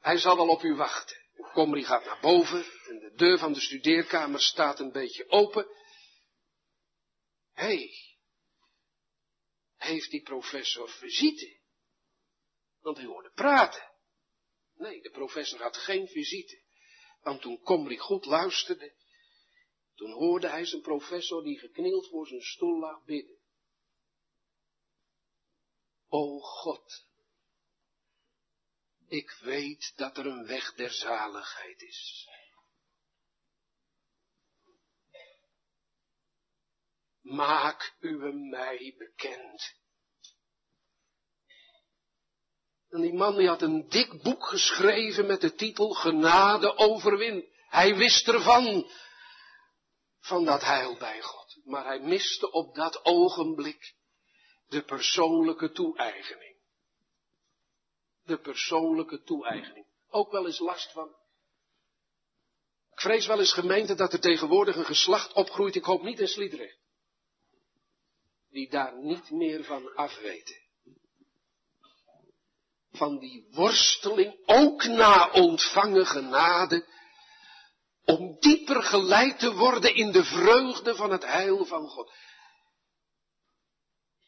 hij 0.00 0.18
zal 0.18 0.36
wel 0.36 0.48
op 0.48 0.62
u 0.62 0.74
wachten. 0.74 1.16
Comrie 1.52 1.84
gaat 1.84 2.04
naar 2.04 2.18
boven 2.20 2.64
en 2.88 2.93
de 3.14 3.24
deur 3.24 3.38
van 3.38 3.52
de 3.52 3.60
studeerkamer 3.60 4.40
staat 4.40 4.80
een 4.80 4.92
beetje 4.92 5.28
open. 5.28 5.66
Hé, 7.52 7.90
heeft 9.76 10.10
die 10.10 10.22
professor 10.22 10.88
visite? 10.88 11.60
Want 12.80 12.96
hij 12.96 13.06
hoorde 13.06 13.30
praten. 13.30 13.92
Nee, 14.74 15.02
de 15.02 15.10
professor 15.10 15.62
had 15.62 15.76
geen 15.76 16.08
visite. 16.08 16.62
Want 17.20 17.40
toen 17.40 17.62
Comrie 17.62 17.98
goed 17.98 18.24
luisterde, 18.24 18.94
toen 19.94 20.12
hoorde 20.12 20.48
hij 20.48 20.64
zijn 20.64 20.82
professor 20.82 21.42
die 21.42 21.58
geknield 21.58 22.08
voor 22.08 22.26
zijn 22.26 22.42
stoel 22.42 22.78
lag 22.78 23.04
bidden. 23.04 23.38
O 26.08 26.38
God, 26.38 27.06
ik 29.06 29.30
weet 29.30 29.92
dat 29.96 30.18
er 30.18 30.26
een 30.26 30.46
weg 30.46 30.74
der 30.74 30.90
zaligheid 30.90 31.82
is. 31.82 32.28
Maak 37.24 37.94
u 38.00 38.32
mij 38.32 38.94
bekend. 38.98 39.74
En 42.88 43.00
die 43.00 43.14
man 43.14 43.36
die 43.36 43.48
had 43.48 43.62
een 43.62 43.88
dik 43.88 44.22
boek 44.22 44.46
geschreven 44.46 45.26
met 45.26 45.40
de 45.40 45.54
titel 45.54 45.92
Genade 45.92 46.76
overwin. 46.76 47.48
Hij 47.68 47.96
wist 47.96 48.28
ervan, 48.28 48.90
van 50.20 50.44
dat 50.44 50.62
heil 50.62 50.96
bij 50.96 51.22
God. 51.22 51.56
Maar 51.64 51.84
hij 51.84 52.00
miste 52.00 52.50
op 52.50 52.74
dat 52.74 53.04
ogenblik 53.04 53.94
de 54.66 54.82
persoonlijke 54.82 55.70
toe-eigening. 55.70 56.56
De 58.22 58.38
persoonlijke 58.38 59.22
toe-eigening. 59.22 59.86
Ook 60.08 60.30
wel 60.30 60.46
eens 60.46 60.58
last 60.58 60.92
van. 60.92 61.08
Ik 62.92 63.00
vrees 63.00 63.26
wel 63.26 63.38
eens 63.38 63.52
gemeente 63.52 63.94
dat 63.94 64.12
er 64.12 64.20
tegenwoordig 64.20 64.76
een 64.76 64.84
geslacht 64.84 65.32
opgroeit, 65.32 65.74
ik 65.74 65.84
hoop 65.84 66.02
niet 66.02 66.20
in 66.20 66.28
Sliedrecht. 66.28 66.83
Die 68.54 68.68
daar 68.70 68.96
niet 68.96 69.30
meer 69.30 69.64
van 69.64 69.94
afweten. 69.94 70.56
Van 72.90 73.18
die 73.18 73.46
worsteling, 73.50 74.42
ook 74.46 74.84
na 74.84 75.30
ontvangen 75.30 76.06
genade, 76.06 76.86
om 78.04 78.36
dieper 78.40 78.82
geleid 78.82 79.38
te 79.38 79.54
worden 79.54 79.94
in 79.94 80.12
de 80.12 80.24
vreugde 80.24 80.94
van 80.94 81.10
het 81.10 81.24
heil 81.24 81.64
van 81.64 81.88
God. 81.88 82.12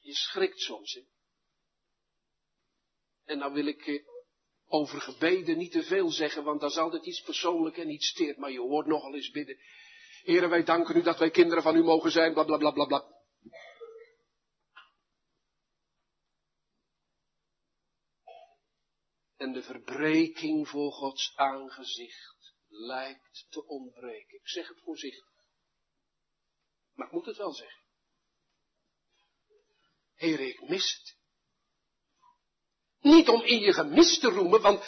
Je 0.00 0.14
schrikt 0.14 0.60
soms, 0.60 0.92
hè? 0.92 1.00
En 3.24 3.38
nou 3.38 3.52
wil 3.52 3.66
ik 3.66 3.86
eh, 3.86 4.02
over 4.68 5.00
gebeden 5.00 5.58
niet 5.58 5.72
te 5.72 5.82
veel 5.82 6.10
zeggen, 6.10 6.44
want 6.44 6.60
dat 6.60 6.70
is 6.70 6.76
altijd 6.76 7.06
iets 7.06 7.20
persoonlijk 7.20 7.76
en 7.76 7.90
iets 7.90 8.08
steert, 8.08 8.36
maar 8.36 8.50
je 8.50 8.60
hoort 8.60 8.86
nogal 8.86 9.14
eens 9.14 9.30
bidden. 9.30 9.58
Heren, 10.22 10.48
wij 10.48 10.64
danken 10.64 10.96
u 10.96 11.02
dat 11.02 11.18
wij 11.18 11.30
kinderen 11.30 11.62
van 11.62 11.76
u 11.76 11.82
mogen 11.82 12.10
zijn, 12.10 12.32
bla 12.32 12.44
bla 12.44 12.56
bla 12.56 12.70
bla 12.70 12.84
bla. 12.84 13.15
En 19.36 19.52
de 19.52 19.62
verbreking 19.62 20.68
voor 20.68 20.92
Gods 20.92 21.36
aangezicht 21.36 22.54
lijkt 22.66 23.46
te 23.48 23.66
ontbreken. 23.66 24.38
Ik 24.38 24.48
zeg 24.48 24.68
het 24.68 24.80
voorzichtig. 24.80 25.34
Maar 26.92 27.06
ik 27.06 27.12
moet 27.12 27.26
het 27.26 27.36
wel 27.36 27.52
zeggen. 27.52 27.84
Heer, 30.14 30.40
ik 30.40 30.68
mis 30.68 30.94
het. 30.94 31.16
Niet 33.00 33.28
om 33.28 33.42
in 33.42 33.58
je 33.58 33.72
gemis 33.72 34.18
te 34.18 34.28
roemen, 34.28 34.60
want 34.60 34.84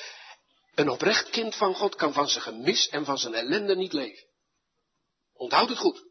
een 0.74 0.88
oprecht 0.88 1.30
kind 1.30 1.54
van 1.54 1.74
God 1.74 1.94
kan 1.94 2.12
van 2.12 2.28
zijn 2.28 2.42
gemis 2.42 2.88
en 2.88 3.04
van 3.04 3.18
zijn 3.18 3.34
ellende 3.34 3.76
niet 3.76 3.92
leven. 3.92 4.28
Onthoud 5.32 5.68
het 5.68 5.78
goed. 5.78 6.06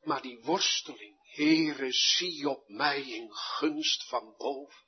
Maar 0.00 0.22
die 0.22 0.40
worsteling, 0.40 1.34
Heere, 1.34 1.92
zie 1.92 2.48
op 2.48 2.68
mij 2.68 3.02
in 3.02 3.34
gunst 3.34 4.08
van 4.08 4.34
boven. 4.36 4.83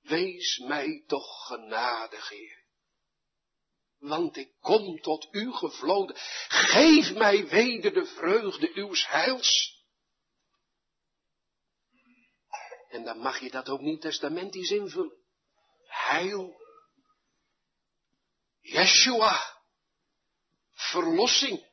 Wees 0.00 0.58
mij 0.58 1.04
toch 1.06 1.46
genadig, 1.46 2.28
Heer 2.28 2.60
want 4.00 4.36
ik 4.36 4.52
kom 4.60 5.00
tot 5.00 5.28
u 5.30 5.52
gevloden. 5.52 6.16
Geef 6.48 7.14
mij 7.14 7.48
weder 7.48 7.92
de 7.92 8.06
vreugde 8.06 8.74
uws 8.74 9.08
heils. 9.08 9.78
En 12.88 13.04
dan 13.04 13.18
mag 13.18 13.40
je 13.40 13.50
dat 13.50 13.68
ook 13.68 13.80
niet 13.80 14.00
testamentisch 14.00 14.70
invullen. 14.70 15.16
Heil. 15.86 16.60
Yeshua. 18.60 19.58
Verlossing. 20.72 21.68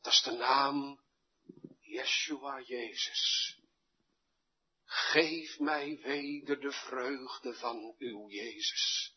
Dat 0.00 0.12
is 0.12 0.22
de 0.22 0.30
naam 0.30 1.00
Yeshua 1.80 2.60
Jezus. 2.60 3.54
Geef 4.92 5.58
mij 5.58 5.98
weder 6.02 6.60
de 6.60 6.72
vreugde 6.72 7.54
van 7.54 7.94
uw 7.98 8.28
Jezus 8.28 9.14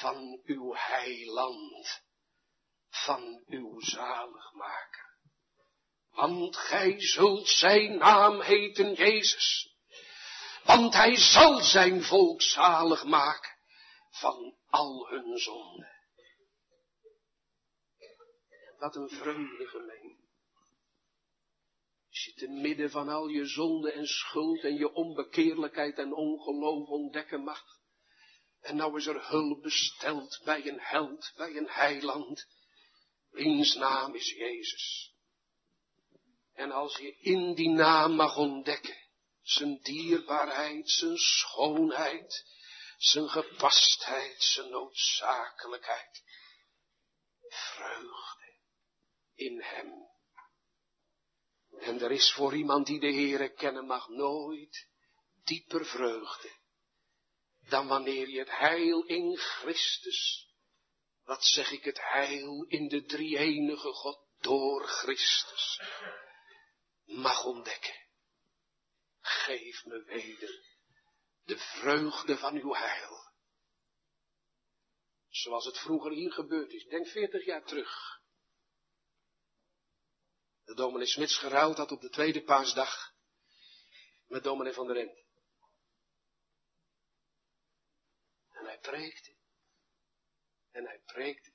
van 0.00 0.40
uw 0.44 0.74
heiland, 0.74 2.02
van 2.88 3.42
uw 3.46 3.80
zaligmaker. 3.80 5.18
Want 6.10 6.56
gij 6.56 7.00
zult 7.00 7.48
zijn 7.48 7.98
naam 7.98 8.40
heten 8.40 8.94
Jezus, 8.94 9.74
want 10.64 10.94
hij 10.94 11.16
zal 11.16 11.60
zijn 11.60 12.02
volk 12.02 12.42
zalig 12.42 13.04
maken 13.04 13.56
van 14.10 14.56
al 14.66 15.08
hun 15.08 15.38
zonden. 15.38 15.88
Wat 18.78 18.96
een 18.96 19.08
vreugde 19.08 19.66
gemeen. 19.66 20.19
Als 22.20 22.34
je 22.34 22.46
te 22.46 22.48
midden 22.48 22.90
van 22.90 23.08
al 23.08 23.28
je 23.28 23.46
zonde 23.46 23.92
en 23.92 24.06
schuld 24.06 24.64
en 24.64 24.74
je 24.74 24.92
onbekeerlijkheid 24.92 25.98
en 25.98 26.14
ongeloof 26.14 26.88
ontdekken 26.88 27.44
mag, 27.44 27.62
en 28.60 28.76
nou 28.76 28.96
is 28.96 29.06
er 29.06 29.28
hulp 29.28 29.62
besteld 29.62 30.40
bij 30.44 30.66
een 30.66 30.80
held, 30.80 31.32
bij 31.36 31.56
een 31.56 31.68
heiland, 31.68 32.46
wiens 33.30 33.74
naam 33.74 34.14
is 34.14 34.30
Jezus. 34.30 35.14
En 36.52 36.70
als 36.70 36.96
je 36.96 37.16
in 37.18 37.54
die 37.54 37.68
naam 37.68 38.14
mag 38.14 38.36
ontdekken, 38.36 38.96
zijn 39.42 39.80
dierbaarheid, 39.82 40.90
zijn 40.90 41.18
schoonheid, 41.18 42.44
zijn 42.96 43.28
gepastheid, 43.28 44.42
zijn 44.42 44.70
noodzakelijkheid, 44.70 46.22
vreugde 47.48 48.54
in 49.34 49.60
hem. 49.62 50.09
En 51.80 52.00
er 52.00 52.10
is 52.10 52.32
voor 52.32 52.56
iemand 52.56 52.86
die 52.86 53.00
de 53.00 53.12
Heere 53.12 53.52
kennen 53.54 53.86
mag 53.86 54.08
nooit 54.08 54.88
dieper 55.44 55.86
vreugde 55.86 56.58
dan 57.70 57.86
wanneer 57.86 58.28
je 58.28 58.38
het 58.38 58.58
heil 58.58 59.04
in 59.04 59.36
Christus, 59.36 60.48
wat 61.24 61.44
zeg 61.44 61.70
ik, 61.70 61.84
het 61.84 62.00
heil 62.00 62.64
in 62.68 62.88
de 62.88 63.04
drie-enige 63.04 63.92
God 63.92 64.18
door 64.38 64.86
Christus, 64.86 65.80
mag 67.04 67.44
ontdekken. 67.44 68.08
Geef 69.20 69.84
me 69.84 70.04
weder 70.04 70.64
de 71.44 71.58
vreugde 71.58 72.36
van 72.36 72.54
uw 72.54 72.74
heil. 72.74 73.28
Zoals 75.28 75.64
het 75.64 75.78
vroeger 75.78 76.12
hier 76.12 76.32
gebeurd 76.32 76.72
is. 76.72 76.84
Denk 76.84 77.06
veertig 77.06 77.44
jaar 77.44 77.64
terug. 77.64 78.19
De 80.70 80.76
dominee 80.76 81.06
Smits 81.06 81.38
geruild 81.38 81.76
had 81.76 81.92
op 81.92 82.00
de 82.00 82.10
tweede 82.10 82.42
paasdag 82.42 83.14
met 84.26 84.42
dominee 84.42 84.72
van 84.72 84.86
der 84.86 84.96
Rent. 84.96 85.18
preekte. 88.80 89.36
En 90.70 90.84
hij 90.84 91.00
preekte. 91.04 91.52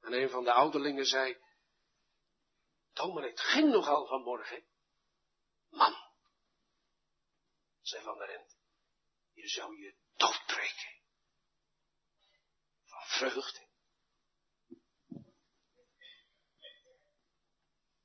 En 0.00 0.12
een 0.12 0.30
van 0.30 0.44
de 0.44 0.52
ouderlingen 0.52 1.06
zei, 1.06 1.42
Dominee, 2.92 3.30
het 3.30 3.40
ging 3.40 3.70
nogal 3.70 4.06
vanmorgen. 4.06 4.64
Man, 5.68 5.94
zei 7.80 8.02
Van 8.02 8.18
der 8.18 8.26
Rent, 8.26 8.56
je 9.32 9.48
zou 9.48 9.80
je 9.80 9.96
doodbreken. 10.16 11.00
Van 12.84 13.06
vreugde. 13.06 13.72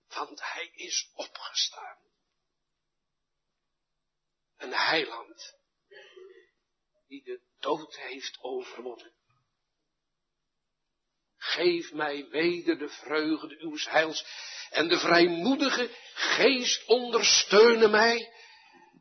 Want 0.10 0.41
hij 0.41 0.72
is 0.74 1.10
opgestaan. 1.14 1.97
Een 4.57 4.74
heiland 4.74 5.57
die 7.07 7.24
de 7.24 7.41
dood 7.60 7.95
heeft 7.95 8.38
overwonnen. 8.41 9.14
geef 11.38 11.91
mij 11.91 12.30
weder 12.30 12.78
de 12.78 12.89
vreugde 12.89 13.55
uw 13.60 13.78
heils. 13.78 14.26
En 14.70 14.88
de 14.88 14.99
vrijmoedige 14.99 15.95
geest 16.14 16.86
ondersteunen 16.86 17.91
mij. 17.91 18.34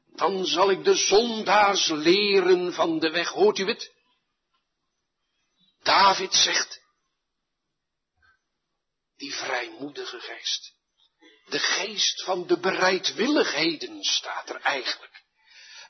Dan 0.07 0.47
zal 0.47 0.71
ik 0.71 0.85
de 0.85 0.95
zondaars 0.95 1.89
leren 1.89 2.73
van 2.73 2.99
de 2.99 3.11
weg. 3.11 3.29
Hoort 3.29 3.59
u 3.59 3.69
het? 3.69 3.93
David 5.83 6.35
zegt, 6.35 6.83
die 9.17 9.35
vrijmoedige 9.35 10.21
geest. 10.21 10.78
De 11.49 11.59
geest 11.59 12.23
van 12.23 12.47
de 12.47 12.59
bereidwilligheden 12.59 14.03
staat 14.03 14.49
er 14.49 14.61
eigenlijk. 14.61 15.23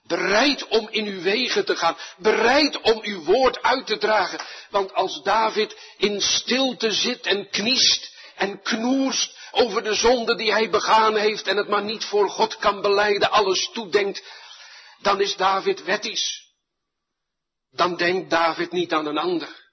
Bereid 0.03 0.69
om 0.69 0.89
in 0.91 1.07
uw 1.07 1.21
wegen 1.21 1.65
te 1.65 1.77
gaan. 1.77 1.97
Bereid 2.17 2.81
om 2.81 3.01
uw 3.03 3.23
woord 3.25 3.63
uit 3.63 3.87
te 3.87 3.99
dragen. 3.99 4.41
Want 4.71 4.93
als 4.95 5.23
David 5.23 5.77
in 5.97 6.21
stilte 6.21 6.93
zit 6.93 7.27
en 7.27 7.51
kniest 7.51 8.17
en 8.37 8.63
knoerst 8.63 9.37
over 9.51 9.83
de 9.83 9.95
zonde 9.95 10.37
die 10.37 10.53
hij 10.53 10.71
begaan 10.71 11.17
heeft 11.17 11.47
en 11.47 11.57
het 11.57 11.69
maar 11.69 11.83
niet 11.83 12.05
voor 12.05 12.31
God 12.31 12.57
kan 12.57 12.81
beleiden, 12.81 13.31
alles 13.31 13.71
toedenkt, 13.73 14.23
dan 15.01 15.21
is 15.21 15.37
David 15.37 15.83
wettisch. 15.83 16.47
Dan 17.71 17.97
denkt 17.97 18.31
David 18.31 18.73
niet 18.73 18.93
aan 18.93 19.07
een 19.07 19.19
ander. 19.19 19.68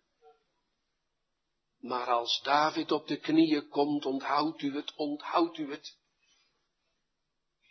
Maar 1.85 2.07
als 2.07 2.41
David 2.41 2.91
op 2.91 3.07
de 3.07 3.19
knieën 3.19 3.69
komt, 3.69 4.05
onthoudt 4.05 4.61
u 4.61 4.75
het, 4.75 4.95
onthoudt 4.95 5.57
u 5.57 5.71
het. 5.71 5.97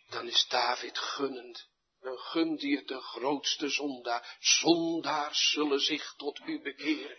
Dan 0.08 0.26
is 0.26 0.46
David 0.48 0.98
gunnend. 0.98 1.68
Dan 2.00 2.18
gunt 2.18 2.60
hij 2.62 2.70
het 2.70 2.88
de 2.88 3.00
grootste 3.00 3.68
zondaar. 3.68 4.36
Zondaars 4.40 5.50
zullen 5.50 5.80
zich 5.80 6.14
tot 6.16 6.38
u 6.46 6.62
bekeren 6.62 7.18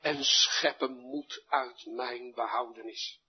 en 0.00 0.24
scheppen 0.24 0.92
moed 0.92 1.44
uit 1.46 1.86
mijn 1.86 2.32
behoudenis. 2.34 3.20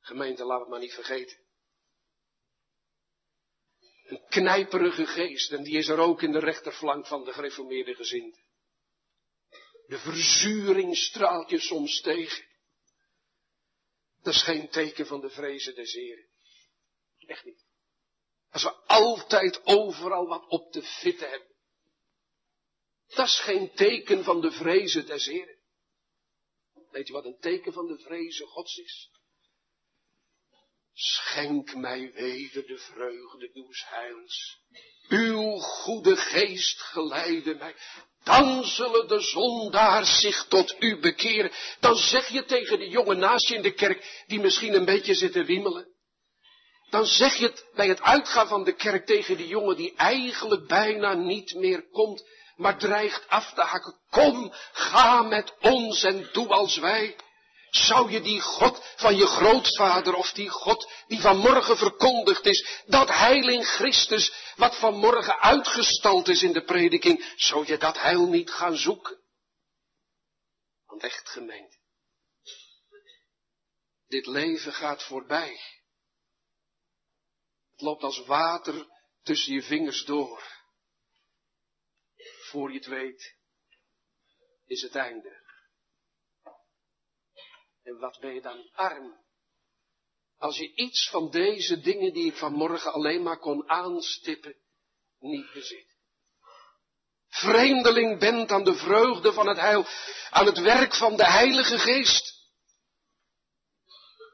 Gemeente, 0.00 0.44
laat 0.44 0.60
het 0.60 0.68
maar 0.68 0.80
niet 0.80 0.94
vergeten. 0.94 1.38
Een 4.04 4.26
knijperige 4.28 5.06
geest, 5.06 5.52
en 5.52 5.62
die 5.62 5.76
is 5.76 5.88
er 5.88 5.98
ook 5.98 6.22
in 6.22 6.32
de 6.32 6.38
rechterflank 6.38 7.06
van 7.06 7.24
de 7.24 7.32
gereformeerde 7.32 7.94
gezind. 7.94 8.45
De 9.86 9.98
verzuring 9.98 10.96
straalt 10.96 11.50
je 11.50 11.60
soms 11.60 12.00
tegen. 12.00 12.44
Dat 14.22 14.34
is 14.34 14.42
geen 14.42 14.68
teken 14.68 15.06
van 15.06 15.20
de 15.20 15.30
vrezen 15.30 15.74
des 15.74 15.92
Heren. 15.92 16.26
Echt 17.26 17.44
niet. 17.44 17.64
Als 18.50 18.62
we 18.62 18.72
altijd 18.74 19.66
overal 19.66 20.26
wat 20.26 20.46
op 20.48 20.72
te 20.72 20.82
fitten 20.82 21.30
hebben. 21.30 21.54
Dat 23.06 23.26
is 23.26 23.40
geen 23.40 23.74
teken 23.74 24.24
van 24.24 24.40
de 24.40 24.50
vrezen 24.50 25.06
des 25.06 25.26
Heren. 25.26 25.58
Weet 26.90 27.06
je 27.06 27.12
wat 27.12 27.24
een 27.24 27.38
teken 27.40 27.72
van 27.72 27.86
de 27.86 27.98
vrezen 27.98 28.46
Gods 28.46 28.76
is? 28.76 29.10
Schenk 30.92 31.74
mij 31.74 32.12
weder 32.12 32.66
de 32.66 32.78
vreugde 32.78 33.50
uw 33.52 33.68
heils. 33.70 34.58
Uw 35.08 35.58
goede 35.58 36.16
geest 36.16 36.80
geleide 36.80 37.54
mij. 37.54 37.76
Dan 38.26 38.64
zullen 38.64 39.08
de 39.08 39.20
zondaars 39.20 40.20
zich 40.20 40.46
tot 40.48 40.76
u 40.78 41.00
bekeren. 41.00 41.50
Dan 41.80 41.96
zeg 41.96 42.28
je 42.28 42.44
tegen 42.44 42.78
de 42.78 42.88
jongen 42.88 43.18
naast 43.18 43.48
je 43.48 43.54
in 43.54 43.62
de 43.62 43.74
kerk, 43.74 44.24
die 44.26 44.40
misschien 44.40 44.74
een 44.74 44.84
beetje 44.84 45.14
zit 45.14 45.32
te 45.32 45.44
wiemelen. 45.44 45.86
Dan 46.90 47.06
zeg 47.06 47.34
je 47.34 47.46
het 47.46 47.66
bij 47.74 47.88
het 47.88 48.02
uitgaan 48.02 48.48
van 48.48 48.64
de 48.64 48.72
kerk 48.72 49.06
tegen 49.06 49.36
die 49.36 49.46
jongen 49.46 49.76
die 49.76 49.94
eigenlijk 49.96 50.66
bijna 50.66 51.14
niet 51.14 51.54
meer 51.54 51.88
komt, 51.90 52.24
maar 52.56 52.78
dreigt 52.78 53.28
af 53.28 53.52
te 53.52 53.62
hakken. 53.62 54.00
Kom, 54.10 54.52
ga 54.72 55.22
met 55.22 55.54
ons 55.60 56.02
en 56.02 56.28
doe 56.32 56.48
als 56.48 56.76
wij. 56.76 57.16
Zou 57.76 58.10
je 58.10 58.20
die 58.20 58.40
God 58.40 58.94
van 58.96 59.16
je 59.16 59.26
grootvader 59.26 60.14
of 60.14 60.32
die 60.32 60.48
God 60.48 60.90
die 61.06 61.20
vanmorgen 61.20 61.76
verkondigd 61.76 62.46
is, 62.46 62.82
dat 62.86 63.08
heil 63.08 63.48
in 63.48 63.64
Christus, 63.64 64.52
wat 64.56 64.76
vanmorgen 64.76 65.38
uitgestald 65.40 66.28
is 66.28 66.42
in 66.42 66.52
de 66.52 66.64
prediking, 66.64 67.34
zou 67.36 67.66
je 67.66 67.78
dat 67.78 67.98
heil 68.00 68.26
niet 68.26 68.50
gaan 68.50 68.76
zoeken? 68.76 69.20
Want 70.86 71.02
echt 71.02 71.28
gemeend, 71.28 71.78
dit 74.06 74.26
leven 74.26 74.72
gaat 74.72 75.02
voorbij. 75.02 75.60
Het 77.72 77.80
loopt 77.80 78.02
als 78.02 78.24
water 78.24 78.86
tussen 79.22 79.52
je 79.54 79.62
vingers 79.62 80.04
door. 80.04 80.54
Voor 82.50 82.72
je 82.72 82.78
het 82.78 82.86
weet, 82.86 83.36
is 84.66 84.82
het 84.82 84.94
einde. 84.94 85.35
En 87.86 87.98
wat 87.98 88.18
ben 88.20 88.34
je 88.34 88.40
dan 88.40 88.70
arm? 88.72 89.24
Als 90.38 90.56
je 90.56 90.74
iets 90.74 91.08
van 91.08 91.30
deze 91.30 91.80
dingen 91.80 92.12
die 92.12 92.26
ik 92.26 92.36
vanmorgen 92.36 92.92
alleen 92.92 93.22
maar 93.22 93.38
kon 93.38 93.68
aanstippen, 93.68 94.56
niet 95.18 95.52
bezit. 95.52 95.96
Vreemdeling 97.28 98.18
bent 98.18 98.50
aan 98.50 98.64
de 98.64 98.74
vreugde 98.74 99.32
van 99.32 99.48
het 99.48 99.56
heil, 99.56 99.86
aan 100.30 100.46
het 100.46 100.58
werk 100.58 100.94
van 100.94 101.16
de 101.16 101.24
Heilige 101.24 101.78
Geest. 101.78 102.50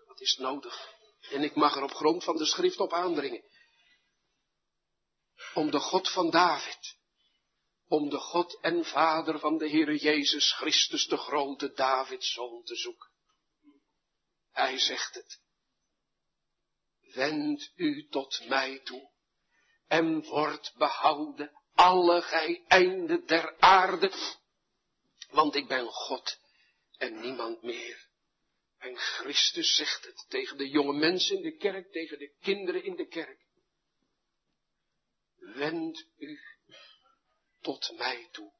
Wat 0.06 0.20
is 0.20 0.36
nodig? 0.36 0.90
En 1.30 1.42
ik 1.42 1.54
mag 1.54 1.76
er 1.76 1.82
op 1.82 1.94
grond 1.94 2.24
van 2.24 2.36
de 2.36 2.46
schrift 2.46 2.80
op 2.80 2.92
aandringen. 2.92 3.44
Om 5.54 5.70
de 5.70 5.80
God 5.80 6.10
van 6.10 6.30
David, 6.30 6.96
om 7.88 8.10
de 8.10 8.18
God 8.18 8.60
en 8.60 8.84
Vader 8.84 9.38
van 9.38 9.58
de 9.58 9.70
Heere 9.70 9.96
Jezus 9.96 10.52
Christus, 10.52 11.06
de 11.06 11.16
grote 11.16 11.72
Davids 11.72 12.32
zoon 12.32 12.62
te 12.62 12.76
zoeken. 12.76 13.11
Hij 14.52 14.78
zegt 14.78 15.14
het. 15.14 15.40
Wend 17.14 17.72
u 17.74 18.08
tot 18.08 18.48
mij 18.48 18.78
toe 18.78 19.10
en 19.86 20.24
wordt 20.24 20.74
behouden 20.76 21.52
alle 21.74 22.22
gij 22.22 22.64
einden 22.66 23.26
der 23.26 23.58
aarde, 23.58 24.12
want 25.30 25.54
ik 25.54 25.68
ben 25.68 25.86
God 25.86 26.38
en 26.96 27.20
niemand 27.20 27.62
meer. 27.62 28.08
En 28.78 28.96
Christus 28.96 29.76
zegt 29.76 30.04
het 30.04 30.24
tegen 30.28 30.56
de 30.56 30.68
jonge 30.68 30.92
mensen 30.92 31.36
in 31.36 31.42
de 31.42 31.56
kerk, 31.56 31.92
tegen 31.92 32.18
de 32.18 32.34
kinderen 32.40 32.84
in 32.84 32.96
de 32.96 33.06
kerk. 33.06 33.40
Wend 35.36 36.06
u 36.16 36.40
tot 37.60 37.92
mij 37.96 38.28
toe, 38.30 38.52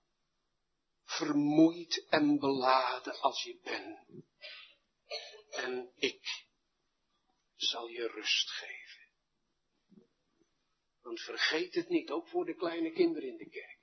vermoeid 1.05 2.07
en 2.09 2.38
beladen 2.38 3.20
als 3.20 3.43
je 3.43 3.61
bent 3.62 4.24
en 5.53 5.92
ik 5.94 6.46
zal 7.55 7.86
je 7.86 8.07
rust 8.07 8.50
geven. 8.50 9.11
Want 11.00 11.20
vergeet 11.20 11.74
het 11.74 11.88
niet, 11.88 12.11
ook 12.11 12.28
voor 12.28 12.44
de 12.44 12.55
kleine 12.55 12.92
kinderen 12.92 13.28
in 13.28 13.36
de 13.36 13.48
kerk. 13.48 13.80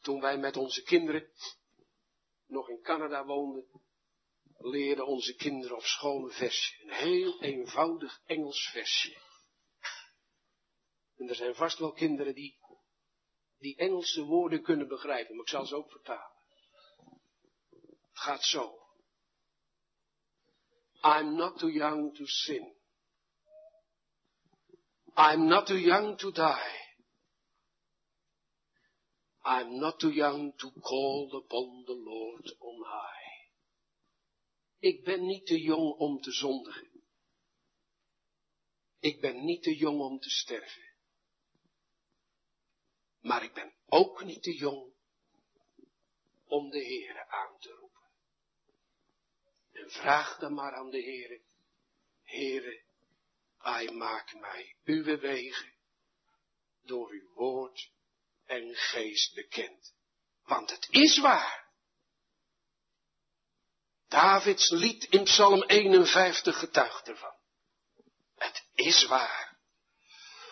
Toen 0.00 0.20
wij 0.20 0.38
met 0.38 0.56
onze 0.56 0.82
kinderen 0.82 1.30
nog 2.46 2.68
in 2.68 2.82
Canada 2.82 3.24
woonden, 3.24 3.82
leerden 4.58 5.06
onze 5.06 5.34
kinderen 5.34 5.76
op 5.76 5.82
school 5.82 6.24
een 6.24 6.30
versje. 6.30 6.82
Een 6.82 6.92
heel 6.92 7.42
eenvoudig 7.42 8.22
Engels 8.26 8.70
versje. 8.70 9.18
En 11.16 11.28
er 11.28 11.34
zijn 11.34 11.54
vast 11.54 11.78
wel 11.78 11.92
kinderen 11.92 12.34
die 12.34 12.58
die 13.58 13.76
Engelse 13.76 14.24
woorden 14.24 14.62
kunnen 14.62 14.88
begrijpen, 14.88 15.34
maar 15.34 15.44
ik 15.44 15.50
zal 15.50 15.66
ze 15.66 15.76
ook 15.76 15.90
vertalen 15.90 16.39
gaat 18.20 18.44
zo. 18.44 18.78
I'm 21.02 21.36
not 21.36 21.58
too 21.58 21.70
young 21.70 22.14
to 22.16 22.26
sin. 22.26 22.74
I'm 25.16 25.48
not 25.48 25.66
too 25.66 25.78
young 25.78 26.18
to 26.18 26.30
die. 26.30 26.78
I'm 29.44 29.78
not 29.78 29.98
too 29.98 30.12
young 30.12 30.52
to 30.58 30.70
call 30.80 31.30
upon 31.44 31.84
the 31.86 31.94
Lord 31.94 32.56
on 32.58 32.84
high. 32.84 33.20
Ik 34.78 35.04
ben 35.04 35.26
niet 35.26 35.46
te 35.46 35.60
jong 35.60 35.94
om 35.98 36.20
te 36.20 36.32
zondigen. 36.32 36.88
Ik 38.98 39.20
ben 39.20 39.44
niet 39.44 39.62
te 39.62 39.76
jong 39.76 40.00
om 40.00 40.18
te 40.18 40.30
sterven. 40.30 40.88
Maar 43.20 43.42
ik 43.42 43.54
ben 43.54 43.74
ook 43.86 44.24
niet 44.24 44.42
te 44.42 44.54
jong 44.54 44.92
om 46.46 46.70
de 46.70 46.84
Heere 46.84 47.28
aan 47.28 47.58
te 47.58 47.68
roepen. 47.68 47.79
Vraag 49.90 50.38
dan 50.38 50.54
maar 50.54 50.74
aan 50.74 50.90
de 50.90 51.02
Heere. 51.02 51.40
Heere, 52.22 52.82
hij 53.58 53.90
maak 53.90 54.34
mij 54.34 54.76
uw 54.84 55.18
wegen 55.18 55.72
door 56.82 57.10
uw 57.10 57.32
woord 57.34 57.90
en 58.46 58.74
geest 58.74 59.34
bekend. 59.34 59.94
Want 60.44 60.70
het 60.70 60.86
is 60.90 61.18
waar. 61.18 61.68
Davids 64.08 64.70
lied 64.70 65.04
in 65.04 65.24
Psalm 65.24 65.62
51 65.62 66.58
getuigt 66.58 67.08
ervan. 67.08 67.34
Het 68.36 68.64
is 68.74 69.06
waar. 69.06 69.58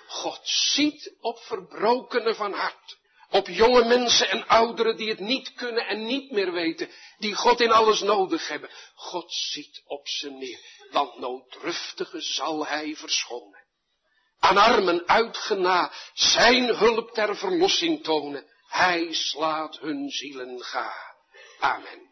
God 0.06 0.40
ziet 0.48 1.14
op 1.20 1.38
verbrokenen 1.38 2.34
van 2.36 2.52
hart, 2.52 2.98
Op 3.30 3.48
jonge 3.48 3.84
mensen 3.84 4.28
en 4.28 4.46
ouderen 4.46 4.96
die 4.96 5.08
het 5.08 5.18
niet 5.18 5.54
kunnen 5.54 5.86
en 5.86 6.04
niet 6.04 6.30
meer 6.30 6.52
weten. 6.52 6.90
Die 7.18 7.34
God 7.34 7.60
in 7.60 7.72
alles 7.72 8.00
nodig 8.00 8.48
hebben. 8.48 8.70
God 8.94 9.32
ziet 9.32 9.82
op 9.84 10.08
ze 10.08 10.30
neer. 10.30 10.60
Want 10.90 11.18
nooddruftige 11.18 12.20
zal 12.20 12.66
hij 12.66 12.96
verschonen. 12.96 13.66
Aan 14.38 14.56
armen 14.56 15.08
uitgena 15.08 15.92
zijn 16.12 16.76
hulp 16.76 17.10
ter 17.10 17.36
verlossing 17.36 18.04
tonen. 18.04 18.46
Hij 18.68 19.12
slaat 19.12 19.78
hun 19.78 20.10
zielen 20.10 20.62
ga. 20.62 20.92
Amen. 21.58 22.07